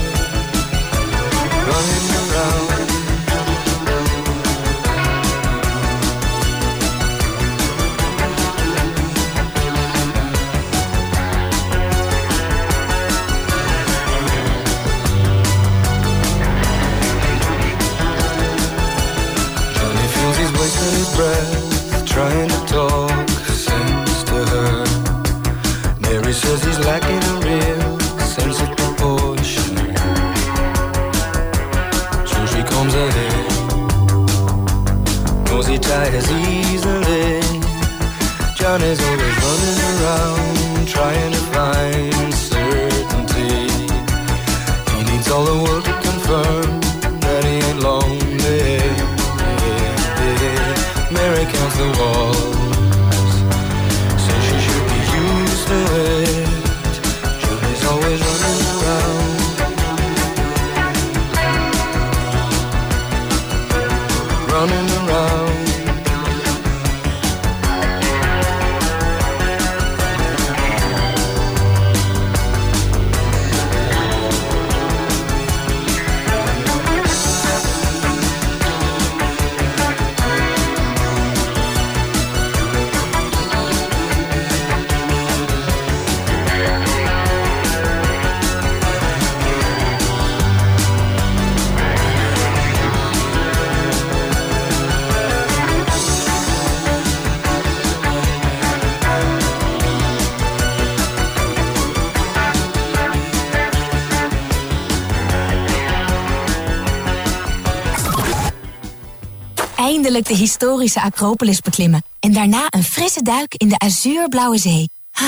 [110.24, 112.02] De historische Acropolis beklimmen.
[112.20, 114.90] En daarna een frisse duik in de azuurblauwe zee.
[115.12, 115.24] Ah,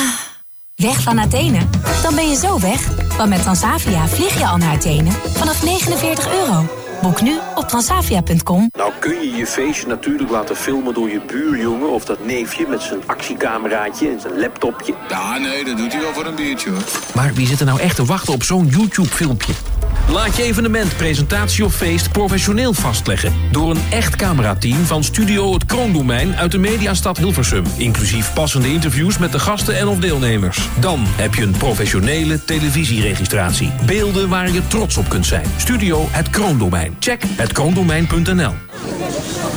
[0.75, 1.59] Weg van Athene?
[2.03, 2.87] Dan ben je zo weg.
[3.17, 6.65] Want met Transavia vlieg je al naar Athene vanaf 49 euro.
[7.01, 8.69] Boek nu op transavia.com.
[8.73, 12.81] Nou kun je je feestje natuurlijk laten filmen door je buurjongen of dat neefje met
[12.81, 14.93] zijn actiecameraatje en zijn laptopje.
[15.09, 16.83] Ja, nee, dat doet hij wel voor een biertje hoor.
[17.15, 19.53] Maar wie zit er nou echt te wachten op zo'n YouTube-filmpje?
[20.11, 23.33] Laat je evenement, presentatie of feest professioneel vastleggen.
[23.51, 27.63] Door een echt camerateam van Studio Het Kroondomein uit de Mediastad Hilversum.
[27.77, 30.69] Inclusief passende interviews met de gasten en of deelnemers.
[30.79, 33.71] Dan heb je een professionele televisieregistratie.
[33.85, 35.45] Beelden waar je trots op kunt zijn.
[35.57, 36.95] Studio Het Kroondomein.
[36.99, 38.53] Check hetkroondomein.nl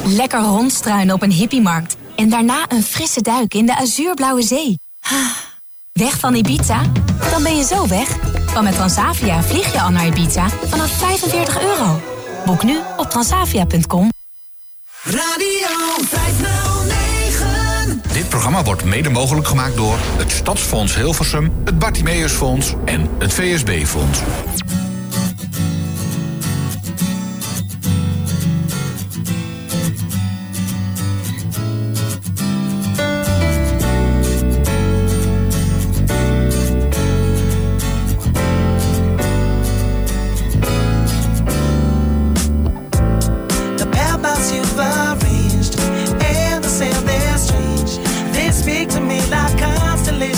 [0.05, 1.97] Lekker rondstruinen op een hippiemarkt.
[2.15, 4.79] En daarna een frisse duik in de azuurblauwe zee.
[5.93, 6.83] Weg van Ibiza?
[7.31, 8.22] Dan ben je zo weg.
[8.53, 12.01] Want met Transavia vlieg je al naar Ibiza vanaf 45 euro.
[12.47, 14.11] Boek nu op transavia.com.
[15.03, 15.69] Radio
[16.09, 18.03] 509.
[18.13, 24.19] Dit programma wordt mede mogelijk gemaakt door het Stadsfonds Hilversum, het Bartimeusfonds en het VSB-fonds.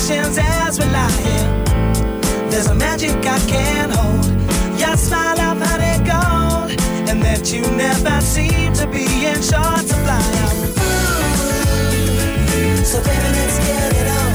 [0.06, 2.50] Constellations as we lie here.
[2.50, 4.24] There's a magic I can't hold.
[4.78, 9.86] Your smile I've had it gold, and that you never seem to be in short
[9.86, 10.20] supply.
[12.84, 14.33] So baby, let's get it on.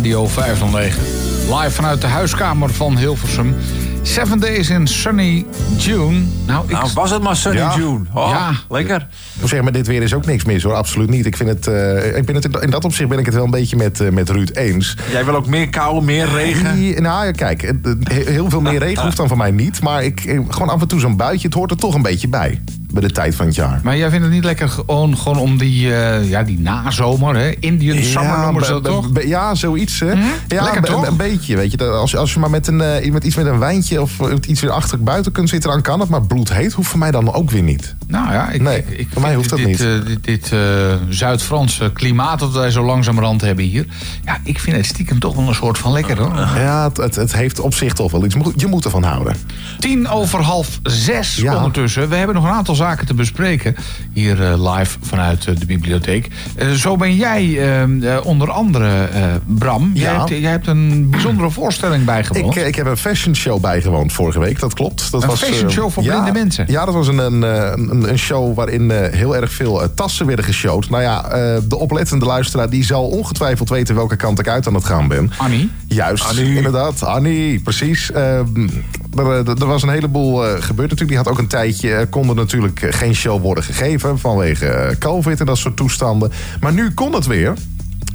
[0.00, 1.02] Radio 509.
[1.56, 3.54] Live vanuit de huiskamer van Hilversum.
[4.02, 5.46] Seven Days in Sunny
[5.76, 6.39] June.
[6.50, 6.70] Nou, ik...
[6.70, 7.74] Nou, was het maar Sunny Ja.
[7.76, 8.04] June.
[8.14, 8.50] Oh, Ja.
[8.68, 9.06] lekker.
[9.40, 10.74] Ik zeggen, met dit weer is ook niks mis hoor.
[10.74, 11.26] Absoluut niet.
[11.26, 13.50] Ik vind het, eh, ik ben het in dat opzicht ben ik het wel een
[13.50, 14.96] beetje met, eh, met Ruud eens.
[15.10, 16.74] Jij wil ook meer kou, meer regen.
[16.76, 17.72] Die- nou ja, kijk,
[18.14, 19.82] heel veel meer regen hoeft dan van mij niet.
[19.82, 22.28] Maar ik, eh, gewoon af en toe zo'n buitje, het hoort er toch een beetje
[22.28, 22.60] bij.
[22.92, 23.80] Bij de tijd van het jaar.
[23.82, 27.50] Maar jij vindt het niet lekker gewoon, gewoon om die, eh, ja, die nazomer, hè?
[27.60, 29.10] Indian summer noemen ze dat toch?
[29.12, 30.00] be- ja, zoiets.
[30.00, 30.06] Hè?
[30.06, 31.06] Ja, Lekker, be- toch?
[31.06, 31.84] Een beetje, weet je.
[31.84, 32.76] Als, als je maar met, een,
[33.12, 34.12] met iets met een wijntje of
[34.46, 36.08] iets weer achter buiten kunt zitten, dan kan het.
[36.08, 37.94] Maar bloedheet hoeft voor mij dan ook weer niet.
[38.06, 39.80] Nou ja, ik, Nee, ik, ik voor mij hoeft dat dit, niet.
[39.80, 40.60] eh, dit, dit eh,
[41.08, 43.86] Zuid-Franse klimaat dat wij zo langzamerhand hebben hier.
[44.24, 46.34] Ja, ik vind het stiekem toch wel een soort van lekker hoor.
[46.36, 48.36] Ja, het, het, het heeft op zich toch wel iets.
[48.56, 49.36] Je moet ervan houden.
[49.78, 51.56] Tien over half zes Ja.
[51.56, 52.08] ondertussen.
[52.08, 53.76] We hebben nog een aantal zaken te bespreken.
[54.12, 56.28] Hier eh, live vanuit de bibliotheek.
[56.76, 59.08] Zo ben jij eh, eh, onder andere,
[59.46, 59.90] Bram.
[59.94, 60.18] Jij, Ja.
[60.18, 62.56] hebt, jij hebt een bijzondere voorstelling bijgewoond.
[62.56, 65.10] Ik, ik heb een fashion show bijgewoond vorige week, dat klopt.
[65.10, 66.64] Dat Een was, fashion show voor ja, mensen?
[66.68, 69.88] Ja, dat was een, een, eh, een, een show waarin eh, heel erg veel eh,
[69.94, 70.90] tassen werden geshowd.
[70.90, 71.22] Nou ja,
[71.68, 75.30] de oplettende luisteraar die zal ongetwijfeld weten welke kant ik uit aan het gaan ben.
[75.36, 75.70] Annie?
[75.86, 76.56] Juist, Annie.
[76.56, 77.02] inderdaad.
[77.04, 78.12] Annie, precies.
[78.12, 78.38] Eh,
[79.16, 81.08] er, er was een heleboel gebeurd natuurlijk.
[81.08, 85.40] Die had ook een tijdje, eh, kon er natuurlijk geen show worden gegeven vanwege COVID
[85.40, 86.32] en dat soort toestanden.
[86.60, 87.54] Maar nu kon het weer.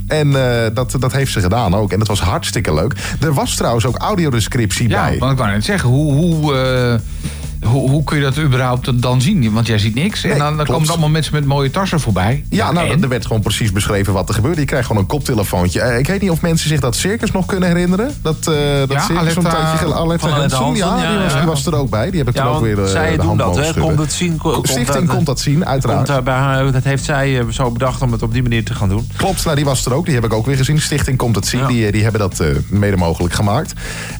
[0.06, 0.30] En
[0.74, 1.92] dat, dat heeft ze gedaan ook.
[1.92, 2.94] En dat was hartstikke leuk.
[3.20, 5.18] Er was trouwens ook audiodescriptie Ja, bij.
[5.18, 6.54] want ik wou net zeggen, hoe, hoe,
[7.66, 9.52] hoe, hoe kun je dat überhaupt dan zien?
[9.52, 10.22] Want jij ziet niks.
[10.24, 12.44] en Nee, dan, komen er allemaal mensen met mooie tassen voorbij.
[12.50, 13.02] Ja, nou, en?
[13.02, 14.60] er werd gewoon precies beschreven wat er gebeurde.
[14.60, 15.80] Je krijgt gewoon een koptelefoontje.
[15.80, 18.10] Eh, ik weet niet of mensen zich dat circus nog kunnen herinneren.
[18.22, 18.44] Dat, eh
[18.78, 19.96] dat Ja, circus zo'n Aletta- tijdje geleden.
[19.98, 22.10] Aletta Hansen, Hansen, ja, die, ja, was, die was er ook bij.
[22.10, 23.80] Die heb ik Ja, toen ook weer eh, zij de doen hand dat, hè?
[23.80, 26.10] Komt het zien, ko- komt Stichting dat- komt dat zien, uiteraard.
[26.10, 28.74] Komt, bij haar, dat heeft zij eh, zo bedacht om het op die manier te
[28.74, 29.08] gaan doen.
[29.16, 30.04] Klopt, nou, die was er ook.
[30.04, 30.80] Die heb ik ook weer gezien.
[30.80, 31.60] Stichting Komt Het Zien.
[31.60, 31.66] Ja.
[31.66, 33.72] Die, die hebben dat eh, mede mogelijk gemaakt.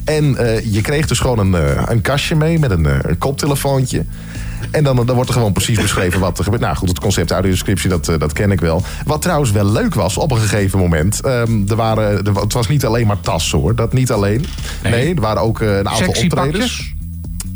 [0.04, 3.18] En eh, je kreeg dus gewoon een, eh, een kastje mee met een, eh, een
[3.36, 4.04] koptelefoontje.
[4.70, 6.62] En dan, dan wordt er gewoon precies beschreven wat er gebeurt.
[6.62, 8.82] Nou goed, het concept audiodescriptie, dat, eh, dat ken ik wel.
[9.04, 11.20] Wat trouwens wel leuk was op een gegeven moment.
[11.20, 13.74] ehm, er waren, er, het was niet alleen maar tassen hoor.
[13.74, 14.44] Dat niet alleen.
[14.82, 16.94] Nee, er waren ook eh, een aantal optredens.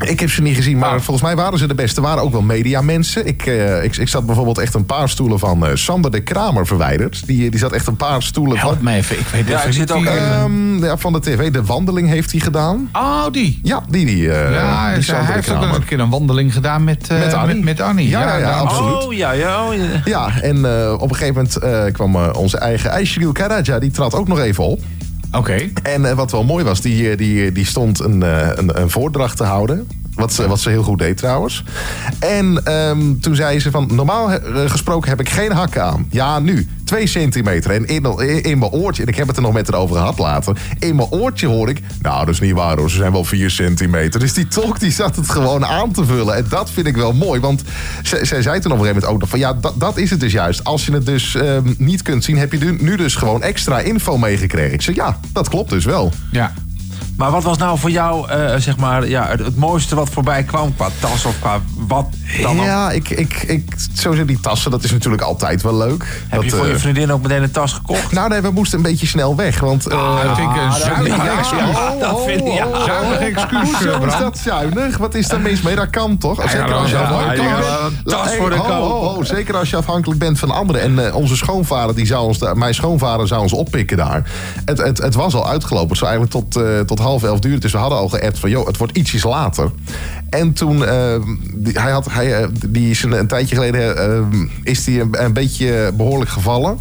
[0.08, 2.00] Ik heb ze niet gezien, maar volgens mij waren ze de beste.
[2.00, 3.26] Er waren ook wel mediamensen.
[3.26, 6.66] Ik, eh, ik, ik zat bijvoorbeeld echt een paar stoelen van eh, Sander de Kramer
[6.66, 7.26] verwijderd.
[7.26, 8.84] Die, die zat echt een paar stoelen Help van...
[8.84, 11.50] me even, ik weet Ja, ik zit ook Ehm, ja, van de tv.
[11.50, 12.88] De wandeling heeft hij gedaan.
[12.92, 13.60] Oh, die.
[13.62, 14.06] Ja, die.
[14.06, 17.18] die, eh, ja, die hij Sander heeft ook een keer een wandeling gedaan met, eh,
[17.18, 17.54] Met Annie.
[17.54, 18.08] Met, met Annie.
[18.08, 19.04] Ja, ja, absoluut.
[19.04, 20.00] Oh ja, ja, oh, ja.
[20.04, 23.78] Ja, en eh, op een gegeven moment eh, kwam eh, onze eigen Aishil Karaja.
[23.78, 24.80] Die trad ook nog even op.
[25.32, 25.70] Oké.
[25.82, 29.36] En eh, wat wel mooi was, die, die, die stond een, eh, een, een voordracht
[29.36, 29.86] te houden.
[30.20, 31.64] Wat ze, wat ze heel goed deed trouwens.
[32.18, 36.06] En ehm, toen zei ze van, normaal eh, gesproken heb ik geen hakken aan.
[36.10, 36.68] Ja, nu.
[36.84, 37.70] Twee centimeter.
[37.70, 40.18] En in, in, mijn oortje, en ik heb het er nog met haar over gehad
[40.18, 40.56] later.
[40.78, 43.50] In mijn oortje hoor ik, nou dat is niet waar hoor, ze zijn wel vier
[43.50, 44.20] centimeter.
[44.20, 46.34] Dus die tolk die zat het gewoon aan te vullen.
[46.34, 47.40] En dat vind ik wel mooi.
[47.40, 47.62] Want
[48.02, 50.10] zij, zij zei toen op een gegeven moment ook nog van, ja dat, dat is
[50.10, 50.64] het dus juist.
[50.64, 54.18] Als je het dus ehm, niet kunt zien, heb je nu dus gewoon extra info
[54.18, 54.72] meegekregen.
[54.72, 56.12] Ik zei, ja, dat klopt dus wel.
[56.30, 56.52] Ja.
[57.20, 60.42] Maar wat was nou voor jou, eh, zeg maar, ja, het, het mooiste wat voorbij
[60.42, 62.06] kwam qua tas of qua wat
[62.42, 62.64] dan ook?
[62.64, 66.22] Ja, ik, ik, ik, zo zijn die tassen, dat is natuurlijk altijd wel leuk.
[66.28, 68.12] Heb je voor je eh, vriendin ook meteen een tas gekocht?
[68.12, 69.60] Nou nee, we moesten een beetje snel weg.
[69.60, 71.58] Want, eh, Ah, dat vind ik een dat- zuinig ja, excuus.
[71.60, 72.66] ja, Dat vind ik- ja.
[72.66, 73.24] oh, oh, Zuinig oh.
[73.26, 74.96] excuus, Hoezo is dat zuinig?
[74.96, 75.74] Wat is daar mis mee?
[75.74, 76.40] Dat kan toch?
[76.50, 80.20] Zeker ja, als je afhankelijk ja, bent- tas voor de ho, Zeker als je afhankelijk
[80.20, 80.80] bent van anderen.
[80.82, 84.22] En eh, onze schoonvader, die zou ons daar, mijn schoonvader zou ons oppikken daar.
[84.64, 85.88] Het, het, het was al uitgelopen.
[85.88, 87.60] Het zou eigenlijk tot, eh, tot half elf duren.
[87.60, 89.70] Dus we hadden al geappt van, joh, het wordt ietsjes later.
[90.30, 91.14] En toen, eh,
[91.54, 94.20] die, hij had, hij, eh, die is een, een tijdje geleden, eh,
[94.62, 96.78] is die een, een beetje behoorlijk gevallen.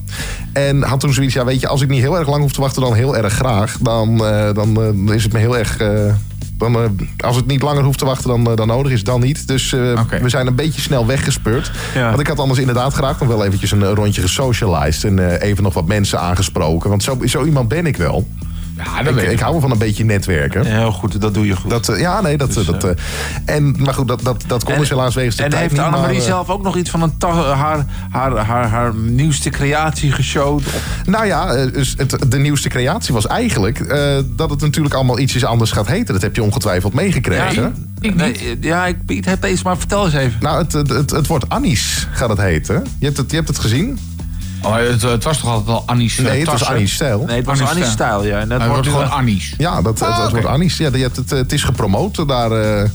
[0.53, 2.61] En had toen zoiets, ja weet je, als ik niet heel erg lang hoef te
[2.61, 3.77] wachten, dan heel erg graag.
[3.81, 4.17] Dan,
[4.53, 5.77] dan is het me heel erg...
[6.57, 9.47] dan, als het niet langer hoeft te wachten dan, dan nodig is, dan niet.
[9.47, 11.71] Dus we zijn een beetje snel weggespeurd.
[11.95, 12.07] Ja.
[12.07, 15.03] Want ik had anders inderdaad graag nog wel eventjes een rondje gesocialized.
[15.03, 16.89] En even nog wat mensen aangesproken.
[16.89, 18.27] Want zo, zo iemand ben ik wel.
[18.83, 19.39] Ja, dat Ik, weet ik ik.
[19.39, 20.65] hou van een beetje netwerken.
[20.65, 21.69] Heel goed, dat doe je goed.
[21.69, 22.53] Dat, eh, ja, nee, dat...
[22.53, 22.91] Dus, dat eh,
[23.55, 25.73] en, maar goed, dat, dat, dat kon En- dus helaas wegens de en tijd heeft
[25.73, 25.81] niet.
[25.81, 30.11] Annemarie maar, eh, zelf ook nog iets van een haar, haar, haar, haar nieuwste creatie
[30.11, 30.63] geshowd?
[31.05, 33.79] Nou ja, eh, dus het, de nieuwste creatie was eigenlijk...
[33.79, 36.13] eh, dat het natuurlijk allemaal ietsjes anders gaat heten.
[36.13, 37.87] Dat heb je ongetwijfeld meegekregen.
[37.99, 40.37] Ik Nee, eh, ja, ik, ik heb deze, maar vertel eens even.
[40.41, 42.83] Nou, het, het, het, het wordt Annies, gaat het heten.
[42.99, 43.99] Je hebt het, je hebt het gezien?
[44.61, 46.63] Oh, het, het was toch altijd al Annie's Nee, het was?
[46.65, 47.23] Annie's stijl.
[47.25, 48.23] Nee, het was Annie's Annie's stijl.
[48.25, 48.39] ja.
[48.39, 49.53] En dat Het wordt gewoon Annie's.
[49.57, 50.77] Ja, dat, het, Ah, wordt Annies.
[50.77, 52.51] Ja, je hebt het, het is gepromoot daar.
[52.51, 52.89] eh,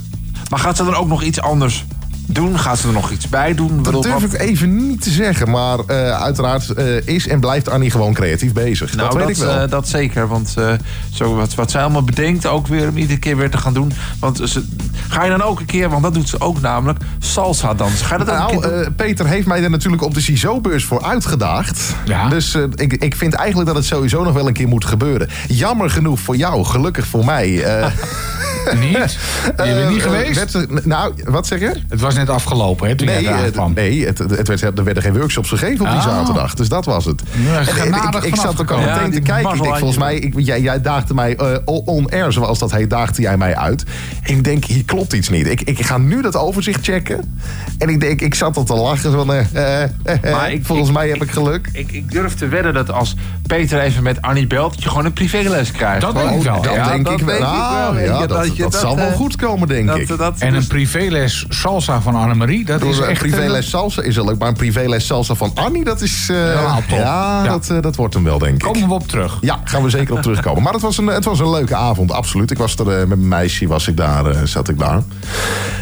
[0.50, 1.84] Maar gaat ze dan ook nog iets anders
[2.26, 2.58] doen?
[2.58, 3.82] Gaat ze er nog iets bij doen?
[3.82, 5.50] Dat durf ik even niet te zeggen.
[5.50, 8.94] Maar eh, uiteraard eh, is en blijft Annie gewoon creatief bezig.
[8.94, 9.60] Nou, dat weet ik wel.
[9.60, 10.28] eh, dat zeker.
[10.28, 10.72] Want eh,
[11.12, 13.92] zo wat, wat zij allemaal bedenkt ook weer om iedere keer weer te gaan doen.
[14.18, 14.64] Want ze,
[15.08, 18.06] ga je dan ook een keer, want dat doet ze ook namelijk, salsa dansen.
[18.06, 18.82] Ga je dat ook een Nou, keer doen?
[18.84, 21.94] eh, Peter heeft mij er natuurlijk op de CISO-beurs voor uitgedaagd.
[22.04, 22.28] Ja.
[22.28, 25.28] Dus ik, ik vind eigenlijk dat het sowieso nog wel een keer moet gebeuren.
[25.48, 27.62] Jammer genoeg voor jou, gelukkig voor mij.
[27.64, 27.86] eh,
[28.80, 29.18] Niet?
[29.44, 30.52] Je bent niet geweest?
[30.52, 31.72] werd nou, wat zeg je?
[31.88, 33.72] Het was net afgelopen, hè, toen Nee, jij kwam.
[33.74, 36.02] nee het, het werd, er werden geen workshops gegeven op die Oh.
[36.04, 36.54] zaterdag.
[36.54, 37.22] Dus dat was het.
[37.44, 39.54] Ja, is En- en genadig ik, zat ook al meteen Ja, te kijken.
[39.54, 43.22] Ik denk, volgens mij, ik, jij, jij daagde mij eh, on-air, zoals dat heet, daagde
[43.22, 43.84] jij mij uit.
[44.22, 45.46] En ik denk, hier klopt iets niet.
[45.46, 47.38] Ik, ik ga nu dat overzicht checken.
[47.78, 49.12] En ik denk, ik zat al te lachen.
[49.12, 49.88] Van, eh, eh,
[50.32, 51.68] Maar ik- volgens ik- mij heb ik geluk.
[51.72, 53.14] Ik, ik durf te wedden dat als
[53.46, 56.00] Peter even met Annie belt, dat je gewoon een privéles krijgt.
[56.00, 56.62] Dat denk ik wel.
[56.62, 57.96] Dat Ja, denk ik wel.
[57.96, 60.10] je, dat, zal wel goed komen, denk ik.
[60.38, 63.20] En een privéles salsa van Annemarie, dat is een echt...
[63.20, 66.28] privéles salsa is er leuk, maar een privéles salsa van Annie, dat is...
[66.30, 66.98] eh, top.
[66.98, 67.50] Ja, Ja.
[67.50, 68.60] Dat, eh, dat wordt hem wel, denk ik.
[68.72, 69.38] Komen we op terug.
[69.40, 70.62] Ja, gaan we zeker op terugkomen.
[70.62, 72.50] Maar het was een, het was een leuke avond, absoluut.
[72.50, 75.02] Ik was er eh, met mijn meisje, was ik daar, eh, zat ik daar.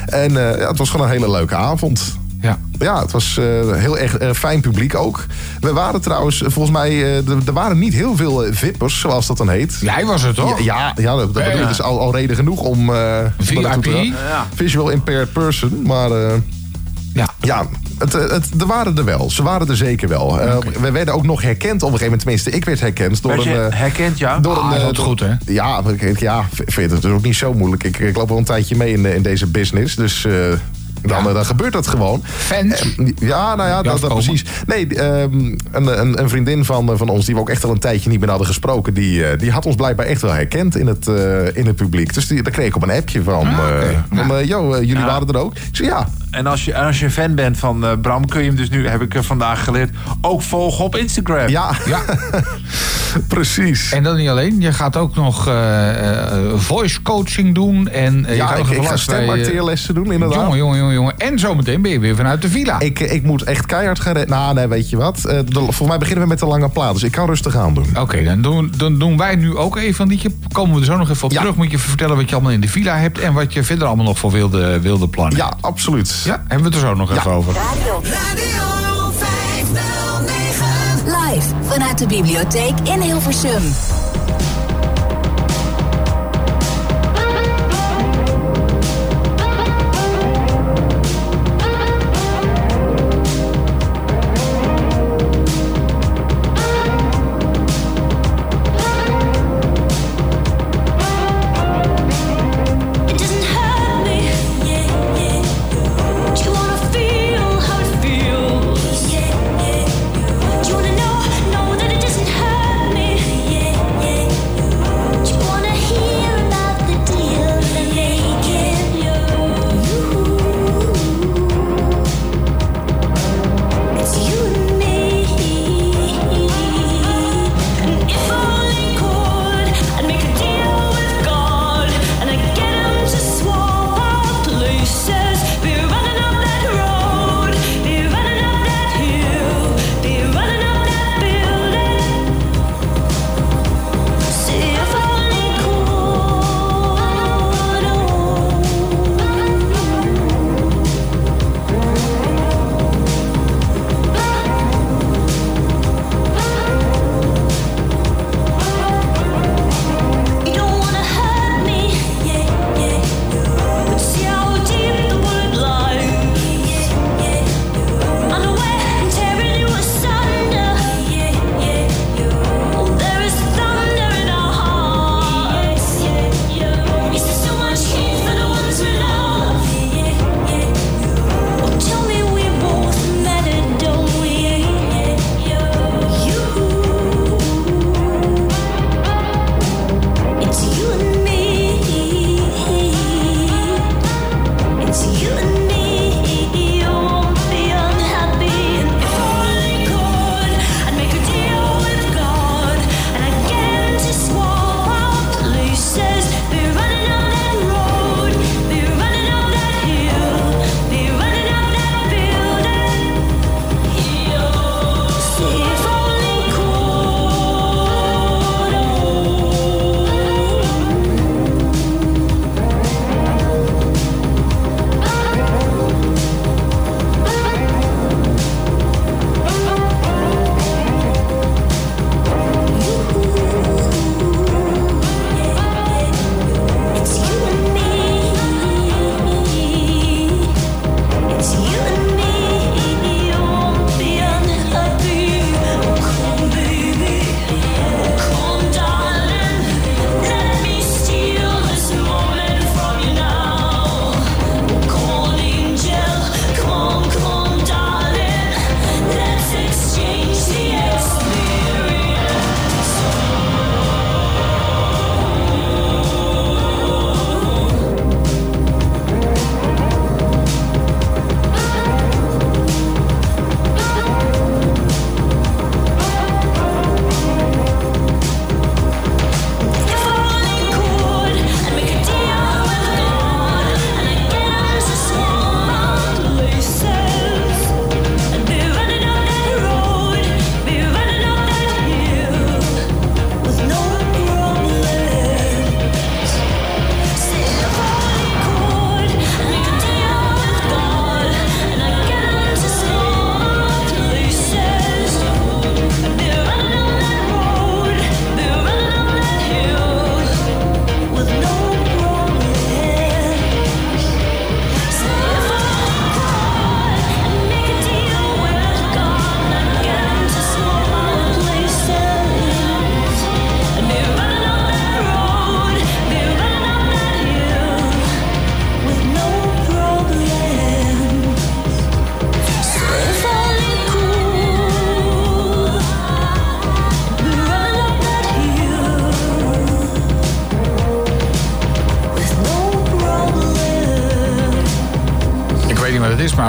[0.06, 2.20] En eh, ja, het was gewoon een hele leuke avond.
[2.42, 2.58] Ja.
[2.78, 5.24] Ja, het was eh, heel erg eh, fijn publiek ook.
[5.60, 9.36] We waren trouwens, eh, volgens mij, eh, er- waren niet heel veel vippers, zoals dat
[9.36, 9.78] dan heet.
[9.80, 10.60] Jij was het, toch?
[10.60, 12.90] Ja, ja, dat, is al, al reden genoeg om...
[12.94, 12.96] eh.
[14.28, 14.46] Ja.
[14.54, 16.10] Visual impaired person, maar...
[16.10, 16.32] eh,
[17.14, 17.28] Ja.
[17.40, 17.66] ja,
[17.98, 19.30] het, het, er waren er wel.
[19.30, 20.36] Ze waren er zeker wel.
[20.80, 22.20] We werden ook nog herkend op een gegeven moment.
[22.20, 23.72] Tenminste, ik werd herkend door Werd je een...
[23.72, 24.38] herkend, ja?
[24.38, 25.32] door Ah, een, eh, dat is goed, hè?
[25.46, 27.84] Ja, ik- ja, vind het dus ook niet zo moeilijk.
[27.84, 29.96] Ik, ik loop al een tijdje mee in, in deze business.
[29.96, 30.32] Dus eh,
[31.02, 32.22] dan, eh, dan gebeurt dat gewoon.
[32.24, 32.80] Fans?
[32.96, 34.44] Eh, ja, nou ja, dat, precies.
[34.66, 35.34] Nee, ehm,
[35.72, 38.10] een, een, een vriendin van, eh, van ons, die we ook echt al een tijdje
[38.10, 38.94] niet meer hadden gesproken...
[38.94, 42.14] die, eh, die had ons blijkbaar echt wel herkend in het, eh, in het publiek.
[42.14, 43.46] Dus die, daar kreeg ik op een appje van...
[43.46, 45.06] Ah, eh, van eh, yo, eh, jullie Ja.
[45.06, 45.54] waren er ook?
[45.54, 48.40] Ik zei, ja, En als je, als je een fan bent van eh, Bram, kun
[48.40, 49.90] je hem dus nu, heb ik eh, vandaag geleerd,
[50.20, 51.48] ook volgen op Instagram.
[51.48, 51.70] ja.
[51.86, 52.00] Ja.
[53.28, 53.92] Precies.
[53.92, 57.88] En dat niet alleen, je gaat ook nog eh, eh, voice coaching doen.
[57.88, 60.38] En, eh, je Ja, gaat ik, ik ga stemacteerlessen doen, inderdaad.
[60.38, 61.18] Jongen, jongen, jongen, jongen.
[61.18, 62.80] En zometeen ben je weer vanuit de villa.
[62.80, 64.30] Ik, ik moet echt keihard gaan rennen.
[64.36, 65.24] Nou, nee, weet je wat?
[65.24, 66.92] Eh, de- volgens mij beginnen we met de lange plaat.
[66.92, 67.86] Dus ik kan rustig aan doen.
[67.98, 70.30] Oké, dan, doen, dan doen wij nu ook even een liedje.
[70.52, 71.54] Komen we er zo nog even op terug.
[71.54, 73.18] Moet je vertellen wat je allemaal in de villa hebt...
[73.18, 76.21] en wat je verder allemaal nog voor wilde, wilde plannen Ja, absoluut.
[76.24, 77.54] Ja, hebben we het er zo nog even over.
[77.54, 80.66] Radio 509.
[81.04, 83.62] Live vanuit de bibliotheek in Hilversum.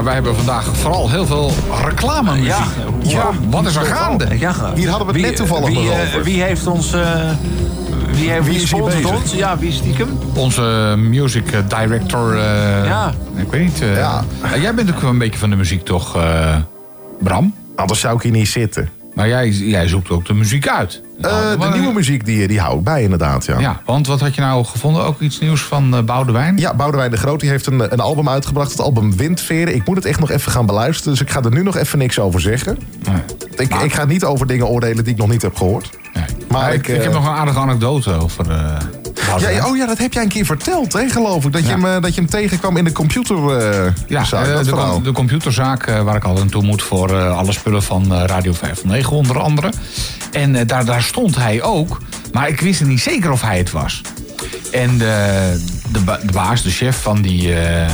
[0.04, 1.52] Maar wij hebben vandaag vooral heel veel
[1.86, 2.48] reclamemuziek.
[2.48, 2.66] Ja.
[3.02, 4.26] Ja, wat is er gaande?
[4.38, 4.54] Ja.
[4.76, 6.24] Hier hadden we het Wie- net toevallig wie, eh, over.
[6.24, 6.94] Wie heeft ons...
[6.94, 7.02] eh,
[8.12, 9.12] wie heeft Wie wie is hier sponsort bezig?
[9.22, 9.34] ons?
[9.34, 10.18] Ja, wie stiekem?
[10.36, 12.36] Onze music director.
[12.38, 13.14] eh, Ja.
[13.36, 13.82] Ik weet niet.
[13.82, 14.24] eh, Ja.
[14.62, 16.56] Jij bent ook wel een beetje van de muziek, toch, eh,
[17.20, 17.54] Bram?
[17.76, 18.90] Anders zou ik hier niet zitten.
[19.14, 21.02] Maar jij, jij zoekt ook de muziek uit.
[21.30, 23.60] Eh, de wat- nieuwe muziek die, die hou ik bij inderdaad, ja.
[23.60, 25.04] Ja, want wat had je nou gevonden?
[25.06, 26.58] Ook iets nieuws van eh Boudewijn?
[26.58, 28.72] Ja, Boudewijn de Groot die heeft een, een album uitgebracht.
[28.72, 29.76] Het album Windveren.
[29.76, 31.12] Ik moet het echt nog even gaan beluisteren.
[31.12, 32.78] Dus ik ga er nu nog even niks over zeggen.
[33.56, 35.90] Ik, ik ga niet over dingen oordelen die ik nog niet heb gehoord.
[36.14, 36.28] Maar
[36.62, 38.58] Maar ik, ik, ik eh, heb nog een aardige anekdote over eh
[39.40, 41.52] Ja, oh ja, dat heb jij een keer verteld, hè, geloof ik.
[41.54, 43.58] Dat, je, hem, dat je hem tegenkwam in de computer.
[43.58, 47.84] eh, Ja, zaak, de, com- de computerzaak waar ik altijd naartoe moet voor alle spullen
[47.84, 49.72] van Radio 509 onder andere.
[50.34, 51.98] En eh, daar, daar stond hij ook,
[52.34, 54.02] maar ik wist niet zeker of hij het was.
[54.72, 57.90] En de, de, de baas, de chef van die, eh,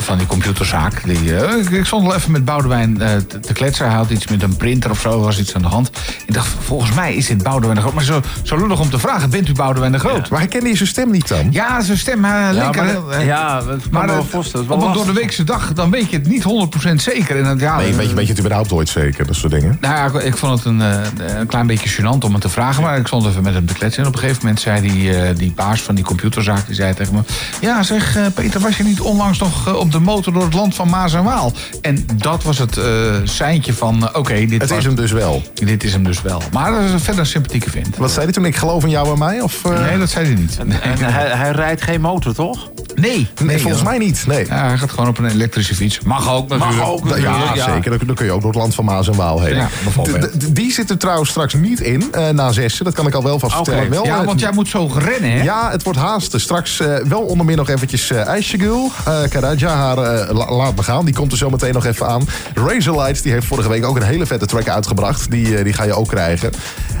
[0.00, 3.86] van die computerzaak, die, eh, ik- stond wel even met Boudewijn te, te kletsen.
[3.86, 5.90] Hij had iets met een printer of zo, was iets aan de hand.
[6.28, 7.94] Ik dacht, volgens mij is dit Boudewijn de Groot.
[7.94, 10.28] Maar zo, zo lullig om te vragen, bent u Boudewijn de Groot?
[10.30, 11.48] Maar herkende je zijn stem niet dan?
[11.50, 12.84] Ja, zijn stem, maar lekker.
[13.06, 14.70] maar- eh, ja, dat kan maar wel eh, voorstellen.
[14.70, 17.36] op een door de weekse dag, dan weet je het niet 100% zeker.
[17.36, 19.76] En dan, ja, Nee, weet je, weet je het überhaupt ooit zeker, dat soort dingen?
[19.80, 22.48] Nou ja, ik, ik vond het een, eh, een klein beetje gênant om het te
[22.48, 22.82] vragen.
[22.82, 24.02] Maar ik stond even met hem te kletsen.
[24.02, 26.66] En op een gegeven moment zei die, eh, die baas van die computerzaak...
[26.66, 27.20] die zei tegen me...
[27.60, 30.32] Ja, zeg eh, Peter, was je niet onlangs nog eh, op de motor...
[30.32, 31.52] door het land van Maas en Waal?
[31.82, 32.84] En dat was het eh
[33.24, 34.08] seintje van...
[34.08, 35.42] eh, Oké, dit Het was- is hem dus wel.
[35.54, 36.42] Dit is hem dus wel.
[36.52, 37.96] Maar dat is een verder een sympathieke vent.
[37.96, 38.44] Wat zei hij toen?
[38.44, 39.40] Ik geloof in jou en mij?
[39.40, 39.80] Of, eh?
[39.80, 40.58] Nee, dat zei hij niet.
[40.58, 42.70] En hij, hij rijdt geen motor, toch?
[43.00, 43.28] Nee.
[43.42, 44.24] Nee, volgens mij niet.
[44.26, 44.46] Nee.
[44.46, 46.00] Ja, hij gaat gewoon op een elektrische fiets.
[46.00, 46.82] Mag ook natuurlijk.
[46.86, 47.72] ook Ja, natuurlijk, ja.
[47.74, 48.06] zeker.
[48.06, 49.56] Dan, kun je ook door het land van Maas en Waal heen.
[49.56, 50.54] Ja, bijvoorbeeld.
[50.54, 52.84] Die zit er trouwens straks niet in, eh, na zessen.
[52.84, 53.90] Dat kan ik al wel vast vertellen.
[53.90, 55.42] Wel, Ja, eh, want jij moet zo rennen, hè?
[55.42, 56.40] Ja, het wordt haasten.
[56.40, 58.90] Straks eh, wel onder meer nog eventjes eh Aishagul.
[59.04, 59.96] eh Karaja, haar
[60.32, 61.04] la- laat me gaan.
[61.04, 62.28] Die komt er zo meteen nog even aan.
[62.54, 65.30] Razorlights, die heeft vorige week ook een hele vette track uitgebracht.
[65.30, 66.52] Die, die ga je ook krijgen.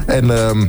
[0.06, 0.66] En ehm,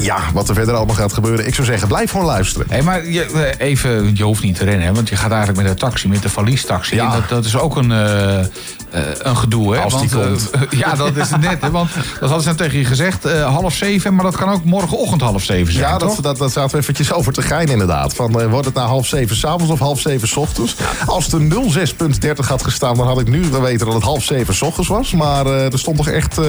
[0.00, 1.46] ja, wat er verder allemaal gaat gebeuren.
[1.46, 2.66] Ik zou zeggen, blijf gewoon luisteren.
[2.70, 5.62] Hé, maar je, eh, even, je hoeft niet te rennen, hè, want je gaat eigenlijk
[5.62, 6.94] met een taxi, met de valiestaxi.
[6.94, 7.04] Ja.
[7.04, 8.44] En dat, dat is ook een, eh,
[8.90, 9.80] eh, een gedoe, hè?
[9.82, 10.50] Als die want, komt.
[10.72, 11.70] eh, ja, dat is het net, hè?
[11.70, 14.64] Want dat hadden ze net tegen je gezegd, eh, half zeven, maar dat kan ook
[14.64, 16.14] morgenochtend half zeven zijn, Ja, toch?
[16.14, 18.14] dat, dat, dat zaten we eventjes over te gein inderdaad.
[18.14, 20.74] Van, eh, wordt het nou half zeven s'avonds of half zeven s ochtends?
[21.06, 24.62] Als er 06.30 had gestaan, dan had ik nu geweten dat het half zeven s
[24.62, 25.12] ochtends was.
[25.12, 26.44] Maar eh, er stond toch echt eh,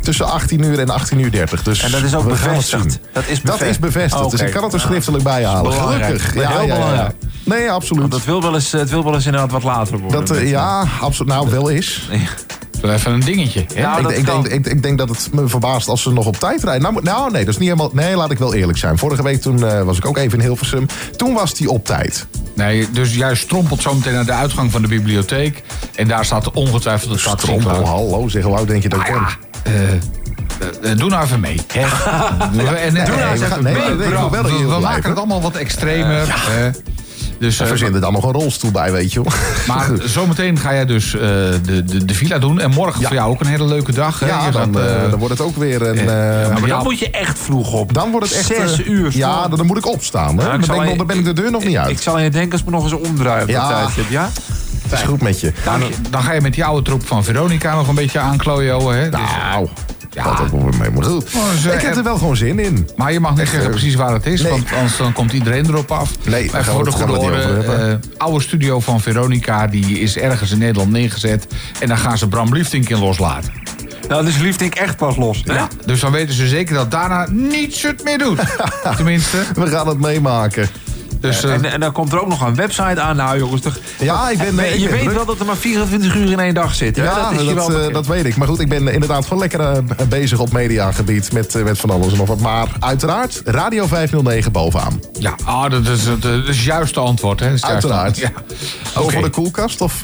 [0.00, 1.62] tussen 18 uur en 18 uur 30.
[1.62, 2.92] Dus En dat is ook we gaan het bevestigd?
[2.92, 3.00] zien.
[3.12, 3.80] Dat is Dat is bevestigd.
[3.80, 4.30] bevestigd.
[4.30, 4.84] Dus ik kan het er Ja.
[4.86, 5.62] schriftelijk bij halen.
[5.70, 6.04] belangrijk.
[6.04, 6.32] Gelukkig.
[6.34, 7.14] Dat is heel belangrijk.
[7.44, 8.00] Nee, absoluut.
[8.00, 10.26] Want het wil, wel eens, het wil wel eens inderdaad wat later worden.
[10.26, 11.32] Dat, eh, ja, absoluut.
[11.32, 12.08] Nou, wel is.
[12.80, 13.64] Wel even een dingetje.
[13.74, 13.80] Hè?
[13.80, 16.36] Ja, ik, ik, denk, ik, ik denk dat het me verbaast als ze nog op
[16.36, 16.82] tijd rijden.
[16.82, 17.90] Nou, nou, nee, dat is niet helemaal.
[17.92, 18.98] Nee, laat ik wel eerlijk zijn.
[18.98, 20.86] Vorige week toen eh, was ik ook even in Hilversum.
[21.16, 22.26] Toen was die op tijd.
[22.54, 25.62] Nee, dus jij strompelt zo meteen naar de uitgang van de bibliotheek.
[25.94, 29.08] En daar staat ongetwijfeld de taxi Strompel, hallo, zeg, hoe oud denk je dat ik
[29.08, 29.92] Nou ja, eh,
[30.90, 31.60] eh, doe nou even mee.
[31.72, 31.80] Hè?
[32.86, 36.26] en, Nee, doe nou we even mee, maken het allemaal wat extremer.
[36.28, 36.70] hè.
[37.38, 39.32] Dus, Ze eh, verzinnen dan nog een rolstoel bij, weet je wel.
[39.66, 42.60] maar zometeen ga jij dus eh, de, de, de villa doen.
[42.60, 43.06] En morgen Ja.
[43.06, 44.20] voor jou ook een hele leuke dag.
[44.20, 44.26] hè?
[44.26, 45.96] Ja, dan, gaat, eh, dan wordt het ook weer een...
[45.98, 47.94] eh, eh, maar ja, dan moet je echt vroeg op.
[47.94, 48.46] dan wordt het echt...
[48.68, 49.10] Zes uur.
[49.16, 50.38] Ja, dan moet ik opstaan.
[50.38, 50.44] Hè?
[50.46, 52.00] Ja, ik dan, zal ik, dan ben ik de deur nog niet Ik uit.
[52.00, 53.88] zal aan je denken als we nog eens omdraaien Ja.
[54.10, 54.30] ja?
[54.82, 55.52] Het is goed met je.
[55.64, 58.86] dan, dan ga je met die oude troep van Veronica nog een beetje aanklooien.
[58.98, 59.10] Hè?
[59.10, 59.20] Dus-
[59.50, 59.68] Nou,
[60.24, 60.50] Ja.
[60.50, 60.90] wel weer mee.
[60.90, 62.88] Maar goed, Oh, ik heb er wel gewoon zin in.
[62.96, 64.50] Maar je mag niet Echt, zeggen eh, precies waar het is, nee.
[64.50, 66.10] want anders dan komt iedereen erop af.
[66.24, 70.00] Nee, Maar daar gaan voor we de goede we orde, oude studio van Veronica, die
[70.00, 71.46] is ergens in Nederland neergezet.
[71.80, 73.52] En dan gaan ze Bram Liefdink in loslaten.
[74.08, 75.42] Nou, dus Liefdink echt pas los.
[75.44, 75.54] hè?
[75.54, 75.68] Ja.
[75.86, 78.40] Dus dan weten ze zeker dat daarna niets het meer doet.
[78.96, 79.38] Tenminste.
[79.54, 80.68] We gaan het meemaken.
[81.20, 83.16] Dus, eh, en, en, dan komt er ook nog een website aan.
[83.16, 86.14] Nou jongens, toch, ja, ik ben, eh, je, je weet wel dat er maar 24
[86.14, 86.96] uur in één dag zit.
[86.96, 88.36] Ja, dat, eh, dat, weet ik.
[88.36, 92.18] Maar goed, ik ben inderdaad gewoon lekker bezig op mediagebied met, met van alles en
[92.18, 92.40] nog wat.
[92.40, 95.00] Maar uiteraard, Radio 509 bovenaan.
[95.18, 97.40] Ja, ah, dat, is, het juiste antwoord.
[97.40, 97.52] Hè?
[97.60, 98.18] uiteraard.
[98.18, 98.32] Ja.
[98.94, 100.02] Over de koelkast of...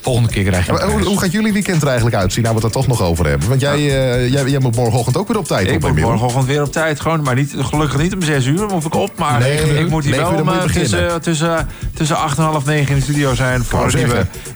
[0.00, 2.42] Volgende keer krijg je hoe, gaat jullie weekend er eigenlijk uitzien?
[2.42, 3.48] Nou, we het er toch nog over hebben.
[3.48, 3.80] Want jij,
[4.28, 5.74] jij moet morgenochtend ook weer op tijd ik.
[5.74, 7.00] Ik moet morgenochtend weer op tijd.
[7.00, 9.18] Gewoon, maar niet, gelukkig niet om 6 uur, of ik op.
[9.18, 11.64] Maar nee, ik moet hier wel eh, tussen, eh, tussen, eh,
[11.94, 13.64] tussen 8 en 9 in de studio zijn...
[13.64, 14.06] voor die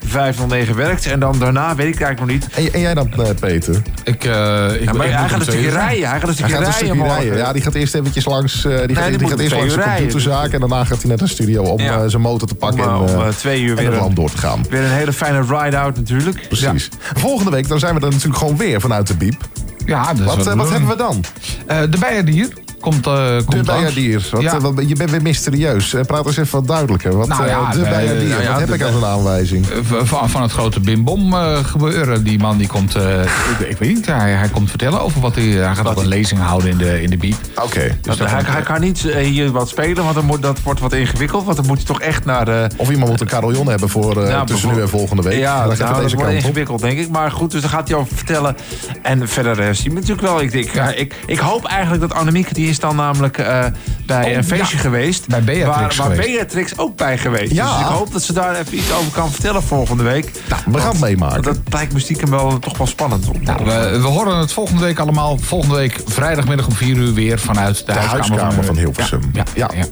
[0.07, 1.07] 509 werkt.
[1.07, 2.73] En dan daarna weet ik eigenlijk nog niet.
[2.73, 3.11] En, jij dan,
[3.41, 3.83] Peter?
[4.05, 6.09] Ik, uh, ik ja, maar ik hij, gaat natuurlijk rijden.
[6.09, 7.03] hij gaat een stukje rijden.
[7.03, 7.37] Rijden.
[7.37, 10.53] Ja, die gaat eerst eventjes langs, uh, die, gaat, eerst langs de computerzaak...
[10.53, 12.09] En daarna gaat hij naar de studio om ja.
[12.09, 12.99] zijn motor te pakken...
[13.01, 14.65] Om, en, twee uur weer land door te gaan.
[14.71, 16.49] Weer een hele fijne ride-out natuurlijk.
[16.49, 16.89] Precies.
[17.15, 19.49] Volgende week dan zijn we er natuurlijk gewoon weer vanuit de biep.
[19.85, 21.25] Ja, dat wat, wat, hebben we dan?
[21.67, 22.49] de bijendier
[22.81, 23.81] komt, eh De komt langs.
[23.81, 24.29] bijaardier.
[24.31, 24.61] Wat, Ja.
[24.61, 25.95] wat- je bent weer mysterieus.
[25.95, 27.17] Eh, Praat eens even wat duidelijker.
[27.17, 28.29] Wat, Nou ja, eh, de wij- bijaardier.
[28.29, 29.67] nou ja, wat heb de- ik als een aanwijzing?
[30.03, 32.25] Van, van het grote bimbom eh, gebeuren.
[32.25, 33.21] Die man die komt, eh,
[33.59, 35.45] ik, ik weet niet, hij, hij komt vertellen over wat hij...
[35.45, 37.37] Hij gaat ook een lezing houden in de, in de biep.
[37.65, 37.97] Oké.
[38.03, 41.45] Dat- hij, hij kan niet hier wat spelen, want dan moet, dat wordt wat ingewikkeld.
[41.45, 42.49] Want dan moet je toch echt naar...
[42.49, 45.39] eh, Of iemand moet een carillon hebben voor eh, Ja, tussen nu en volgende week.
[45.39, 46.37] Ja, dan nou, dat deze wordt op.
[46.37, 47.09] ingewikkeld, denk ik.
[47.09, 48.57] Maar goed, dus daar gaat hij over vertellen.
[49.03, 50.41] En verder zien we natuurlijk wel.
[50.41, 53.65] Ik, denk, ja, ik, ik hoop eigenlijk dat Annemieke, die is dan namelijk eh,
[54.07, 54.83] bij Oh, een feestje ja.
[54.83, 55.27] geweest.
[55.27, 55.67] Bij Beatrix
[55.97, 56.37] waar, waar geweest.
[56.37, 57.73] Beatrix ook bij geweest Ja.
[57.79, 60.31] Dus ik hoop dat ze daar even iets over kan vertellen volgende week.
[60.49, 61.43] Nou, we gaan het meemaken.
[61.43, 63.29] Dat lijkt me stiekem wel, toch wel spannend.
[63.29, 65.39] Om, Nou, we, we horen het volgende week allemaal.
[65.39, 69.21] Volgende week vrijdagmiddag om 4 uur weer vanuit de, De huiskamer van Hilversum.
[69.33, 69.85] Ja, ja, ja.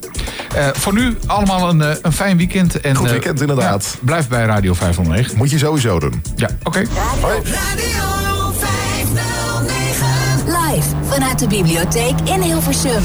[0.54, 2.80] Eh, voor nu allemaal een, eh, een fijn weekend.
[2.80, 3.84] En, Goed weekend, inderdaad.
[3.92, 5.36] ja, blijf bij Radio 509.
[5.36, 6.22] Moet je sowieso doen.
[6.36, 6.78] Ja, oké.
[6.78, 8.15] Radio 509.
[10.72, 13.02] Live vanuit de bibliotheek in Hilversum.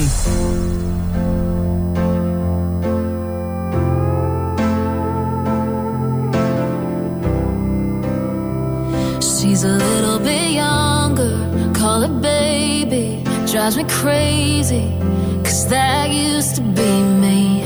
[9.20, 11.38] She's a little bit younger,
[11.74, 13.24] call her baby.
[13.52, 14.98] Drives me crazy,
[15.44, 17.64] cause that used to be me.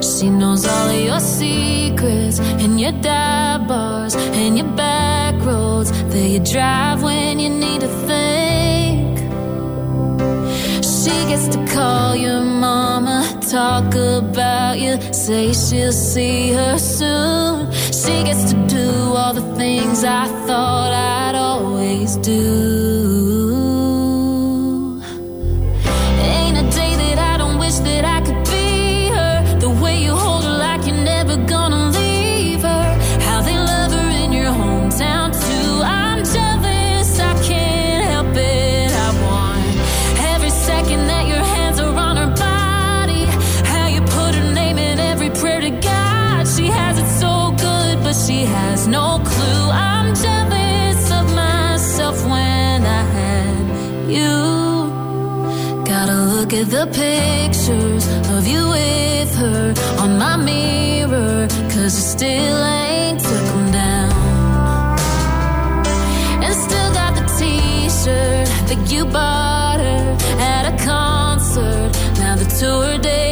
[0.00, 6.28] She knows all of your secrets and your dive bars and your back roads that
[6.28, 9.18] you drive when you need to think.
[10.84, 17.72] She gets to call your mama, talk about you, say she'll see her soon.
[17.72, 23.21] She gets to do all the things I thought I'd always do.
[56.84, 63.70] The pictures of you with her on my mirror, cause I still ain't took them
[63.70, 64.98] down.
[66.44, 71.90] And still got the t shirt that you bought her at a concert.
[72.18, 73.31] Now the tour dates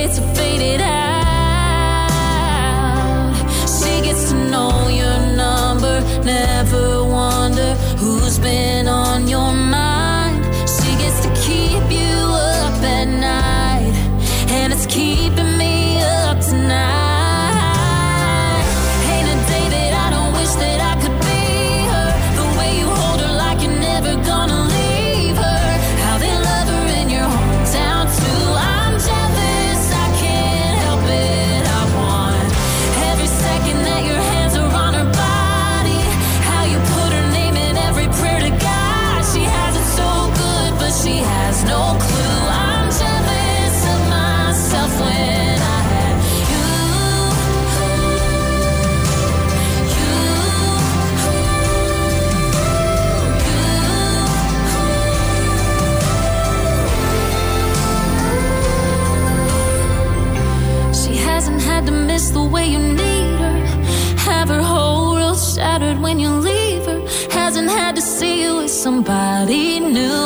[68.80, 70.19] somebody new.